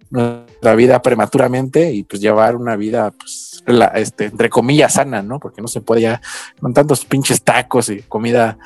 [0.10, 3.64] nuestra vida prematuramente y pues llevar una vida pues
[3.96, 5.40] este, entre comillas sana, ¿no?
[5.40, 6.22] Porque no se puede ya
[6.60, 8.58] con tantos pinches tacos y comida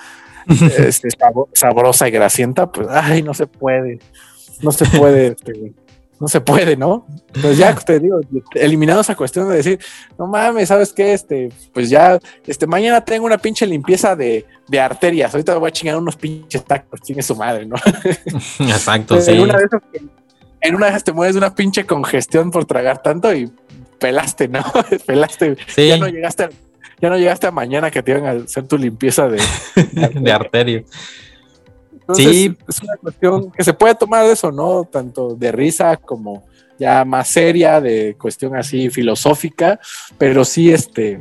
[0.78, 1.10] este,
[1.54, 4.00] sabrosa y grasienta, pues ay, no se puede
[4.62, 5.74] no se puede, este,
[6.20, 7.06] no se puede, ¿no?
[7.42, 8.22] Pues ya te digo,
[8.54, 9.80] eliminado esa cuestión de decir,
[10.18, 11.14] no mames, ¿sabes qué?
[11.14, 15.68] Este, pues ya, este, mañana tengo una pinche limpieza de, de arterias, ahorita me voy
[15.70, 17.76] a chingar unos pinches tacos, chingue su madre, ¿no?
[18.60, 19.32] Exacto, sí.
[19.32, 19.82] En una, de esas,
[20.62, 23.52] en una de esas te mueves de una pinche congestión por tragar tanto y
[24.00, 24.64] pelaste, ¿no?
[25.06, 26.50] pelaste, ya no llegaste
[27.02, 29.42] ya no llegaste a mañana que te iban a hacer tu limpieza de,
[30.14, 30.86] de arterias
[32.14, 32.56] sí.
[32.68, 34.84] Es una cuestión que se puede tomar de eso, ¿no?
[34.86, 36.44] Tanto de risa como
[36.80, 39.80] ya más seria, de cuestión así filosófica,
[40.18, 41.20] pero sí, este,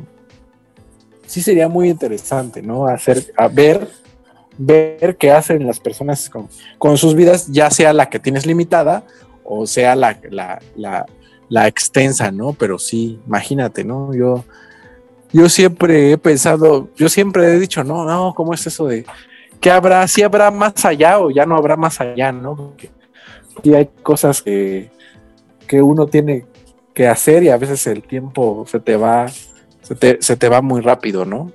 [1.26, 2.86] sí sería muy interesante, ¿no?
[2.86, 3.88] Hacer, a ver,
[4.58, 6.30] ver qué hacen las personas
[6.78, 9.04] con, sus vidas, ya sea la que tienes limitada
[9.44, 10.18] o sea la,
[11.48, 12.52] la, extensa, ¿no?
[12.52, 14.14] Pero sí, imagínate, ¿no?
[14.14, 14.44] Yo,
[15.32, 19.04] yo siempre he pensado, yo siempre he dicho, no, no, ¿cómo es eso de
[19.62, 20.06] ¿qué habrá?
[20.08, 22.56] ¿Si habrá más allá o ya no habrá más allá, no?
[23.54, 24.90] Porque hay cosas que,
[25.66, 26.44] que uno tiene
[26.92, 29.26] que hacer y a veces el tiempo se te va,
[29.80, 31.52] se te, va muy rápido, ¿no?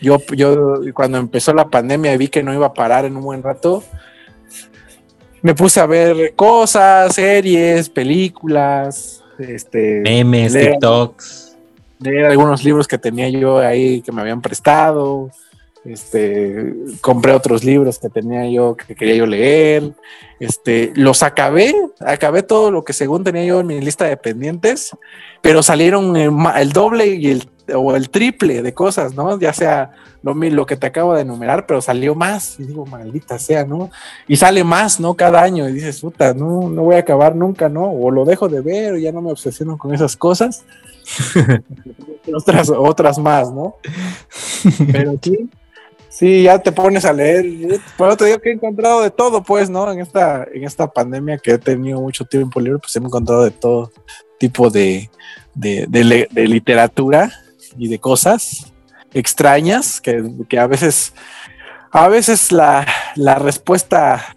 [0.00, 3.24] Yo, yo cuando empezó la pandemia y vi que no iba a parar en un
[3.24, 3.82] buen rato,
[5.42, 11.56] me puse a ver cosas, series, películas, este, memes, TikToks,
[11.98, 15.30] leer algunos libros que tenía yo ahí que me habían prestado,
[15.84, 19.92] este, compré otros libros que tenía yo, que quería yo leer,
[20.38, 24.96] este, los acabé, acabé todo lo que según tenía yo en mi lista de pendientes,
[25.40, 29.38] pero salieron el, doble y el, o el triple de cosas, ¿no?
[29.38, 29.92] Ya sea
[30.22, 33.90] lo, lo que te acabo de enumerar, pero salió más, y digo, maldita sea, ¿no?
[34.28, 35.14] Y sale más, ¿no?
[35.14, 37.90] Cada año, y dices, puta, no, no voy a acabar nunca, ¿no?
[37.90, 40.64] O lo dejo de ver, o ya no me obsesiono con esas cosas.
[42.34, 43.76] otras, otras más, ¿no?
[44.92, 45.48] Pero sí,
[46.10, 47.46] Sí, ya te pones a leer.
[47.96, 49.90] Pero te digo que he encontrado de todo, pues, ¿no?
[49.90, 53.52] En esta, en esta pandemia que he tenido mucho tiempo libre, pues he encontrado de
[53.52, 53.92] todo
[54.36, 55.08] tipo de,
[55.54, 57.30] de, literatura
[57.78, 58.72] y de cosas
[59.14, 61.14] extrañas que, a veces,
[61.92, 64.34] a veces la, la respuesta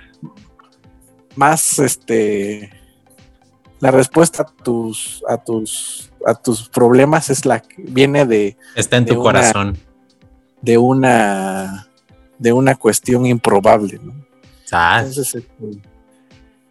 [1.36, 2.70] más, este,
[3.80, 8.58] la respuesta a tus, a tus, a tus problemas es la que viene de...
[8.76, 9.76] Está en tu corazón
[10.64, 11.88] de una
[12.40, 14.14] de una cuestión improbable, ¿no?
[14.64, 15.82] Entonces, este,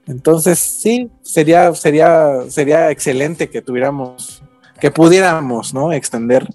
[0.06, 4.43] entonces, sí, sería, sería, sería excelente que tuviéramos,
[4.81, 5.93] que pudiéramos, ¿no?
[5.93, 6.47] Extender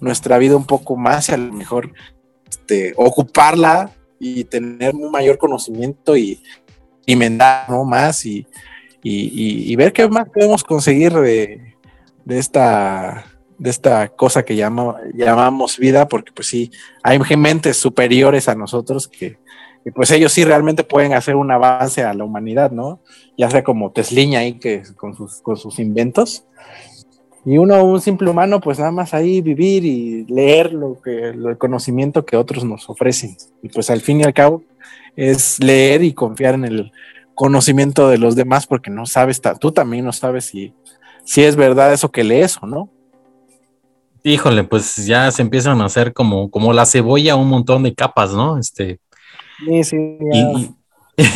[0.00, 1.92] nuestra vida un poco más y a lo mejor
[2.48, 6.42] este, ocuparla y tener un mayor conocimiento y
[7.06, 7.84] inventar ¿no?
[7.84, 8.46] más y,
[9.02, 11.74] y, ver qué más podemos conseguir de,
[12.24, 13.26] de esta
[13.58, 16.70] de esta cosa que llama, llamamos vida, porque pues sí,
[17.02, 19.38] hay mentes superiores a nosotros que,
[19.94, 23.00] pues ellos sí realmente pueden hacer un avance a la humanidad, ¿no?
[23.36, 26.46] Ya sea como Tesliña ahí que con sus, con sus inventos.
[27.44, 31.58] Y uno, un simple humano, pues nada más ahí vivir y leer lo que, el
[31.58, 33.36] conocimiento que otros nos ofrecen.
[33.62, 34.62] Y pues al fin y al cabo
[35.16, 36.92] es leer y confiar en el
[37.34, 40.72] conocimiento de los demás porque no sabes, tú también no sabes si,
[41.24, 42.90] si es verdad eso que lees o no.
[44.26, 48.32] Híjole, pues ya se empiezan a hacer como, como la cebolla, un montón de capas,
[48.32, 48.58] ¿no?
[48.58, 48.98] Este.
[49.66, 49.96] Sí, sí.
[50.32, 50.70] Y,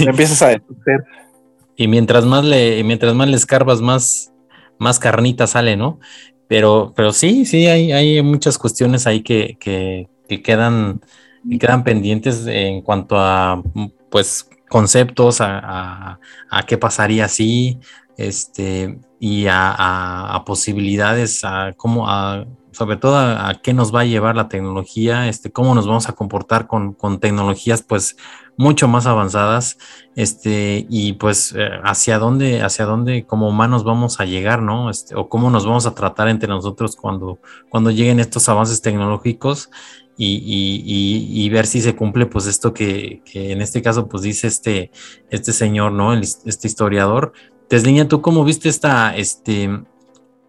[0.07, 0.63] empiezas a
[1.77, 4.33] Y mientras más le, mientras más le escarbas, más,
[4.79, 6.01] más carnita sale, ¿no?
[6.49, 10.09] Pero, pero sí, sí, hay, hay muchas cuestiones ahí que, que,
[10.43, 11.03] quedan,
[11.49, 13.63] que quedan pendientes en cuanto a
[14.11, 16.19] pues conceptos, a,
[16.51, 17.79] a, qué pasaría si,
[18.17, 22.47] este, y a, a, posibilidades, a cómo, a
[22.79, 26.13] sobre todo a, qué nos va a llevar la tecnología, este, cómo nos vamos a
[26.13, 28.17] comportar con, tecnologías pues
[28.57, 29.79] mucho más avanzadas,
[30.15, 34.91] este, y pues eh, hacia dónde, hacia dónde como humanos vamos a llegar, ¿no?
[34.91, 39.71] Este, o cómo nos vamos a tratar entre nosotros cuando, cuando lleguen estos avances tecnológicos
[40.17, 44.93] y, ver si se cumple pues esto que, en este caso pues dice este,
[45.31, 46.15] este señor, ¿no?
[46.15, 47.33] este historiador.
[47.69, 49.83] Tesliña, ¿tú cómo viste esta, este,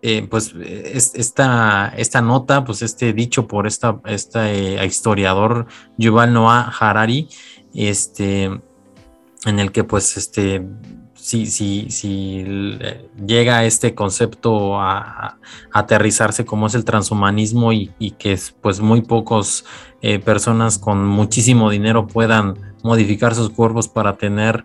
[0.01, 5.67] eh, pues esta, esta nota, pues este dicho por esta, este historiador
[5.97, 7.27] Yuval Noah Harari,
[7.73, 8.43] este,
[9.45, 10.65] en el que pues este,
[11.15, 12.45] si, si, si
[13.25, 15.37] llega este concepto a,
[15.71, 19.65] aterrizarse como es el transhumanismo y, que es, pues muy pocos
[20.01, 24.63] eh, personas con muchísimo dinero puedan modificar sus cuerpos para tener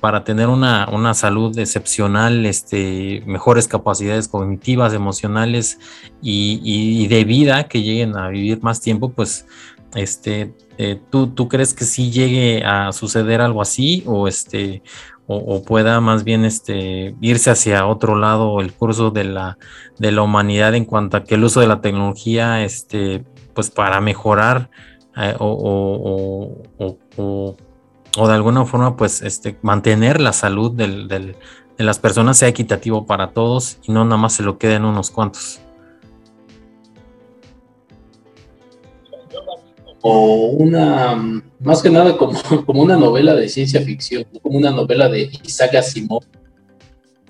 [0.00, 5.78] para, tener una, una, salud excepcional, este, mejores capacidades cognitivas, emocionales
[6.22, 9.46] y, de vida, que lleguen a vivir más tiempo, pues
[9.94, 14.82] este, eh, ¿tú, ¿tú, crees que sí llegue a suceder algo así o, este,
[15.26, 19.58] o, pueda más bien este, irse hacia otro lado el curso de la,
[19.98, 23.24] de la humanidad en cuanto a que el uso de la tecnología, este,
[23.54, 24.70] pues para mejorar
[25.16, 26.62] eh, o
[28.16, 31.34] o de alguna forma, pues, este, mantener la salud de
[31.76, 35.60] las personas sea equitativo para todos y no nada más se lo queden unos cuantos.
[40.00, 45.08] O una, más que nada como, como una novela de ciencia ficción, como una novela
[45.08, 46.22] de Isaac Asimov.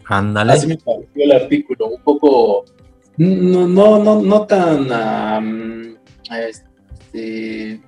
[0.05, 0.53] Ándale.
[0.53, 2.65] Así me pareció el artículo, un poco,
[3.19, 5.99] no, no, no, no tan,
[6.31, 6.68] este,
[7.13, 7.81] este,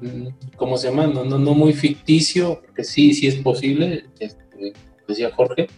[0.57, 1.07] ¿cómo se llama?
[1.07, 4.73] No, no, muy ficticio, que sí, sí es posible, este,
[5.07, 5.69] decía Jorge,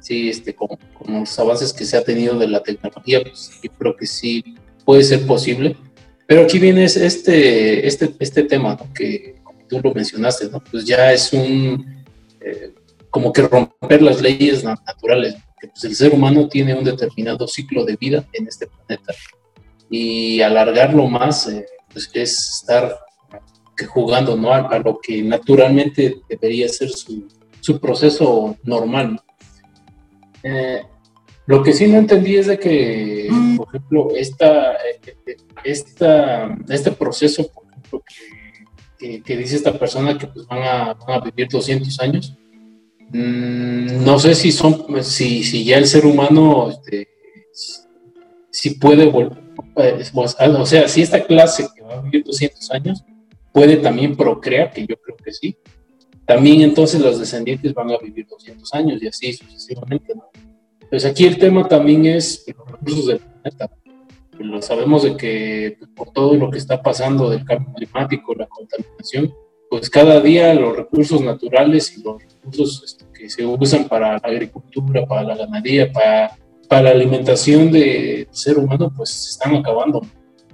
[0.00, 0.78] sí, este, con,
[1.08, 4.44] los avances que se ha tenido de la tecnología, pues yo creo que sí
[4.84, 5.76] puede ser posible.
[6.26, 10.62] Pero aquí viene este, este, este tema, que como tú lo mencionaste, ¿no?
[10.70, 12.04] pues ya es un,
[12.40, 12.72] eh,
[13.10, 17.84] como que romper las leyes naturales, que pues el ser humano tiene un determinado ciclo
[17.84, 19.12] de vida en este planeta
[19.90, 22.98] y alargarlo más eh, pues, es estar
[23.86, 24.52] jugando ¿no?
[24.52, 27.28] A, lo que naturalmente debería ser su,
[27.60, 29.20] su proceso normal.
[30.42, 30.82] Eh,
[31.46, 34.76] lo que sí no entendí es de que, por ejemplo, esta,
[35.64, 38.02] esta, este proceso, por ejemplo,
[38.98, 42.36] que, que, dice esta persona que pues van, a, van a vivir 200 años,
[43.10, 47.08] mm, no sé si son, si, si ya el ser humano, este,
[48.50, 49.41] si puede volver,
[49.74, 53.04] pues, o sea, si esta clase que va a vivir 200 años
[53.52, 55.56] puede también procrear, que yo creo que sí,
[56.26, 60.14] también entonces los descendientes van a vivir 200 años y así sucesivamente.
[60.14, 60.24] ¿no?
[60.88, 63.70] Pues aquí el tema también es los recursos del planeta.
[64.38, 69.34] lo sabemos de que por todo lo que está pasando del cambio climático, la contaminación,
[69.70, 74.20] pues cada día los recursos naturales y los recursos este, que se usan para la
[74.22, 76.36] agricultura, para la ganadería, para,
[76.72, 80.00] para la alimentación del ser humano, pues se están acabando.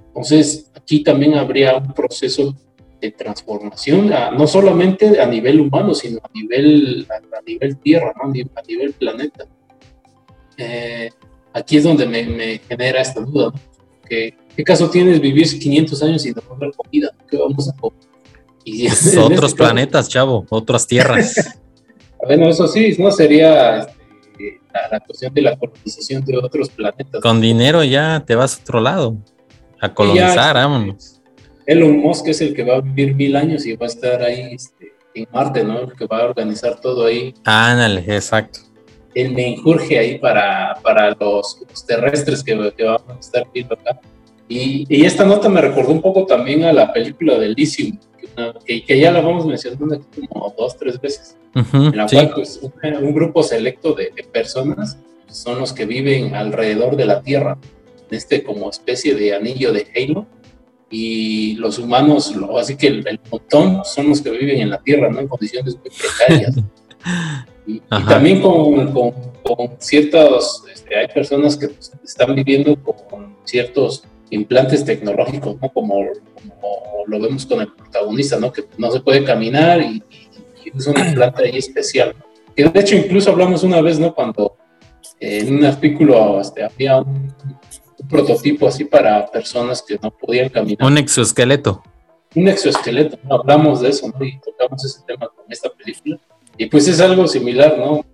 [0.07, 2.53] Entonces, aquí también habría un proceso
[2.99, 8.29] de transformación, no solamente a nivel humano, sino a nivel, a, nivel tierra, ¿no?
[8.29, 9.45] a nivel planeta.
[10.57, 11.09] Eh,
[11.53, 13.53] aquí es donde me, genera esta duda.
[14.05, 17.15] ¿Qué, ¿Qué, caso tienes vivir 500 años sin comer comida?
[17.29, 17.97] ¿Qué vamos a comer?
[18.65, 21.61] Y otros este planetas, chavo, otras tierras.
[22.25, 23.87] bueno, eso sí, no sería
[24.73, 27.21] la, cuestión de la colonización de otros planetas.
[27.21, 29.17] Con dinero ya te vas a otro lado,
[29.79, 31.21] a colonizar, vámonos.
[31.65, 34.53] Elon Musk es el que va a vivir mil años y va a estar ahí
[34.53, 35.81] este, en Marte, ¿no?
[35.81, 37.33] El que va a organizar todo ahí.
[37.43, 38.61] Ándale, exacto.
[39.13, 43.99] Él me injurge ahí para, para los, terrestres que, que van a estar viendo acá.
[44.47, 47.99] Y, y, esta nota me recordó un poco también a la película de Elysium,
[48.65, 53.13] que, ya la vamos mencionando aquí como dos, tres veces, en la cual pues, un,
[53.13, 54.97] grupo selecto de, personas
[55.27, 57.57] son los que viven alrededor de la Tierra,
[58.09, 60.25] en este como especie de anillo de Halo,
[60.91, 65.19] y los humanos, así que el, montón son los que viven en la Tierra, ¿no?
[65.19, 66.55] En condiciones muy precarias.
[67.67, 74.85] y, también con, con, ciertos, este, hay personas que pues, están viviendo con ciertos implantes
[74.85, 75.69] tecnológicos, ¿no?
[75.69, 76.05] Como,
[77.07, 78.51] lo vemos con el protagonista, ¿no?
[78.51, 80.03] Que no se puede caminar y,
[80.65, 82.15] es un implante ahí especial.
[82.55, 84.13] Que de hecho incluso hablamos una vez, ¿no?
[84.13, 84.57] Cuando
[85.19, 87.33] en un artículo este, había un,
[88.07, 90.87] prototipo así para personas que no podían caminar.
[90.87, 91.83] Un exoesqueleto.
[92.35, 93.35] Un exoesqueleto, ¿no?
[93.35, 94.25] hablamos de eso, ¿no?
[94.25, 96.19] Y tocamos ese tema con esta película.
[96.57, 98.05] Y pues es algo similar, ¿no?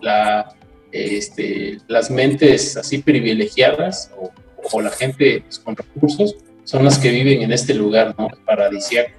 [0.00, 0.54] La,
[0.92, 4.30] este, las mentes así privilegiadas o
[4.72, 8.28] o la gente con recursos son las que viven en este lugar, ¿no?
[8.44, 9.12] Paradisiaco.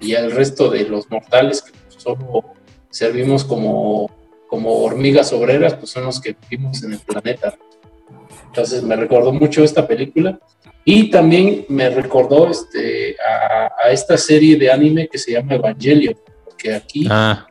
[0.00, 2.44] Y el resto de los mortales que solo
[2.90, 4.10] servimos como,
[4.48, 7.54] como hormigas obreras, pues son los que vivimos en el planeta.
[8.46, 10.38] Entonces me recordó mucho esta película
[10.84, 16.74] y también me recordó este, a, esta serie de anime que se llama Evangelio, porque
[16.74, 17.46] aquí ah.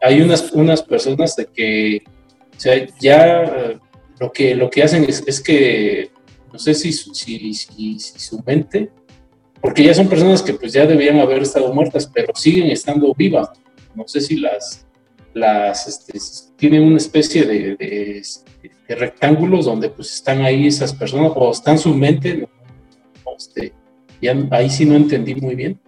[0.00, 2.02] hay unas, unas personas de que
[2.56, 3.78] o sea, ya
[4.20, 6.10] lo que, lo que hacen es, es que
[6.54, 8.88] no sé si, su mente,
[9.60, 13.48] porque ya son personas que pues ya debían haber estado muertas, pero siguen estando vivas.
[13.96, 14.86] No sé si las,
[15.32, 16.16] las este,
[16.56, 18.22] tienen una especie de,
[18.88, 22.48] rectángulos donde pues están ahí esas personas o están su mente,
[23.36, 23.72] este,
[24.22, 25.80] ya, ahí sí no entendí muy bien,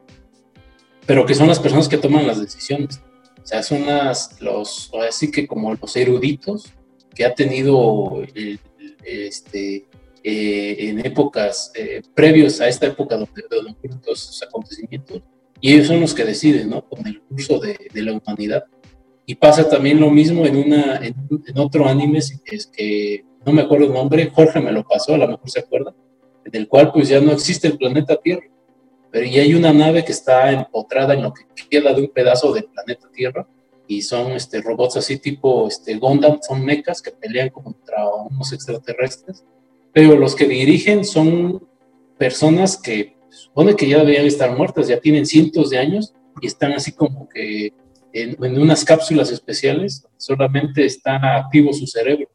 [1.07, 3.01] pero que son las personas que toman las decisiones.
[3.41, 6.73] O sea, son las, los, así que como los eruditos
[7.15, 8.25] que ha tenido
[9.05, 9.87] este,
[10.29, 15.23] eh, en épocas eh, previos a esta época donde, ocurren todos esos acontecimientos,
[15.61, 16.85] y ellos son los que deciden, ¿no?
[16.85, 18.65] Con el curso de, la humanidad.
[19.25, 21.15] Y pasa también lo mismo en, una, en,
[21.55, 25.29] otro anime, es que no me acuerdo el nombre, Jorge me lo pasó, a lo
[25.29, 25.95] mejor se acuerda,
[26.45, 28.47] en el cual pues ya no existe el planeta Tierra,
[29.13, 32.53] pero ya hay una nave que está empotrada en lo que queda de un pedazo
[32.53, 33.47] del planeta Tierra,
[33.87, 39.45] y son este, robots así tipo este, Gundam, son mechas que pelean contra unos extraterrestres,
[39.97, 41.67] pero los que dirigen son
[42.19, 46.13] personas que supone que ya deberían estar muertas, ya tienen cientos de años
[46.43, 47.73] y están así como que
[48.13, 52.29] en, unas cápsulas especiales, solamente está activo su cerebro.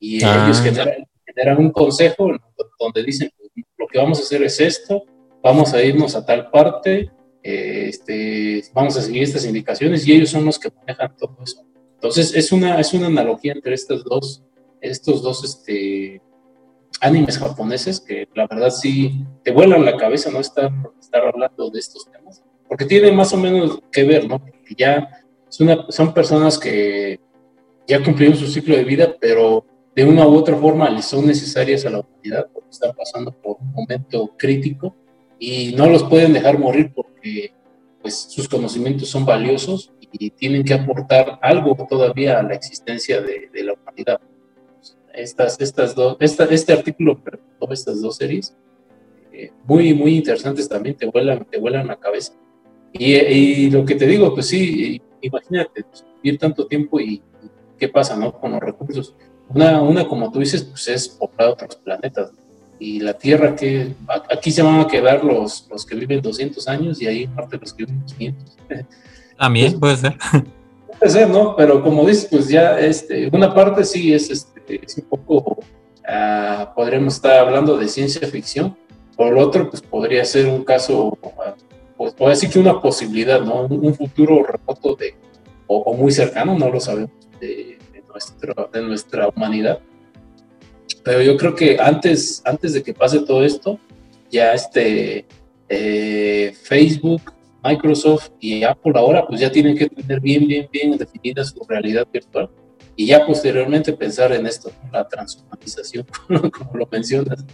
[0.00, 0.46] Y ah.
[0.46, 2.32] ellos generan, un consejo
[2.80, 3.30] donde dicen,
[3.76, 5.04] lo que vamos a hacer es esto,
[5.40, 7.12] vamos a irnos a tal parte,
[7.44, 11.64] este, vamos a seguir estas indicaciones y ellos son los que manejan todo eso.
[11.94, 14.42] Entonces es una, es una analogía entre estas dos,
[14.80, 16.20] estos dos este,
[17.00, 21.78] animes japoneses que la verdad sí te vuelan la cabeza no estar, estar hablando de
[21.78, 24.38] estos temas, porque tiene más o menos que ver, ¿no?
[24.38, 25.08] Porque ya
[25.48, 27.20] son personas que
[27.86, 29.64] ya cumplieron su ciclo de vida, pero
[29.94, 33.56] de una u otra forma les son necesarias a la humanidad porque están pasando por
[33.60, 34.94] un momento crítico
[35.38, 37.52] y no los pueden dejar morir porque
[38.00, 43.50] pues sus conocimientos son valiosos y tienen que aportar algo todavía a la existencia de,
[43.52, 44.20] de la humanidad
[45.22, 47.20] estas, estas dos, este artículo,
[47.70, 48.54] estas dos series,
[49.32, 52.32] eh, muy, muy interesantes también, te vuelan, te vuelan la cabeza.
[52.92, 57.22] Y, lo que te digo, pues sí, imagínate, pues, vivir tanto tiempo y,
[57.78, 58.32] qué pasa, ¿no?
[58.32, 59.14] Con los recursos.
[59.48, 62.32] Una, una, como tú dices, pues es poblar otros planetas.
[62.80, 63.92] Y la Tierra, que
[64.30, 67.72] aquí se van a quedar los, los que viven 200 años y ahí parte los
[67.72, 68.56] que viven 500.
[69.38, 70.16] También puede ser.
[70.98, 71.54] Puede ser, ¿no?
[71.56, 75.58] Pero como dices, pues ya este, una parte sí es, este, es un poco
[76.06, 78.76] ah, podríamos estar hablando de ciencia ficción.
[79.16, 81.54] Por el otro, pues podría ser un caso, ah,
[81.96, 83.62] pues puede decir que una posibilidad, ¿no?
[83.66, 85.14] Un, futuro remoto de,
[85.66, 87.78] o, muy cercano, no lo sabemos, de,
[88.72, 89.80] de nuestra humanidad.
[91.04, 93.78] Pero yo creo que antes, antes de que pase todo esto,
[94.30, 95.26] ya este
[95.68, 97.32] eh, Facebook,
[97.62, 102.06] Microsoft y Apple ahora pues ya tienen que tener bien, bien, bien definida su realidad
[102.12, 102.48] virtual
[102.98, 106.04] y ya posteriormente pensar en esto, la transhumanización,
[106.50, 107.46] como lo mencionas.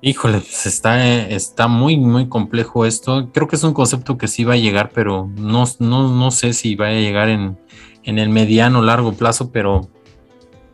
[0.00, 3.28] Híjole, pues está, está muy, muy complejo esto.
[3.34, 6.52] Creo que es un concepto que sí va a llegar, pero no, no, no sé
[6.52, 7.58] si va a llegar en,
[8.04, 9.90] en el mediano o largo plazo, pero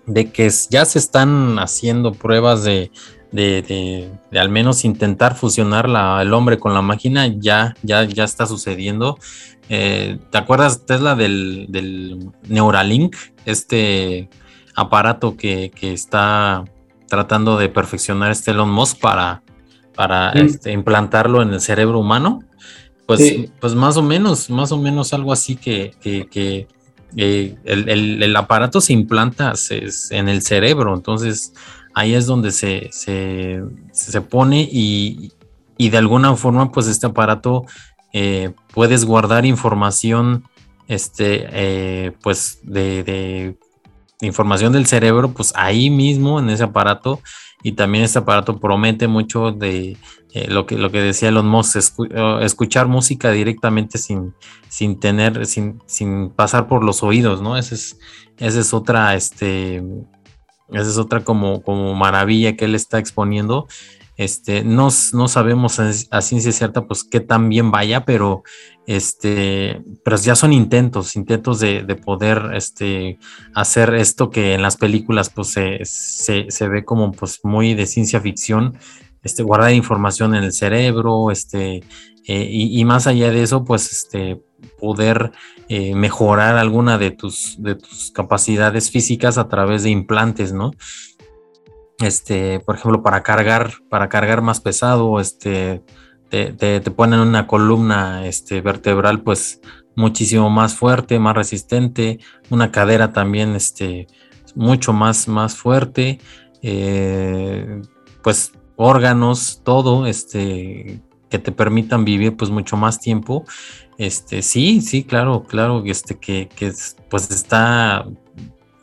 [0.05, 2.91] de que ya se están haciendo pruebas de,
[3.33, 8.45] de, al menos intentar fusionar la, el hombre con la máquina, ya, ya, ya está
[8.47, 9.19] sucediendo.
[9.69, 13.17] Eh, ¿Te acuerdas, Tesla, del, del, Neuralink?
[13.45, 14.29] Este
[14.75, 16.65] aparato que, está
[17.09, 19.43] tratando de perfeccionar este Elon Musk para,
[19.95, 22.43] para este, implantarlo en el cerebro humano.
[23.07, 26.67] Pues, pues más o menos, más o menos algo así que, que
[27.17, 29.55] eh, el, aparato se implanta
[30.11, 31.55] en el cerebro, entonces
[31.95, 35.33] ahí es donde se, se, pone y,
[35.79, 37.65] de alguna forma pues este aparato
[38.19, 40.45] eh, puedes guardar información
[40.89, 43.59] este eh, pues de,
[44.23, 47.21] información del cerebro pues ahí mismo en ese aparato
[47.63, 49.99] y también este aparato promete mucho de
[50.33, 51.77] eh, lo, que, lo que decía Elon Musk,
[52.41, 54.35] escuchar música directamente sin,
[54.71, 57.59] sin tener, sin, sin pasar por los oídos, ¿no?
[57.59, 57.99] Esa es,
[58.39, 59.83] esa es otra, este,
[60.71, 63.67] esa es otra como, como maravilla que él está exponiendo.
[64.17, 68.45] Este, no, sabemos a, ciencia cierta pues qué tan bien vaya, pero
[68.87, 69.83] este,
[70.23, 73.19] ya son intentos, intentos de, poder este,
[73.55, 78.79] hacer esto que en las películas pues se, ve como pues muy de ciencia ficción,
[79.23, 81.83] este, guardar información en el cerebro, este,
[82.27, 84.09] eh, y, más allá de eso, pues
[84.81, 85.33] poder
[85.69, 90.73] eh, mejorar alguna de tus, de tus capacidades físicas a través de implantes, ¿no?
[91.99, 95.83] Este, por ejemplo, para cargar, para cargar más pesado, este,
[96.29, 99.61] te, te, ponen una columna este, vertebral, pues
[99.95, 102.19] muchísimo más fuerte, más resistente,
[102.51, 104.07] una cadera también, este,
[104.55, 106.21] mucho más, más fuerte,
[106.63, 107.81] eh,
[108.23, 111.01] pues órganos, todo, este,
[111.31, 113.45] que te permitan vivir pues mucho más tiempo.
[113.99, 116.73] Este, sí, sí, claro, claro, este, que, que
[117.09, 118.07] pues está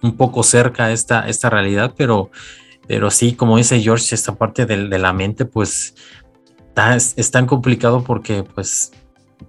[0.02, 2.32] un poco cerca esta, esta realidad, pero,
[2.88, 5.96] pero sí, como dice George, esta parte de, la mente, pues
[6.76, 8.92] es, tan complicado porque pues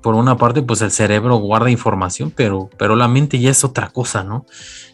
[0.01, 3.91] por una parte, pues el cerebro guarda información, pero, pero la mente ya es otra
[3.91, 4.45] cosa, ¿no?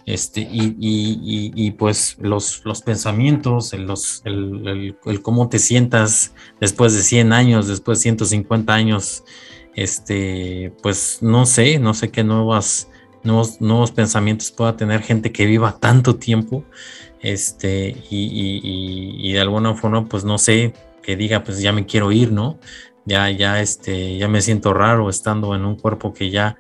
[0.07, 7.69] Este, y, y, pues los, los pensamientos, el, cómo te sientas después de 100 años,
[7.69, 9.25] después de 150 años,
[9.77, 12.89] este, pues no sé, no sé qué nuevas,
[13.23, 16.65] nuevos, nuevos pensamientos pueda tener gente que viva tanto tiempo,
[17.23, 20.73] este, y, y de alguna forma, pues no sé,
[21.03, 22.59] que diga, pues ya me quiero ir, ¿no?
[23.05, 26.57] Ya, ya, este, ya me siento raro estando en un cuerpo que ya,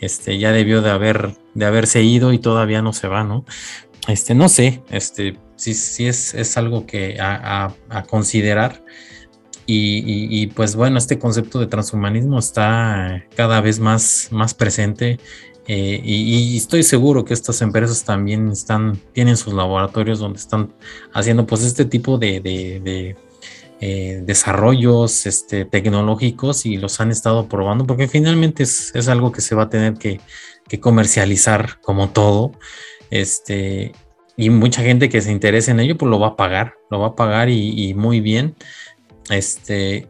[0.00, 3.44] este, ya debió de haber, de haberse ido y todavía no se va, ¿no?
[4.06, 7.74] Este, no sé, este, sí, sí es, es algo que a,
[8.08, 8.84] considerar.
[9.70, 15.18] Y, pues bueno, este concepto de transhumanismo está cada vez más, más presente
[15.70, 20.72] eh, y, estoy seguro que estas empresas también están, tienen sus laboratorios donde están
[21.12, 23.14] haciendo pues este tipo de,
[23.80, 29.54] eh, desarrollos este, tecnológicos y los han estado probando porque finalmente es, algo que se
[29.54, 30.20] va a tener que,
[30.80, 32.52] comercializar como todo.
[33.10, 33.92] Este,
[34.38, 37.08] y mucha gente que se interese en ello, pues lo va a pagar, lo va
[37.08, 38.54] a pagar y, muy bien.
[39.28, 40.08] Este,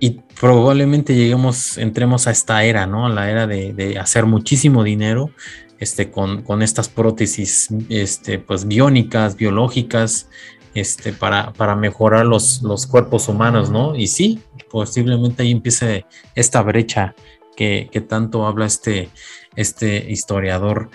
[0.00, 3.06] y probablemente lleguemos, entremos a esta era, ¿no?
[3.06, 5.30] A la era de, hacer muchísimo dinero
[5.78, 10.28] este, con, con, estas prótesis este, pues, biónicas, biológicas,
[10.74, 13.94] este, para, para mejorar los, los cuerpos humanos, ¿no?
[13.94, 14.40] Y sí,
[14.70, 16.04] posiblemente ahí empiece
[16.34, 17.14] esta brecha
[17.54, 19.08] que, tanto habla este,
[19.56, 20.90] este historiador,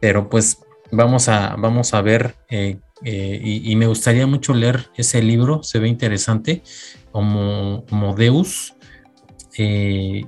[0.00, 0.58] pero pues
[0.90, 5.78] vamos a, vamos a ver, eh, eh, y, me gustaría mucho leer ese libro, se
[5.78, 6.62] ve interesante,
[7.16, 8.74] como, como Deus,
[9.56, 10.26] eh,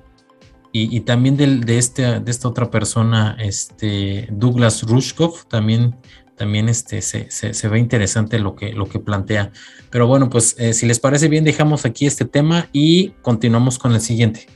[0.73, 5.97] y, también de, este, de esta otra persona, este Douglas Rushkoff, también
[6.35, 9.51] también este, se, ve interesante lo que, lo que plantea.
[9.91, 13.93] Pero bueno, pues eh, si les parece bien, dejamos aquí este tema y continuamos con
[13.93, 14.47] el siguiente.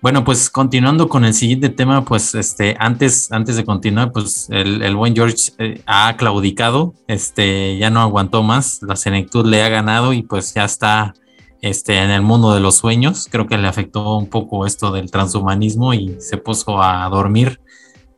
[0.00, 4.96] Bueno, pues continuando con el siguiente tema, pues este, antes, antes de continuar, pues el,
[4.96, 10.14] buen George eh, ha claudicado, este, ya no aguantó más, la senectud le ha ganado
[10.14, 11.12] y pues ya está
[11.62, 13.28] este, en el mundo de los sueños.
[13.30, 17.60] Creo que le afectó un poco esto del transhumanismo y se puso a dormir.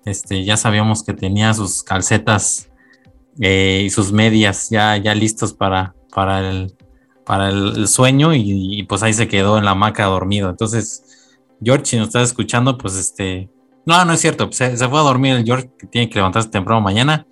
[0.04, 2.70] Este, ya sabíamos que tenía sus calcetas
[3.40, 6.74] eh, y sus medias ya, ya listos para, para, el,
[7.24, 10.50] para el, sueño y, y, pues ahí se quedó en la hamaca dormido.
[10.50, 11.04] Entonces,
[11.64, 13.48] George, si nos estás escuchando, pues este.
[13.86, 14.50] No, no es cierto.
[14.52, 17.26] Se, fue a dormir el George, que tiene que levantarse temprano mañana.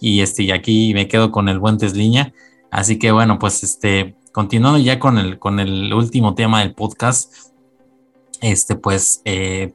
[0.00, 2.32] Y este, y aquí me quedo con el buen Tesliña.
[2.70, 7.32] Así que bueno, pues este, continuando ya con el, con el último tema del podcast.
[8.42, 9.72] Este, pues, eh,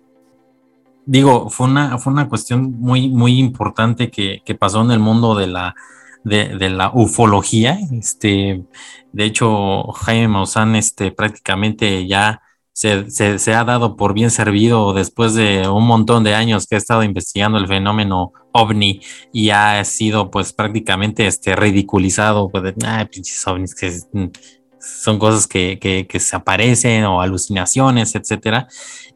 [1.04, 5.34] digo, fue una, fue una cuestión muy, muy importante que, que pasó en el mundo
[5.34, 5.74] de la,
[6.24, 7.80] de, la ufología.
[7.92, 8.64] Este,
[9.12, 12.44] de hecho, Jaime Maussan, este, prácticamente ya
[12.74, 17.04] se, ha dado por bien servido después de un montón de años que ha estado
[17.04, 19.02] investigando el fenómeno ovni
[19.34, 22.74] y ha sido pues prácticamente este ridiculizado pues de,
[23.12, 23.92] pinches ovnis que
[24.80, 28.68] son cosas que, que, se aparecen o alucinaciones, etcétera.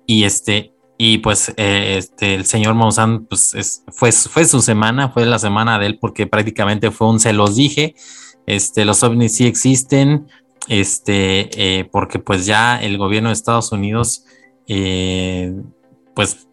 [0.05, 5.25] Y este, y pues eh, este, el señor Monsanto pues fue, fue su semana, fue
[5.25, 7.95] la semana de él porque prácticamente fue un se los dije,
[8.45, 10.27] este, los ovnis sí existen,
[10.67, 14.25] este, eh, porque pues ya el gobierno de Estados Unidos,
[14.67, 15.53] eh,
[16.15, 16.47] pues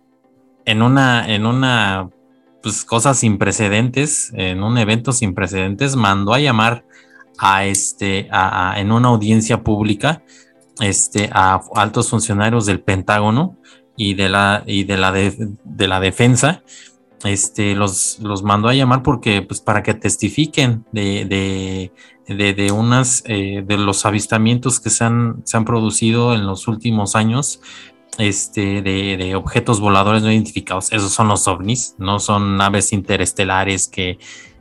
[0.65, 2.11] en una, en una,
[2.63, 6.85] pues cosas sin precedentes, en un evento sin precedentes, mandó a llamar
[7.39, 10.23] a este, a, en una audiencia pública,
[10.81, 13.57] este, a altos funcionarios del Pentágono
[13.97, 16.63] y de la, y de la, de la defensa,
[17.25, 21.93] este, los, los mandó a llamar porque, pues, para que testifiquen de, de,
[22.33, 27.17] de, unas, eh, de los avistamientos que se han, se han producido en los últimos
[27.17, 27.61] años,
[28.19, 30.93] este, de, de, objetos voladores no identificados.
[30.93, 34.19] Esos son los ovnis, no son naves interestelares que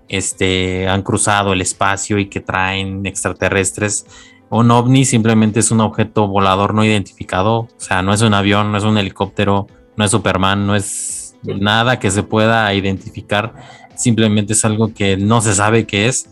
[0.08, 4.06] este, han cruzado el espacio y que traen extraterrestres.
[4.50, 8.72] Un ovni simplemente es un objeto volador no identificado, o sea, no es un avión,
[8.72, 13.54] no es un helicóptero, no es Superman, no es nada que se pueda identificar,
[13.96, 16.30] simplemente es algo que no se sabe qué es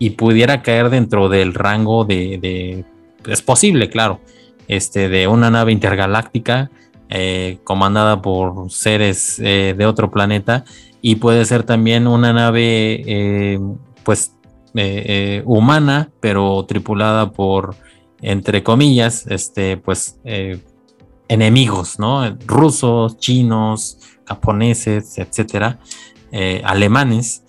[0.00, 2.84] y pudiera caer dentro del rango de,
[3.28, 4.20] es posible, claro,
[4.66, 6.70] este, de una nave intergaláctica
[7.10, 10.64] eh, comandada por seres eh, de otro planeta
[11.02, 13.60] y puede ser también una nave, eh,
[14.02, 14.34] pues,
[15.44, 17.74] humana, pero tripulada por,
[18.22, 20.18] entre comillas, este, pues,
[21.28, 22.38] enemigos, ¿no?
[22.46, 25.80] Rusos, chinos, japoneses, etcétera,
[26.62, 27.42] alemanes,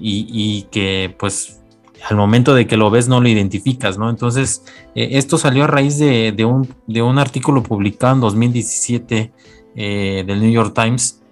[0.00, 1.60] y, que pues
[2.08, 4.10] al momento de que lo ves no lo identificas, ¿no?
[4.10, 4.64] Entonces,
[4.94, 9.32] eh, esto salió a raíz de, un, de, un, artículo publicado en 2017
[9.76, 11.22] eh, del New York Times,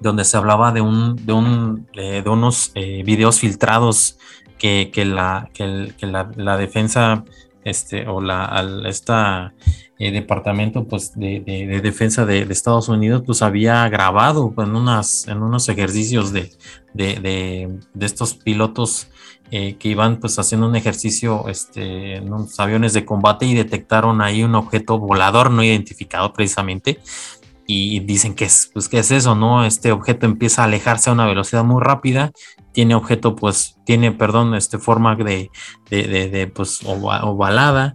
[0.00, 4.18] donde se hablaba de, un, de, un, de unos videos filtrados
[4.58, 7.24] que, la, que, la, defensa
[7.64, 9.54] este, o la, esta
[9.98, 11.40] eh, departamento pues, de,
[11.82, 16.50] defensa de, Estados Unidos pues había grabado en, unas, en unos ejercicios de,
[16.94, 19.08] de estos pilotos
[19.54, 24.22] eh, que iban pues haciendo un ejercicio este, en unos aviones de combate y detectaron
[24.22, 26.98] ahí un objeto volador no identificado precisamente
[27.66, 29.34] y dicen que es, pues, ¿qué es eso?
[29.34, 29.64] ¿No?
[29.64, 32.32] Este objeto empieza a alejarse a una velocidad muy rápida,
[32.72, 35.50] tiene objeto, pues, tiene, perdón, este forma de,
[35.90, 37.94] de, de, pues, ovalada,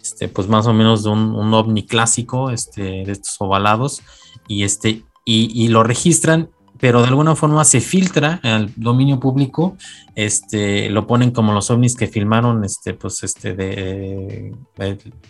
[0.00, 4.02] este, pues más o menos de un, un, ovni clásico, este, de estos ovalados,
[4.46, 9.76] y este, y, y, lo registran, pero de alguna forma se filtra al dominio público,
[10.14, 14.54] este, lo ponen como los ovnis que filmaron, este, pues, este, de,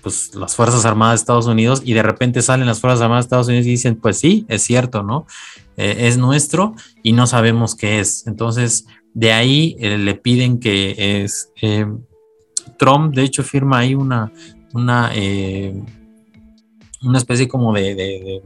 [0.02, 3.26] pues, las Fuerzas Armadas de Estados Unidos, y de repente salen las Fuerzas Armadas de
[3.26, 5.26] Estados Unidos y dicen, pues sí, es cierto, ¿no?
[5.76, 8.26] Eh, es nuestro y no sabemos qué es.
[8.26, 11.50] Entonces, de ahí eh, le piden que es...
[11.62, 11.86] Eh,
[12.78, 14.32] Trump, de hecho, firma ahí una,
[14.72, 15.74] una, eh,
[17.02, 18.42] una especie como de,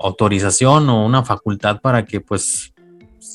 [0.00, 2.72] autorización o una facultad para que pues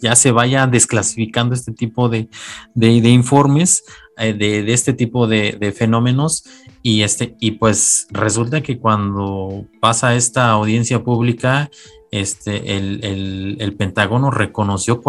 [0.02, 2.30] ya se vaya desclasificando este tipo de,
[2.76, 3.84] informes
[4.18, 6.44] eh, de, este tipo de, fenómenos
[6.84, 11.70] y este y pues resulta que cuando pasa esta audiencia pública
[12.12, 15.02] este, el, Pentágono reconoció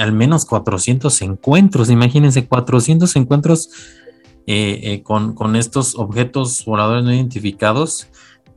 [0.00, 3.70] al menos 400 encuentros, imagínense 400 encuentros
[4.46, 8.08] eh, eh, con, estos objetos voladores no identificados.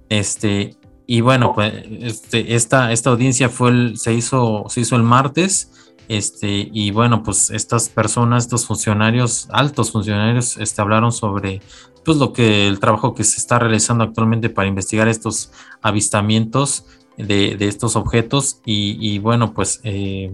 [0.10, 5.72] Este, y bueno, pues este, esta, esta audiencia fue se, hizo, se hizo el martes
[6.10, 11.62] Este, y bueno, pues estas personas, estos funcionarios, altos funcionarios, este, hablaron sobre
[12.04, 15.52] pues lo que el trabajo que se está realizando actualmente para investigar estos
[15.82, 16.86] avistamientos
[17.18, 20.32] de, estos objetos y, bueno pues eh,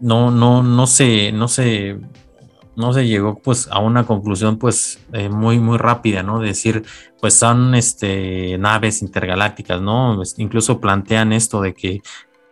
[0.00, 1.98] no no no se no se
[2.78, 6.84] no se llegó pues a una conclusión pues eh, muy muy rápida no decir
[7.20, 12.02] pues son este naves intergalácticas no incluso plantean esto de que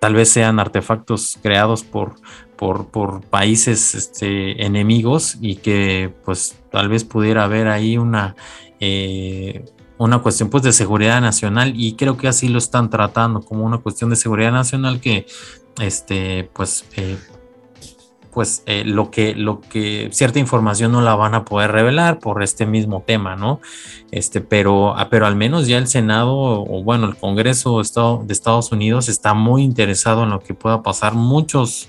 [0.01, 2.17] tal vez sean artefactos creados por
[2.57, 8.35] por, países este, enemigos y que pues tal vez pudiera haber ahí una,
[8.81, 9.65] eh,
[9.99, 11.75] una cuestión pues de seguridad nacional.
[11.77, 15.27] Y creo que así lo están tratando como una cuestión de seguridad nacional que
[15.81, 17.19] este pues eh,
[18.37, 22.43] pues eh, lo que lo que cierta información no la van a poder revelar por
[22.43, 23.61] este mismo tema no
[24.11, 28.73] este pero ah, pero al menos ya el senado o bueno el Congreso de Estados
[28.73, 31.15] Unidos está muy interesado en lo que pueda pasar.
[31.15, 31.89] Muchos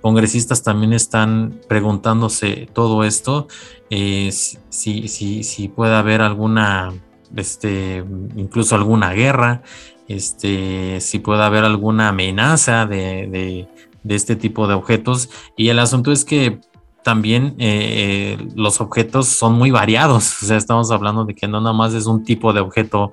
[0.00, 3.48] congresistas también están preguntándose todo esto,
[3.90, 6.92] eh, si, si, si, puede haber alguna,
[7.34, 8.04] este,
[8.36, 9.62] incluso alguna guerra,
[10.08, 13.66] este, si puede haber alguna amenaza de,
[14.08, 15.30] este tipo de objetos.
[15.56, 16.60] Y el asunto es que
[17.02, 21.60] también eh, eh, los objetos son muy variados, o sea, estamos hablando de que no
[21.60, 23.12] nada más es un tipo de objeto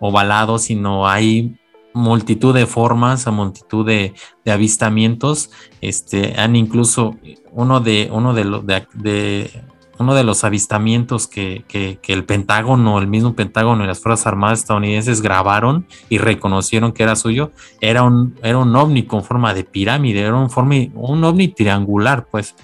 [0.00, 1.56] ovalado, sino hay
[1.94, 4.14] multitud de formas, a multitud de,
[4.46, 5.50] avistamientos.
[5.80, 7.16] Este, han incluso
[7.52, 9.50] uno de, uno de, de,
[9.98, 11.64] uno de los avistamientos que,
[12.06, 17.16] el Pentágono, el mismo Pentágono y las Fuerzas Armadas estadounidenses grabaron y reconocieron que era
[17.16, 20.50] suyo, era un, era un ovni con forma de pirámide, era un,
[20.94, 22.54] un ovni triangular, pues,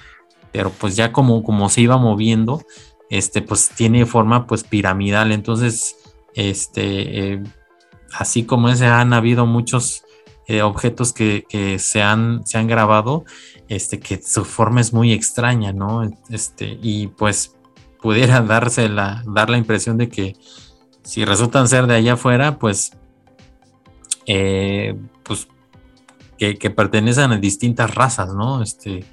[0.53, 2.63] pero pues ya como, como se iba moviendo,
[3.11, 5.97] este, pues tiene forma pues piramidal, entonces,
[6.35, 7.43] este, eh,
[8.13, 10.05] así como ese han habido muchos
[10.53, 11.45] eh, objetos que,
[11.79, 13.25] se, han, se han grabado,
[13.69, 16.09] este, que su forma es muy extraña, ¿no?
[16.29, 17.57] Este, y pues
[18.01, 20.37] pudiera darse la, dar la impresión de que
[21.03, 22.93] si resultan ser de allá afuera, pues,
[24.27, 25.49] eh, pues
[26.39, 28.63] que, pertenecen a distintas razas, ¿no?
[28.63, 29.05] Este,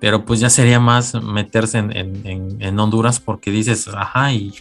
[0.00, 4.54] pero pues ya sería más meterse en, Honduras porque dices, ajá, y,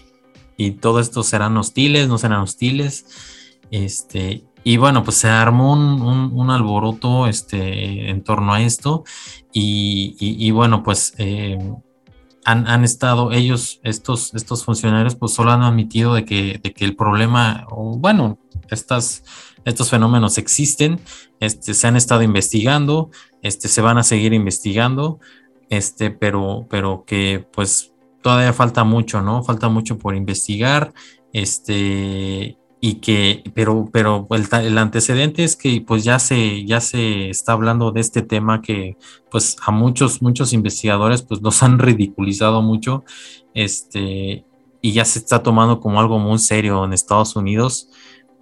[0.57, 3.05] y todo esto serán hostiles, no serán hostiles
[3.73, 9.03] este, y bueno, pues se armó un, alboroto este, en torno a esto.
[9.51, 11.57] Y, bueno, pues eh,
[12.45, 16.95] han, estado ellos, estos, estos funcionarios, pues solo han admitido de que, de que el
[16.95, 19.23] problema, bueno, estas,
[19.65, 20.99] estos fenómenos existen,
[21.39, 23.11] este, se han estado investigando,
[23.41, 25.19] este, se van a seguir investigando,
[25.69, 29.43] este, pero, pero que pues todavía falta mucho, ¿no?
[29.43, 30.93] Falta mucho por investigar,
[31.33, 37.53] este, y que, pero, pero el, antecedente es que pues ya se, ya se está
[37.53, 38.97] hablando de este tema que
[39.31, 43.05] pues a muchos, muchos investigadores pues los han ridiculizado mucho,
[43.53, 44.43] este,
[44.81, 47.87] y ya se está tomando como algo muy serio en Estados Unidos.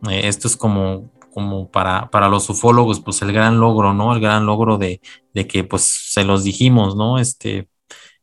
[0.09, 4.11] Eh, esto es como, como para, para los ufólogos, pues el gran logro, ¿no?
[4.15, 5.01] El gran logro de,
[5.35, 7.19] de que pues se los dijimos, ¿no?
[7.19, 7.67] Este,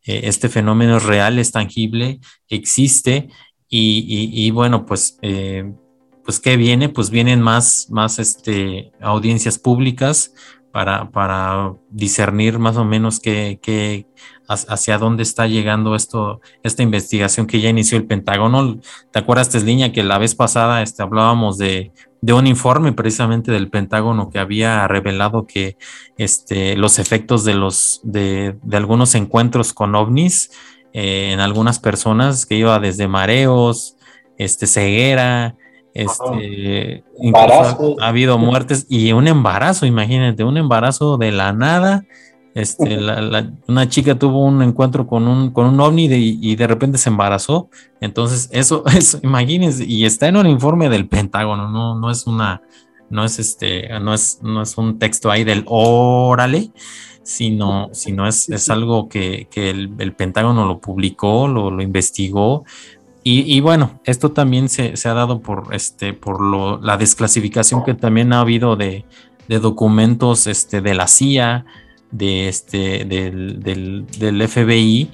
[0.02, 2.18] eh, este fenómeno es real, es tangible,
[2.48, 3.28] existe.
[3.68, 5.74] Y, y, bueno, pues eh,
[6.28, 6.90] pues ¿qué viene?
[6.90, 10.34] Pues vienen más, más este, audiencias públicas
[10.70, 14.06] para, para discernir más o menos qué, qué,
[14.46, 18.78] hacia dónde está llegando esto, esta investigación que ya inició el Pentágono.
[19.10, 23.70] ¿Te acuerdas, Tesliña, que la vez pasada este, hablábamos de, de, un informe precisamente del
[23.70, 25.78] Pentágono que había revelado que
[26.18, 30.50] este, los efectos de, los, de, de algunos encuentros con ovnis
[30.92, 33.96] eh, en algunas personas, que iba desde mareos,
[34.36, 35.56] este, ceguera,
[35.98, 37.02] este,
[37.34, 42.04] ha, habido muertes y un embarazo, imagínate, un embarazo de la nada.
[42.54, 42.98] Este,
[43.68, 47.68] una chica tuvo un encuentro con un, con un ovni y de repente se embarazó.
[48.00, 52.62] Entonces, eso, eso, imagínense, y está en un informe del Pentágono, no, no es una,
[53.10, 56.70] no es este, no es, no es un texto ahí del órale,
[57.24, 62.64] sino, sino es, es algo que, el, Pentágono lo publicó, lo, lo investigó,
[63.30, 68.32] y, bueno, esto también se, ha dado por, este, por lo, la desclasificación que también
[68.32, 69.04] ha habido de,
[69.48, 71.66] documentos este, de la CIA,
[72.10, 75.10] de este, del, del, FBI,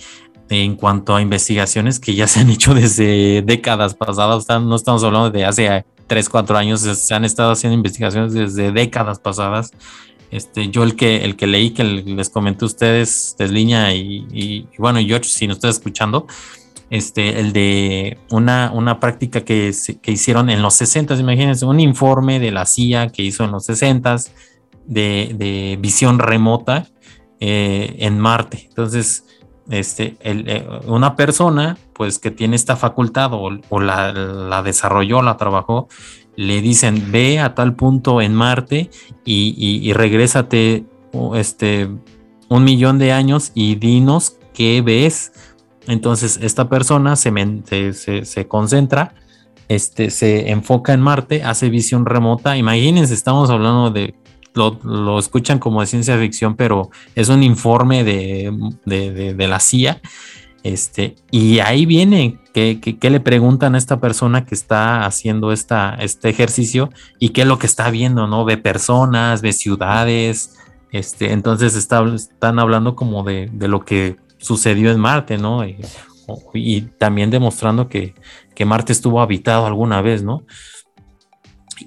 [0.49, 4.47] en cuanto a investigaciones que ya se han hecho desde décadas pasadas.
[4.63, 9.19] No estamos hablando de hace 3, 4 años, se han estado haciendo investigaciones desde décadas
[9.19, 9.73] pasadas.
[10.31, 14.69] Este, yo el que, el que leí, que les comenté a ustedes, Desliña y, y,
[14.73, 16.27] y bueno, George, si nos está escuchando,
[16.91, 22.41] este, el de una, una práctica que, que hicieron en los 60, imagínense, un informe
[22.41, 24.17] de la CIA que hizo en los 60
[24.87, 26.87] de, de visión remota,
[27.47, 28.65] eh, en Marte.
[28.69, 29.27] Entonces,
[29.69, 35.89] este, eh, una persona pues que tiene esta facultad o, la, desarrolló, la trabajó,
[36.37, 38.89] le dicen ve a tal punto en Marte
[39.27, 40.87] y, y, regrésate
[41.35, 41.91] este,
[42.49, 45.33] un millón de años y dinos qué ves.
[45.87, 47.33] Entonces esta persona se,
[47.93, 49.15] se, se concentra
[49.69, 52.57] este, se enfoca en Marte, hace visión remota.
[52.57, 54.15] Imagínense, estamos hablando de,
[54.55, 60.01] lo, escuchan como de ciencia ficción, pero es un informe de, la CIA.
[60.63, 66.29] Este, y ahí viene que, le preguntan a esta persona que está haciendo esta, este
[66.31, 68.45] ejercicio y qué es lo que está viendo, ¿no?
[68.45, 70.57] Ve personas, ve ciudades,
[70.91, 75.65] este, entonces están hablando como de, lo que sucedió en Marte, ¿no?
[76.55, 78.15] y también demostrando que,
[78.55, 80.45] que Marte estuvo habitado alguna vez, ¿no?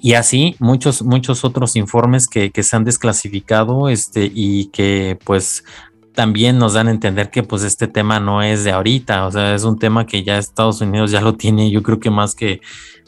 [0.00, 5.64] Y así muchos, muchos otros informes que, se han desclasificado este, y que pues
[6.14, 9.54] también nos dan a entender que pues este tema no es de ahorita, o sea,
[9.54, 12.60] es un tema que ya Estados Unidos ya lo tiene, yo creo que más que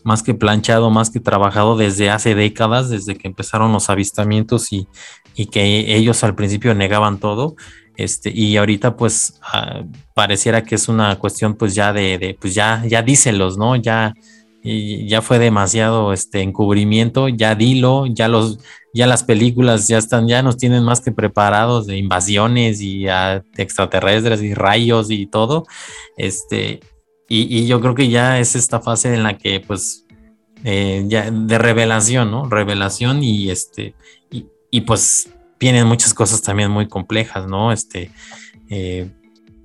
[0.03, 4.89] más que planchado, más que trabajado desde hace décadas, desde que empezaron los avistamientos y,
[5.35, 7.55] y que ellos al principio negaban todo,
[8.05, 9.83] este, y ahorita pues ah,
[10.15, 13.77] pareciera que es una cuestión pues ya de, pues ya, ya díselos, ¿no?
[13.77, 14.15] Ya,
[14.63, 18.59] ya fue demasiado este encubrimiento, ya dilo, ya los,
[18.93, 23.07] ya las películas ya están, ya nos tienen más que preparados de invasiones y
[23.57, 25.65] extraterrestres y rayos y todo.
[26.17, 26.81] Este,
[27.29, 30.05] y, yo creo que ya es esta fase en la que pues
[30.65, 32.49] eh, ya de revelación, ¿no?
[32.49, 33.95] Revelación y este,
[34.31, 37.71] y, y pues vienen muchas cosas también muy complejas, ¿no?
[37.71, 38.11] Este,
[38.71, 39.11] eh,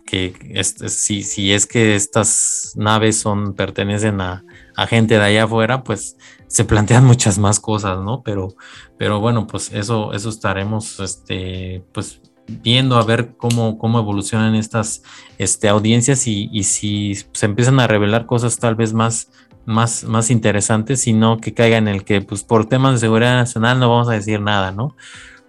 [0.05, 4.43] que si, si, es que estas naves son, pertenecen a,
[4.88, 6.17] gente de allá afuera, pues
[6.47, 8.22] se plantean muchas más cosas, ¿no?
[8.22, 8.55] Pero,
[8.97, 15.01] pero bueno, pues eso, eso estaremos, este, pues viendo a ver cómo, cómo evolucionan estas
[15.39, 19.31] este, audiencias y, y, si se empiezan a revelar cosas tal vez más,
[19.65, 23.80] más, más interesantes, sino que caiga en el que, pues por temas de seguridad nacional
[23.80, 24.95] no vamos a decir nada, ¿no?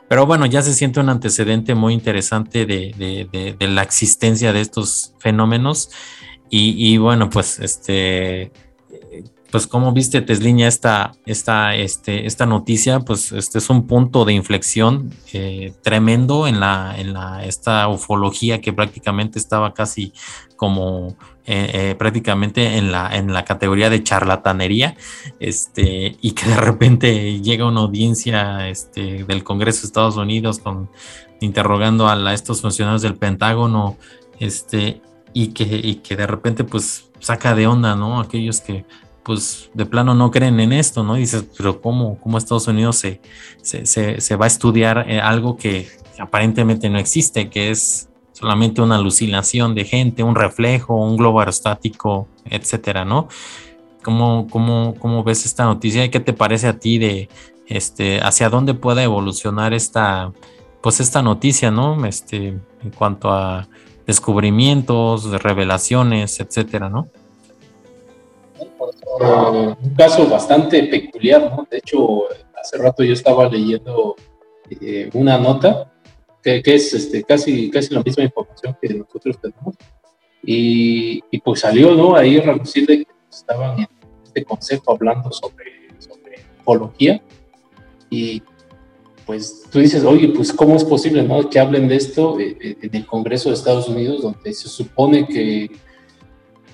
[0.08, 5.90] Pero bueno, ya se siente un antecedente muy interesante de, la existencia de estos fenómenos.
[6.48, 8.52] Y, bueno, pues este,
[9.50, 14.32] pues como viste Tesliña esta, esta, este, esta noticia, pues este es un punto de
[14.32, 20.12] inflexión eh, tremendo en la, en la, esta ufología que prácticamente estaba casi
[20.56, 24.96] como eh, eh, prácticamente en la, en la categoría de charlatanería,
[25.38, 30.60] este, y que de repente llega una audiencia este, del Congreso de Estados Unidos
[31.40, 33.96] interrogando a, estos funcionarios del Pentágono,
[34.40, 35.00] este,
[35.32, 38.20] y que, y que de repente pues saca de onda, ¿no?
[38.20, 38.84] Aquellos que
[39.26, 41.16] pues de plano no creen en esto, ¿no?
[41.16, 43.20] dices, pero ¿cómo, cómo Estados Unidos se,
[43.60, 45.88] se, se, va a estudiar eh, algo que
[46.20, 52.28] aparentemente no existe, que es solamente una alucinación de gente, un reflejo, un globo aerostático,
[52.44, 53.26] etcétera, ¿no?
[54.04, 57.28] ¿Cómo, cómo, cómo ves esta noticia y qué te parece a ti de
[57.66, 60.32] este, hacia dónde pueda evolucionar esta,
[60.80, 62.06] pues esta noticia, ¿no?
[62.06, 63.66] Este, en cuanto a
[64.06, 67.08] descubrimientos, revelaciones, etcétera, ¿no?
[68.60, 71.66] Un caso bastante peculiar, ¿no?
[71.70, 72.24] De hecho,
[72.60, 74.16] hace rato yo estaba leyendo
[74.80, 75.92] eh, una nota
[76.42, 79.74] que, es este, casi, casi la misma información que nosotros tenemos.
[80.42, 82.14] Y, y pues salió, ¿no?
[82.14, 83.88] Ahí reducir de que estaban en
[84.24, 87.20] este consejo hablando sobre, sobre ecología.
[88.10, 88.42] Y
[89.26, 91.50] pues tú dices, oye, pues ¿cómo es posible, ¿no?
[91.50, 95.26] Que hablen de esto eh, eh, en el Congreso de Estados Unidos, donde se supone
[95.26, 95.70] que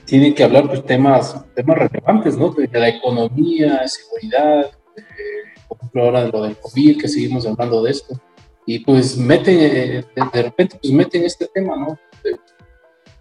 [0.05, 2.51] tienen que hablar pues temas, temas relevantes, ¿no?
[2.51, 4.71] De la economía, seguridad,
[5.69, 8.21] por ejemplo ahora de lo del COVID, que seguimos hablando de esto
[8.67, 11.99] y pues meten, eh, de, repente, pues meten este tema, ¿no?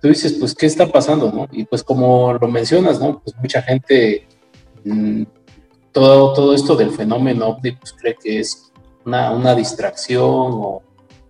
[0.01, 1.47] Tú dices, pues, ¿qué está pasando, no?
[1.51, 3.21] Y pues como lo mencionas, ¿no?
[3.23, 4.27] Pues mucha gente,
[4.83, 5.23] mm,
[5.91, 8.71] todo, todo esto del fenómeno pues cree que es
[9.05, 10.81] una, una distracción o,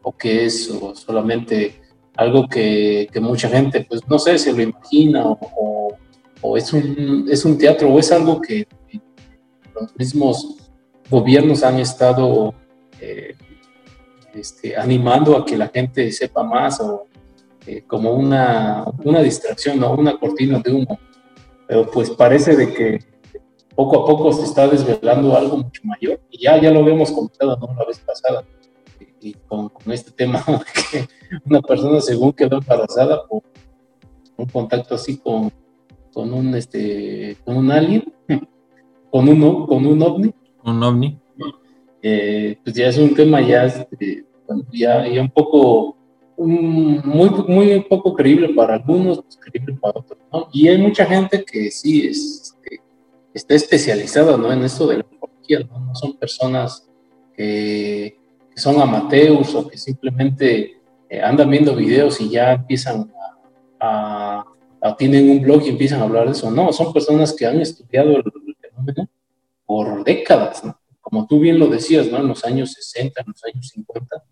[0.02, 1.81] o, que es solamente
[2.22, 5.96] algo que, mucha gente, pues, no sé, se lo imagina o,
[6.42, 8.68] o, es, un, es un teatro o es algo que
[9.74, 10.58] los mismos
[11.10, 12.54] gobiernos han estado...
[13.00, 13.36] Eh,
[14.34, 17.08] este, animando a que la gente sepa más o
[17.68, 19.94] eh, como una, una distracción, ¿no?
[19.94, 21.00] una cortina de humo.
[21.68, 23.00] Pero pues parece de que
[23.76, 27.58] poco a poco se está desvelando algo mucho mayor y ya, ya lo habíamos comentado
[27.58, 27.74] ¿no?
[27.74, 28.44] la vez pasada
[29.22, 30.44] y, con, con, este tema
[30.92, 31.08] que
[31.46, 33.44] una persona según quedó embarazada por
[34.38, 35.52] un contacto así con,
[36.14, 38.04] con un este con un alien
[39.12, 40.34] con un con un ovni
[40.64, 41.22] un ovni
[42.02, 44.26] eh, pues ya es un tema ya, este,
[44.72, 45.98] ya, un poco
[46.38, 50.48] muy, muy poco creíble para algunos, pues, creíble para otros, ¿no?
[50.52, 52.82] Y hay mucha gente que sí es, este,
[53.34, 54.52] está especializada, ¿no?
[54.52, 55.80] En esto de la ufología, ¿no?
[55.80, 56.90] No son personas
[57.36, 58.18] que,
[58.56, 60.78] son amateurs o que simplemente
[61.10, 63.12] eh, andan viendo videos y ya empiezan
[63.80, 64.46] a,
[64.98, 66.50] tienen un blog y empiezan a hablar de eso.
[66.50, 68.24] No, son personas que han estudiado el,
[68.60, 69.10] fenómeno
[69.66, 70.80] por décadas, ¿no?
[71.02, 72.18] Como tú bien lo decías, ¿no?
[72.18, 74.24] En los años 60, en los años 50,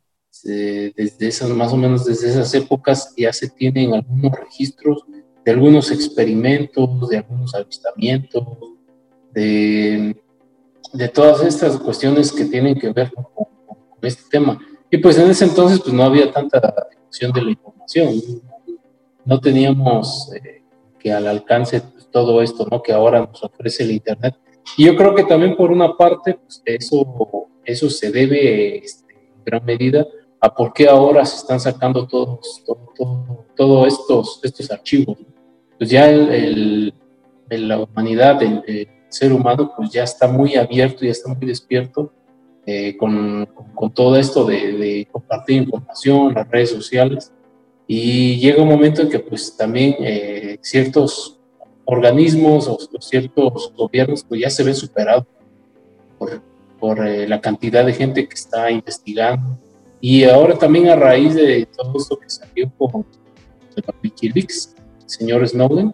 [0.95, 5.03] desde esas, más o menos desde esas épocas ya se tienen algunos registros
[5.43, 8.43] de algunos experimentos, de algunos avistamientos,
[9.33, 10.15] de,
[10.93, 13.25] de todas estas cuestiones que tienen que ver con,
[14.01, 14.59] este tema.
[14.89, 18.21] Y pues en ese entonces pues no había tanta difusión de la información,
[19.25, 20.63] no teníamos eh,
[20.97, 22.81] que al alcance pues, todo esto, ¿no?
[22.81, 24.35] Que ahora nos ofrece el Internet.
[24.77, 29.43] Y yo creo que también por una parte, pues eso, eso se debe este, en
[29.45, 30.05] gran medida
[30.41, 32.63] a por qué ahora se están sacando todos
[33.55, 35.17] todo, estos, estos archivos.
[35.77, 36.93] Pues ya el,
[37.49, 42.13] la humanidad, el, ser humano, pues ya está muy abierto, ya está muy despierto
[42.65, 47.31] eh, con, con, todo esto de, de, compartir información, las redes sociales.
[47.87, 51.39] Y llega un momento en que pues también eh, ciertos
[51.85, 55.25] organismos o, ciertos gobiernos pues ya se ven superados
[56.19, 56.41] por,
[56.79, 59.57] por eh, la cantidad de gente que está investigando
[60.01, 63.05] y ahora también a raíz de todo esto que salió con
[63.75, 65.93] el Wikileaks, el señor Snowden,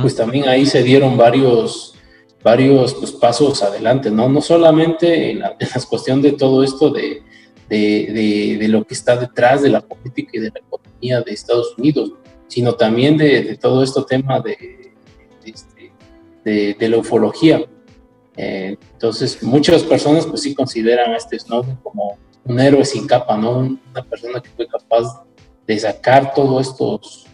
[0.00, 1.93] pues también ahí se dieron varios,
[2.44, 4.28] varios pues, pasos adelante, ¿no?
[4.28, 5.56] No solamente en la,
[5.88, 7.22] cuestión de todo esto de,
[7.68, 11.74] de, de, lo que está detrás de la política y de la economía de Estados
[11.78, 12.12] Unidos,
[12.46, 14.92] sino también de, todo esto tema de,
[15.42, 17.64] este, de, la ufología.
[18.36, 23.38] Eh, entonces, muchas personas pues sí consideran a este Snowden como un héroe sin capa,
[23.38, 23.58] ¿no?
[23.58, 25.24] Una persona que fue capaz
[25.66, 27.26] de sacar todos estos,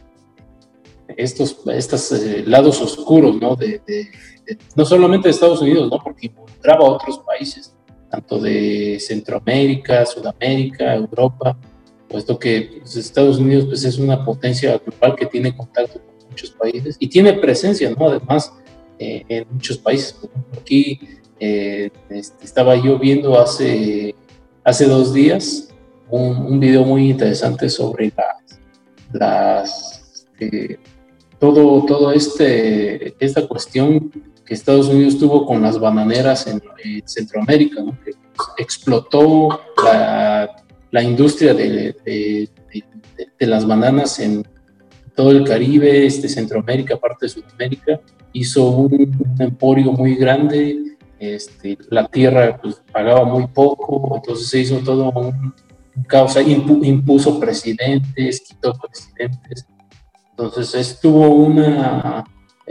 [1.17, 3.57] estos, estos eh, lados oscuros, ¿no?
[3.57, 3.83] De,
[4.75, 5.99] no solamente de Estados Unidos, ¿no?
[6.03, 7.75] Porque involucraba otros países,
[8.11, 11.57] tanto de Centroamérica, Sudamérica, Europa,
[12.09, 16.51] puesto que pues, Estados Unidos pues, es una potencia global que tiene contacto con muchos
[16.51, 18.09] países y tiene presencia, ¿no?
[18.09, 18.53] Además,
[18.99, 20.17] eh, en muchos países.
[20.61, 21.01] Aquí
[21.39, 24.15] eh, este, estaba yo viendo hace
[24.65, 25.69] hace dos días
[26.11, 28.13] un, video muy interesante sobre
[29.13, 30.79] las, este,
[31.39, 34.11] todo, todo este, esta cuestión
[34.51, 36.61] que Estados Unidos tuvo con las bananeras en,
[37.05, 37.85] Centroamérica,
[38.59, 39.61] explotó
[40.91, 42.49] la, industria de,
[43.39, 44.45] las bananas en
[45.15, 48.01] todo el Caribe, este, Centroamérica, parte de Sudamérica,
[48.33, 54.79] hizo un, emporio muy grande, este, la tierra pues, pagaba muy poco, entonces se hizo
[54.79, 55.55] todo un,
[56.09, 59.69] causa, impuso presidentes, quitó presidentes,
[60.33, 62.25] entonces estuvo una,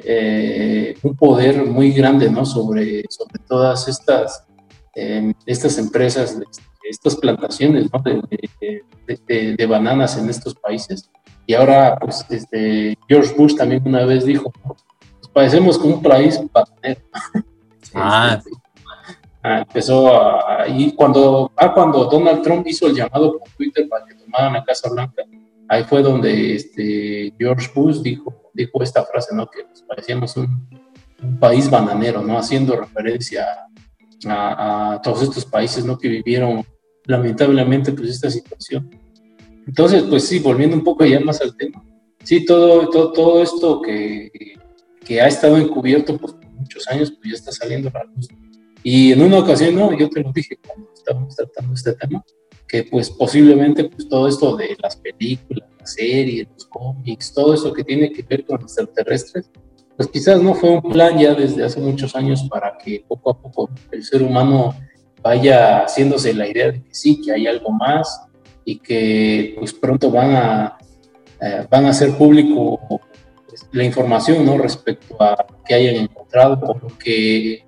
[0.06, 2.46] eh, un poder muy grande ¿no?
[2.46, 4.46] sobre, sobre todas estas,
[4.96, 6.38] em, estas empresas,
[6.84, 8.02] estas plantaciones ¿no?
[8.02, 11.10] de, de, bananas en estos países.
[11.46, 14.84] Y ahora, pues, este, George Bush también una vez dijo, pues,
[15.34, 17.02] parecemos como un país bananero.
[17.96, 18.36] Ah.
[18.38, 18.52] Este,
[19.42, 19.60] ah.
[19.62, 24.14] empezó a, y cuando, ah, cuando Donald Trump hizo el llamado por Twitter para que
[24.14, 25.24] tomaran la Casa Blanca,
[25.70, 29.50] ahí fue donde este, George Bush dijo, dijo esta frase, ¿no?
[29.50, 30.68] Que nos parecíamos un,
[31.40, 32.38] país bananero, ¿no?
[32.38, 33.46] Haciendo referencia
[34.26, 35.98] a, todos estos países, ¿no?
[35.98, 36.64] Que vivieron
[37.06, 38.90] lamentablemente pues esta situación.
[39.68, 41.84] Entonces, pues sí, volviendo un poco ya más al tema,
[42.24, 44.32] sí, todo, todo, todo esto que,
[45.06, 48.30] que ha estado encubierto pues, muchos años, pues ya está saliendo la luz.
[48.84, 52.24] Y en una ocasión, no, yo te lo dije cuando estábamos tratando este tema,
[52.68, 57.74] que pues posiblemente pues todo esto de las películas, las series, los cómics, todo eso
[57.74, 59.50] que tiene que ver con extraterrestres,
[59.96, 63.38] pues quizás no fue un plan ya desde hace muchos años para que poco a
[63.38, 64.76] poco el ser humano
[65.22, 68.22] vaya haciéndose la idea de que sí, que hay algo más
[68.64, 70.78] y que pues pronto van a,
[71.42, 72.80] eh, van a hacer público
[73.72, 74.58] la información ¿no?
[74.58, 77.66] respecto a que hayan encontrado o lo que,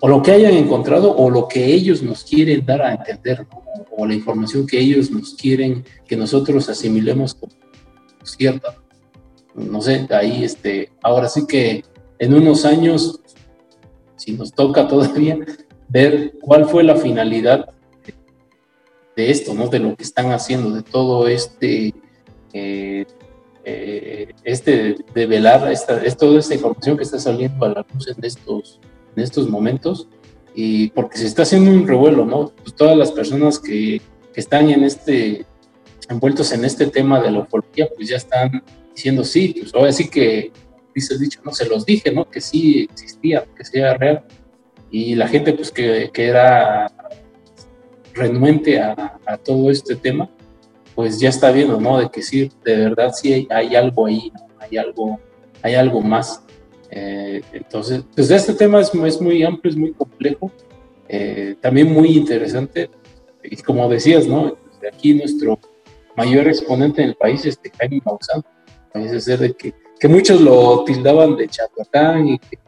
[0.00, 3.46] o lo que hayan encontrado o lo que ellos nos quieren dar a entender
[3.90, 7.52] o la información que ellos nos quieren que nosotros asimilemos como
[8.22, 8.76] cierta.
[9.54, 11.84] No sé, ahí este, ahora sí que
[12.18, 13.20] en unos años,
[14.16, 15.38] si nos toca todavía,
[15.88, 17.70] ver cuál fue la finalidad
[19.16, 19.68] de esto, ¿no?
[19.68, 21.94] De lo que están haciendo, de todo este
[22.52, 23.06] eh,
[23.68, 28.24] eh, este develar esta, es toda esta información que está saliendo a la luz en
[28.24, 28.80] estos,
[29.16, 30.06] en estos momentos
[30.58, 32.50] y porque se está haciendo un revuelo, ¿no?
[32.62, 34.00] Pues todas las personas que,
[34.32, 35.44] que están en este,
[36.08, 38.64] envueltos en este tema de la ufología, pues ya están
[38.94, 40.50] diciendo sí, pues ahora sí que
[40.94, 42.28] dices dicho, no, se los dije, ¿no?
[42.30, 44.24] Que sí existía, que sí era real.
[44.90, 46.90] Y la gente, pues que, que era
[48.14, 50.30] renuente a, a, todo este tema,
[50.94, 51.98] pues ya está viendo, ¿no?
[51.98, 55.20] De que sí, de verdad sí hay, hay algo ahí, hay algo,
[55.60, 56.45] hay algo más.
[56.90, 60.50] Eh, entonces, pues este tema es, es, muy amplio, es muy complejo,
[61.08, 62.90] eh, también muy interesante.
[63.42, 64.56] Y como decías, ¿no?
[64.80, 65.58] De aquí nuestro
[66.16, 68.42] mayor exponente en el país es este Jaime Maussan.
[68.92, 72.58] Parece ser de que, que, muchos lo tildaban de charlatán y que,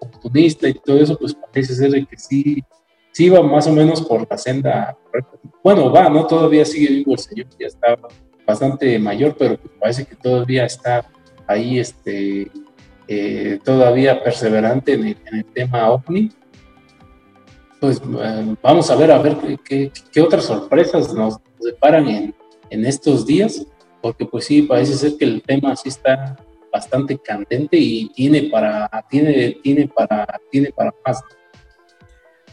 [0.00, 2.62] oportunista y todo eso, pues parece ser de que sí,
[3.12, 4.96] sí va más o menos por la senda
[5.62, 6.26] Bueno, va, ¿no?
[6.26, 7.98] Todavía sigue vivo el señor, ya está
[8.46, 11.04] bastante mayor, pero pues parece que todavía está
[11.46, 12.50] ahí, este,
[13.08, 16.30] eh, todavía perseverante en el, tema OVNI
[17.80, 22.34] pues eh, vamos a ver a ver qué, qué, otras sorpresas nos deparan en,
[22.70, 23.66] en, estos días,
[24.00, 26.36] porque pues sí, parece ser que el tema sí está
[26.72, 31.22] bastante candente y tiene para, tiene, tiene para, tiene para más.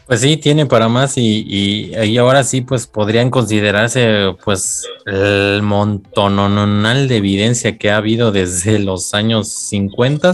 [0.06, 5.62] Pues sí, tiene para más y, y, y, ahora sí, pues podrían considerarse pues el
[5.62, 10.32] montononal de evidencia que ha habido desde los años 50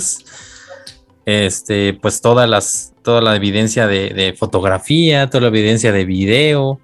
[1.26, 6.80] este, pues todas las, toda la evidencia de, fotografía, toda la evidencia de video,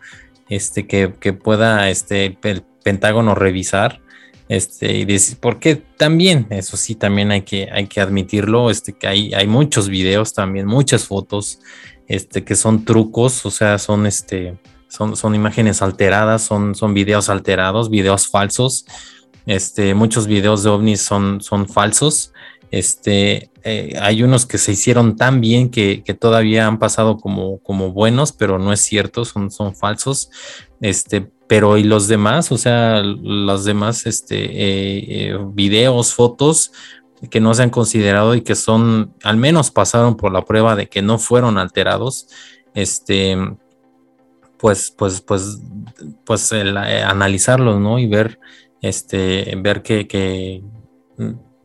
[0.48, 4.00] este, que, pueda este, el Pentágono revisar.
[4.48, 9.08] Este, y decir, porque también, eso sí, también hay que, hay que admitirlo, este, que
[9.08, 11.58] hay, hay muchos videos también, muchas fotos,
[12.08, 14.58] este, que son trucos, o sea, son, este,
[14.88, 18.86] son, son imágenes alteradas, son, son videos alterados, videos falsos,
[19.46, 22.32] este, muchos videos de ovnis son, son falsos,
[22.70, 27.92] este, eh, hay unos que se hicieron tan bien que, todavía han pasado como, como,
[27.92, 30.30] buenos, pero no es cierto, son, son falsos.
[30.80, 36.72] Este, pero y los demás, o sea, los demás este, eh, eh, videos, fotos
[37.30, 40.88] que no se han considerado y que son, al menos pasaron por la prueba de
[40.88, 42.28] que no fueron alterados,
[42.74, 43.36] este,
[44.58, 45.60] pues, pues, pues,
[46.24, 47.98] pues analizarlos, ¿no?
[47.98, 48.38] Y ver,
[48.82, 50.62] este, ver que, que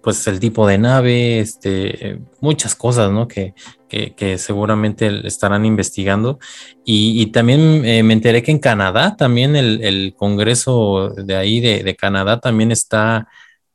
[0.01, 3.27] pues el tipo de nave, este, muchas cosas, ¿no?
[3.27, 3.53] Que,
[3.87, 6.39] que, seguramente estarán investigando.
[6.83, 12.39] Y, también eh, me enteré que en Canadá, también el, Congreso de ahí de, Canadá
[12.39, 13.27] también está,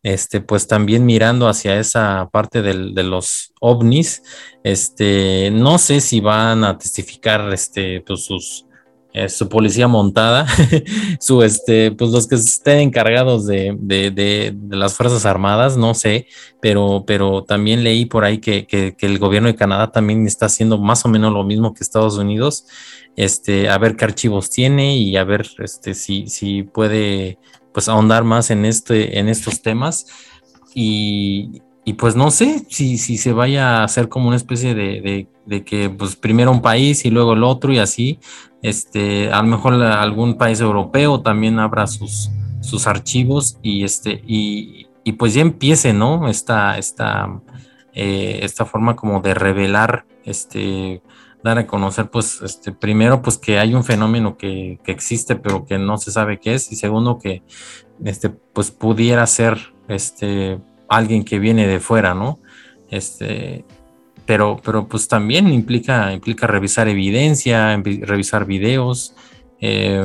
[0.06, 4.22] este, pues también mirando hacia esa parte del, de los ovnis.
[4.62, 8.66] Este, no sé si van a testificar, este, pues sus
[9.12, 10.46] eh, su policía montada,
[11.20, 16.26] su este, pues los que estén encargados de, de, de, las Fuerzas Armadas, no sé,
[16.60, 20.46] pero, pero también leí por ahí que, que, que, el gobierno de Canadá también está
[20.46, 22.66] haciendo más o menos lo mismo que Estados Unidos,
[23.16, 27.38] este, a ver qué archivos tiene y a ver este, si, si puede
[27.76, 30.06] pues ahondar más en, este, en estos temas.
[30.74, 35.28] Y, y pues no sé si, si se vaya a hacer como una especie de,
[35.44, 38.18] de, que pues primero un país y luego el otro y así,
[38.62, 42.30] este, a lo mejor algún país europeo también abra sus,
[42.62, 46.28] sus archivos y este, y, y pues ya empiece, ¿no?
[46.28, 47.42] Esta, esta,
[47.92, 51.02] eh, esta forma como de revelar, este,
[51.46, 55.64] dar a conocer, pues, este, primero, pues que hay un fenómeno que, que existe, pero
[55.64, 57.42] que no se sabe qué es, y segundo, que,
[58.04, 60.58] este, pues pudiera ser, este,
[60.88, 62.38] alguien que viene de fuera, ¿no?
[62.90, 63.64] Este,
[64.26, 69.14] pero, pero pues también implica, implica revisar evidencia, revisar videos.
[69.58, 70.04] Eh,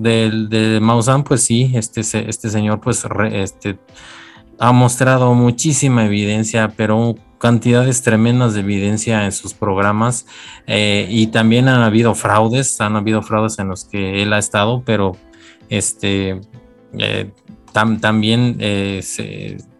[0.00, 3.78] de, de Maussan, pues sí, este, este señor pues este,
[4.58, 10.26] ha mostrado muchísima evidencia, pero cantidades tremendas de evidencia en sus programas
[10.66, 14.82] eh, y también han habido fraudes, han habido fraudes en los que él ha estado,
[14.84, 15.16] pero
[15.70, 16.40] este
[16.98, 17.30] eh,
[17.72, 19.02] también eh,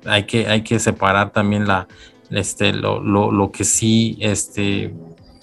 [0.06, 1.86] hay que, hay que separar también la,
[2.30, 4.94] este, lo, lo, lo que sí este,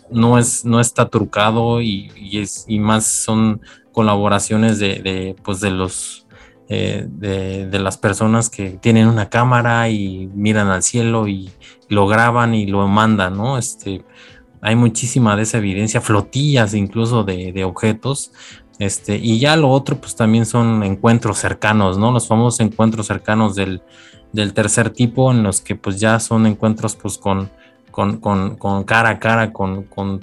[0.09, 3.61] no, es, no está trucado y, y, es, y más son
[3.91, 6.26] colaboraciones de, de, pues de los
[6.69, 11.49] eh, de, de, las personas que tienen una cámara y miran al cielo y
[11.87, 13.57] lo graban y lo mandan, ¿no?
[13.57, 14.03] Este,
[14.61, 18.31] hay muchísima de esa evidencia, flotillas incluso de, de objetos,
[18.79, 22.11] este, y ya lo otro, pues también son encuentros cercanos, ¿no?
[22.11, 23.81] Los famosos encuentros cercanos del,
[24.33, 27.49] del tercer tipo, en los que pues ya son encuentros pues con,
[27.91, 30.21] con, con, con cara a cara, con, con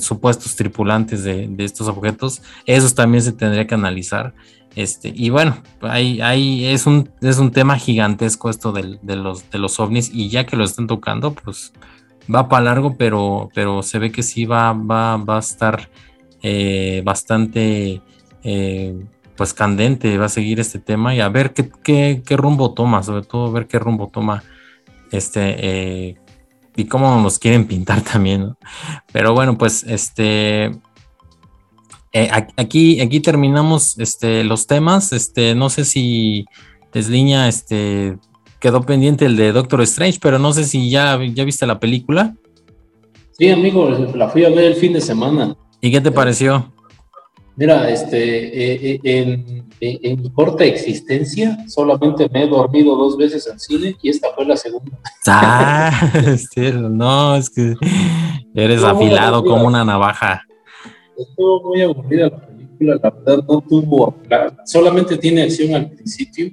[0.00, 4.34] supuestos tripulantes de, de, estos objetos, esos también se tendría que analizar.
[4.76, 9.58] Este, y bueno, ahí, ahí es, un, es un tema gigantesco esto de, los, de
[9.58, 11.72] los ovnis, y ya que lo están tocando, pues
[12.32, 15.88] va para largo, pero, pero se ve que sí va, va, va a estar
[16.42, 18.02] eh, bastante
[18.42, 18.94] eh,
[19.36, 23.22] pues candente va a seguir este tema y a ver qué, qué, rumbo toma, sobre
[23.22, 24.42] todo ver qué rumbo toma
[25.10, 26.16] este eh,
[26.76, 28.54] y cómo nos quieren pintar también.
[29.12, 30.72] Pero bueno, pues este
[32.16, 35.12] eh, aquí, aquí terminamos este, los temas.
[35.12, 36.44] Este, no sé si
[36.92, 38.18] Desliña este,
[38.60, 42.36] quedó pendiente el de Doctor Strange, pero no sé si ya, ya viste la película.
[43.36, 45.56] Sí, amigo, la fui a ver el fin de semana.
[45.80, 46.72] ¿Y qué te pareció?
[47.56, 53.96] Mira, este, eh, en, mi corta existencia solamente me he dormido dos veces al cine
[54.02, 54.98] y esta fue la segunda.
[55.26, 56.12] Ah,
[56.90, 57.74] no, es que
[58.54, 60.42] eres afilado como una navaja.
[61.16, 64.16] Estuvo muy aburrida la película, la verdad no tuvo,
[64.64, 66.50] solamente tiene acción al principio,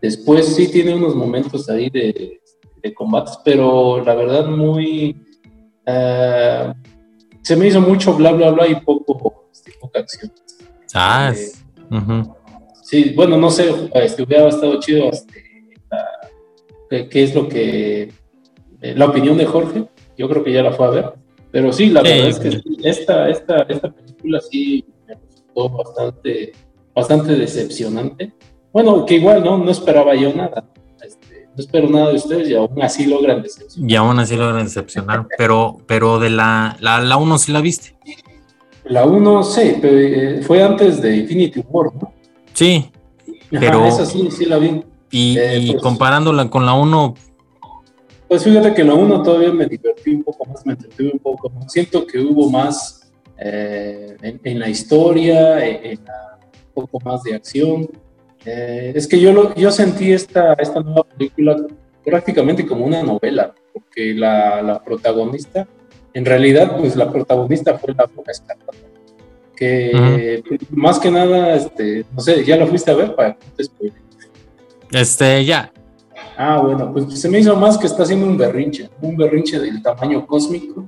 [0.00, 2.40] después sí tiene unos momentos ahí de,
[2.94, 5.16] combates, pero la verdad muy...
[5.86, 6.72] Eh,
[7.42, 9.18] se me hizo mucho bla bla bla y poco
[9.80, 10.32] poca acción.
[10.94, 11.52] Ah, eh,
[12.90, 18.10] sí, bueno, no sé, este, hubiera estado chido este, qué es lo que,
[18.82, 19.84] eh, la opinión de Jorge,
[20.18, 21.12] yo creo que ya la fue a ver,
[21.52, 26.52] pero sí, la verdad es que esta, esta, esta película sí me resultó bastante,
[26.92, 28.32] bastante decepcionante.
[28.72, 30.64] Bueno, que igual no, no esperaba yo nada.
[31.04, 33.90] Este, no espero nada de ustedes y aún así logran decepcionar.
[33.90, 37.96] Y aún así logran decepcionar, pero, pero de la, la, la uno sí la viste.
[38.84, 42.12] La 1, sí, pero eh, fue antes de Infinity War, ¿no?
[42.60, 42.92] Sí,
[43.48, 43.86] pero...
[43.86, 44.84] esa sí, sí la vi.
[45.10, 47.14] Y, eh, pues, comparándola con la 1...
[48.28, 51.48] Pues fíjate que la 1 todavía me divertí un poco más, me entretuve un poco
[51.48, 51.72] más.
[51.72, 57.88] Siento que hubo más eh, en, la historia, en, un poco más de acción.
[58.44, 61.56] es que yo, lo, yo sentí esta, esta nueva película
[62.04, 65.66] prácticamente como una novela, porque la, la protagonista
[66.12, 68.79] en realidad, pues la protagonista fue la Escarlata.
[69.60, 73.92] Que más que nada, este, no sé, ¿ya la fuiste a ver para que te
[74.98, 75.70] Este, ya.
[76.36, 79.82] Ah, bueno, pues se me hizo más que está haciendo un berrinche, un berrinche del
[79.82, 80.86] tamaño cósmico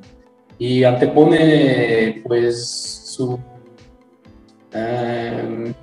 [0.59, 2.67] y antepone, pues,
[3.07, 3.39] su.
[4.73, 5.75] Em,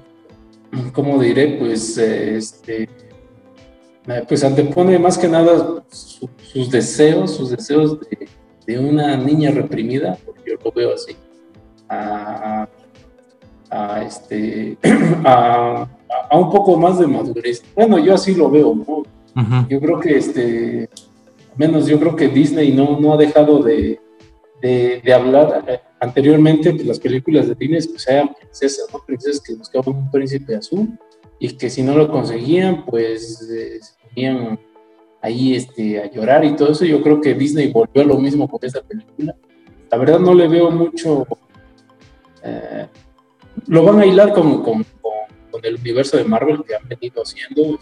[0.92, 1.58] ¿Cómo diré?
[1.60, 2.90] Pues, este.
[4.08, 8.28] Eh, pues antepone más que nada sus deseos, sus deseos de
[8.70, 11.16] de una niña reprimida, porque yo lo veo así,
[11.90, 12.70] a,
[14.06, 14.78] este,
[15.26, 15.88] a,
[16.32, 17.64] un poco más de madurez.
[17.76, 19.04] Bueno, yo así lo veo, ¿no?
[19.70, 20.90] Yo creo que, este,
[21.56, 24.00] menos yo creo que Disney no, no ha dejado de,
[24.62, 29.00] de, hablar eh, anteriormente que las películas de Disney pues eran princesas, ¿no?
[29.06, 30.90] Princesas que buscaban un príncipe azul
[31.40, 34.60] y que si no lo conseguían, pues eh, se ponían
[35.22, 36.84] ahí este, a llorar y todo eso.
[36.84, 39.36] Yo creo que Disney volvió a lo mismo con esta película.
[39.90, 41.26] La verdad no le veo mucho...
[42.44, 42.88] Eh,
[43.68, 44.86] lo van a hilar con, con,
[45.52, 47.78] con, el universo de Marvel que han venido haciendo,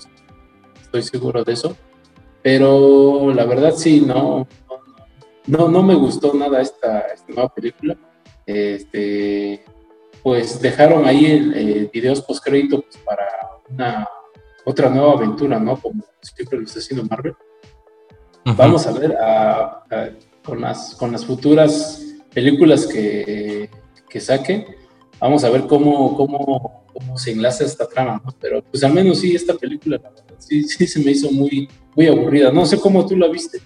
[0.82, 1.76] estoy seguro de eso.
[2.42, 4.48] Pero la verdad sí, no,
[5.48, 7.98] no, no me gustó nada esta, esta nueva película.
[8.46, 9.64] Este,
[10.24, 13.28] pues dejaron ahí el, eh, videos post crédito pues, para
[13.70, 14.08] una
[14.66, 15.80] otra nueva aventura, ¿no?
[15.80, 17.36] Como siempre lo está haciendo Marvel.
[18.44, 19.18] Vamos a ver
[20.44, 22.02] con, las, con las futuras
[22.34, 23.70] películas que,
[24.10, 24.77] que saque,
[25.20, 28.34] vamos a ver cómo, cómo, cómo se enlaza esta trama, ¿no?
[28.40, 30.00] Pero pues al menos sí, esta película,
[30.38, 32.52] sí, sí se me hizo muy, muy aburrida.
[32.52, 33.60] No sé cómo tú la viste.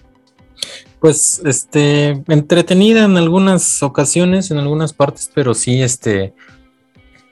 [1.00, 6.32] Pues, este, entretenida en algunas ocasiones, en algunas partes, pero sí, este,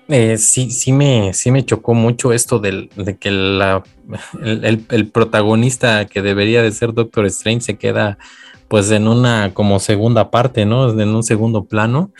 [0.09, 3.85] eh, sí, sí me, sí me chocó mucho esto del, de que la,
[4.43, 8.19] el, protagonista que debería de ser Doctor Strange se queda
[8.67, 10.91] pues en una como segunda parte, ¿no?
[11.01, 12.11] En un segundo plano.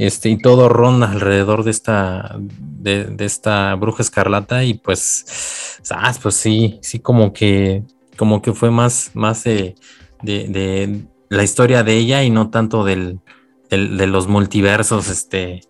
[0.00, 4.64] Este, y todo ronda alrededor de esta, de, esta bruja escarlata.
[4.64, 7.82] Y pues, ah, pues sí, sí, como que,
[8.16, 9.74] como que fue más, más de,
[10.22, 13.20] de, la historia de ella y no tanto del
[13.68, 15.60] de los multiversos, este,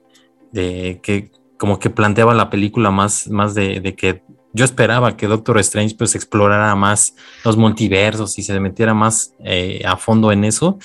[0.52, 5.59] de que, como que planteaba la película más, más de, que yo esperaba que Doctor
[5.59, 10.78] Strange pues explorara más los multiversos y se metiera más eh, a fondo en eso.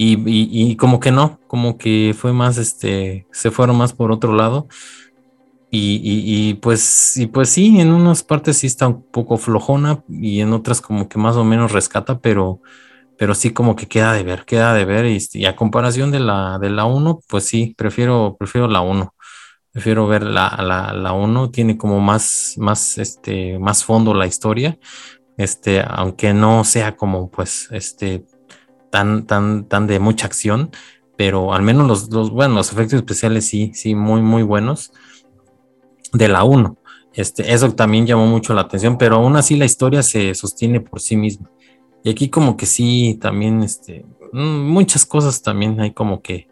[0.00, 4.68] Y, como que no, como que fue más, este, se fueron más por otro lado.
[5.70, 10.52] Y, pues, y pues sí, en unas partes sí está un poco flojona y en
[10.52, 12.62] otras como que más o menos rescata, pero,
[13.18, 15.06] pero sí como que queda de ver, queda de ver.
[15.06, 19.14] Y, a comparación de la, de la 1, pues sí, prefiero, prefiero la 1
[19.70, 24.76] prefiero ver la, la, la 1, tiene como más, más, este, más fondo la historia,
[25.36, 28.24] este, aunque no sea como pues, este,
[28.90, 30.70] tan, tan, tan de mucha acción,
[31.16, 34.92] pero al menos los, los, bueno, los efectos especiales sí, sí, muy, muy buenos.
[36.12, 36.76] de la 1.
[37.12, 41.00] Este, eso también llamó mucho la atención, pero aún así la historia se sostiene por
[41.00, 41.50] sí misma.
[42.04, 46.48] Y aquí como que sí, también este, mm, muchas cosas también hay como que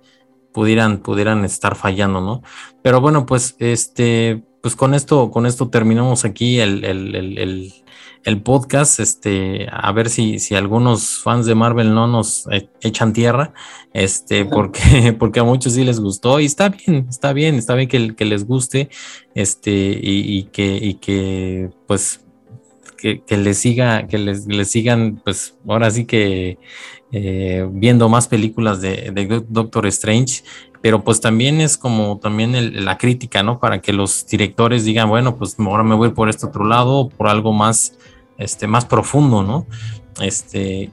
[0.53, 2.43] pudieran, pudieran estar fallando, ¿no?
[2.83, 7.73] Pero bueno, pues este, pues con esto, con esto terminamos aquí el, el,
[8.43, 9.01] podcast.
[9.01, 13.53] Este, a ver si, si algunos fans de Marvel no nos e, echan tierra,
[13.93, 16.41] este, porque, porque a muchos sí les gustó.
[16.41, 18.91] Y está bien, está bien, está bien que, que les guste,
[19.35, 22.21] este, y, que, y que pues
[22.99, 26.59] que, les siga, que les, les, sigan, pues ahora sí que
[27.13, 30.43] eh, viendo más películas de, de, Doctor Strange
[30.87, 33.59] pero pues también es como también la crítica, ¿no?
[33.59, 37.27] Para que los directores digan, bueno, pues ahora me voy por este otro lado, por
[37.27, 37.99] algo más,
[38.39, 39.67] este, más profundo, ¿no?
[40.21, 40.91] Este,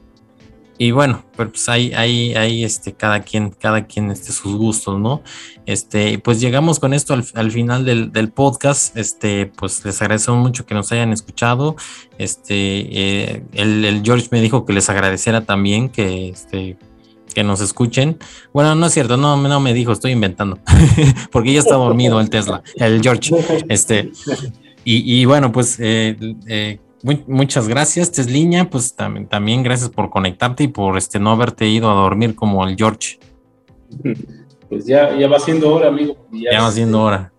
[0.78, 5.22] y bueno, pues hay, hay, hay este, cada quien, cada quien este, sus gustos, ¿no?
[5.66, 8.98] Este, pues llegamos con esto al, final del, del, podcast.
[8.98, 11.76] Este, pues les agradecemos mucho que nos hayan escuchado.
[12.18, 16.78] Este, eh, el, el, George me dijo que les agradeciera también que este,
[17.34, 18.18] que nos escuchen.
[18.54, 20.60] Bueno, no es cierto, no, no me dijo, estoy inventando,
[21.32, 23.36] porque ya está dormido el Tesla, el George.
[23.70, 24.12] Este,
[24.86, 26.80] y, bueno, pues eh, eh,
[27.28, 31.92] muchas gracias, Tesliña, pues también, también gracias por conectarte y por este no haberte ido
[31.92, 33.20] a dormir como el George.
[34.70, 36.18] Pues ya, ya va siendo hora, amigo.
[36.32, 37.32] Ya, va siendo hora.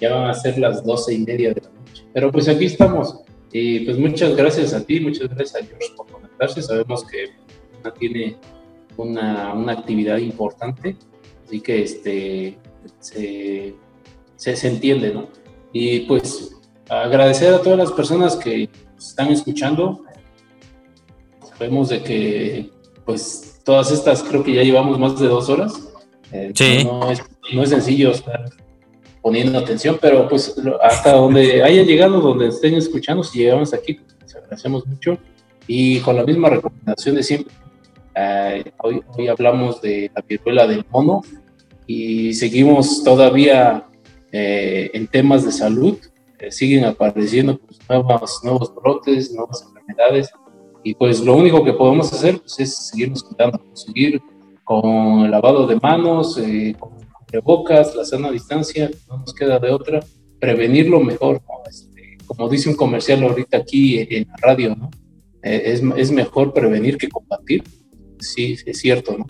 [0.00, 2.04] Ya van a ser las doce y media de la noche.
[2.12, 3.20] Pero pues aquí estamos.
[3.52, 6.60] Y pues muchas gracias a ti, muchas gracias a George por conectarse.
[6.60, 7.30] Sabemos que
[8.00, 8.36] tiene
[8.96, 10.96] una, una actividad importante,
[11.44, 12.58] así que este,
[12.98, 13.74] se,
[14.36, 15.28] se, entiende, ¿no?
[15.72, 16.56] Y pues
[16.88, 18.68] agradecer a todas las personas que
[19.08, 20.04] están escuchando.
[21.48, 22.70] Sabemos de que
[23.04, 25.88] pues todas estas creo que ya llevamos más de dos horas.
[26.32, 26.84] Eh, sí.
[26.84, 27.22] no, es,
[27.52, 28.44] no es sencillo estar
[29.20, 34.34] poniendo atención, pero pues hasta donde hayan llegado, donde estén escuchando, si llegamos aquí, les
[34.34, 35.18] agradecemos mucho.
[35.66, 37.54] Y con la misma recomendación de siempre,
[38.16, 41.22] eh, hoy, hoy, hablamos de la viruela del mono
[41.86, 43.86] y seguimos todavía
[44.32, 45.98] eh, en temas de salud.
[46.42, 50.28] Eh, siguen apareciendo pues, nuevos, brotes, nuevas enfermedades
[50.82, 54.20] y pues lo único que podemos hacer pues, es seguirnos cuidando, seguir
[54.64, 56.36] con el lavado de manos,
[56.80, 56.90] con
[57.44, 60.00] bocas, la sana distancia, no nos queda de otra,
[60.40, 61.40] prevenirlo mejor,
[61.70, 64.90] este, como dice un comercial ahorita aquí en la radio, ¿no?
[65.42, 67.62] es, es, mejor prevenir que combatir
[68.18, 69.26] sí, es cierto, ¿no?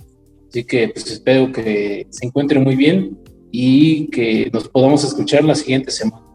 [0.48, 3.18] Así que pues espero que se encuentre muy bien
[3.50, 6.31] y que nos podamos escuchar la siguiente semana.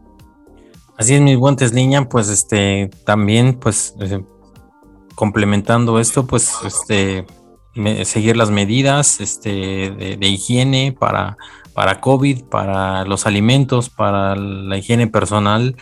[0.98, 4.20] Así es, mis buentes niña, pues este también pues eh,
[5.14, 7.24] complementando esto, pues este
[8.04, 11.36] seguir las medidas este, de, higiene para,
[11.74, 15.76] para COVID, para los alimentos, para la higiene personal,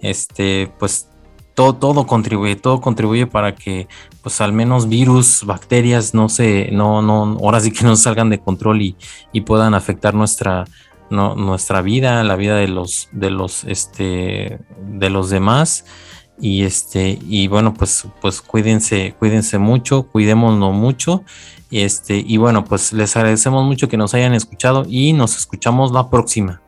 [0.00, 1.08] este, pues
[1.54, 3.88] todo, todo contribuye, todo contribuye para que
[4.22, 8.38] pues al menos virus, bacterias no se, no, no, ahora sí que no salgan de
[8.38, 8.96] control y,
[9.32, 10.64] y puedan afectar nuestra,
[11.12, 15.84] no, nuestra vida, la vida de los, de los, este, de los demás.
[16.40, 21.22] Y este, y bueno, pues, pues cuídense, cuídense mucho, cuidémonos mucho.
[21.70, 26.10] Este, y bueno, pues les agradecemos mucho que nos hayan escuchado y nos escuchamos la
[26.10, 26.61] próxima.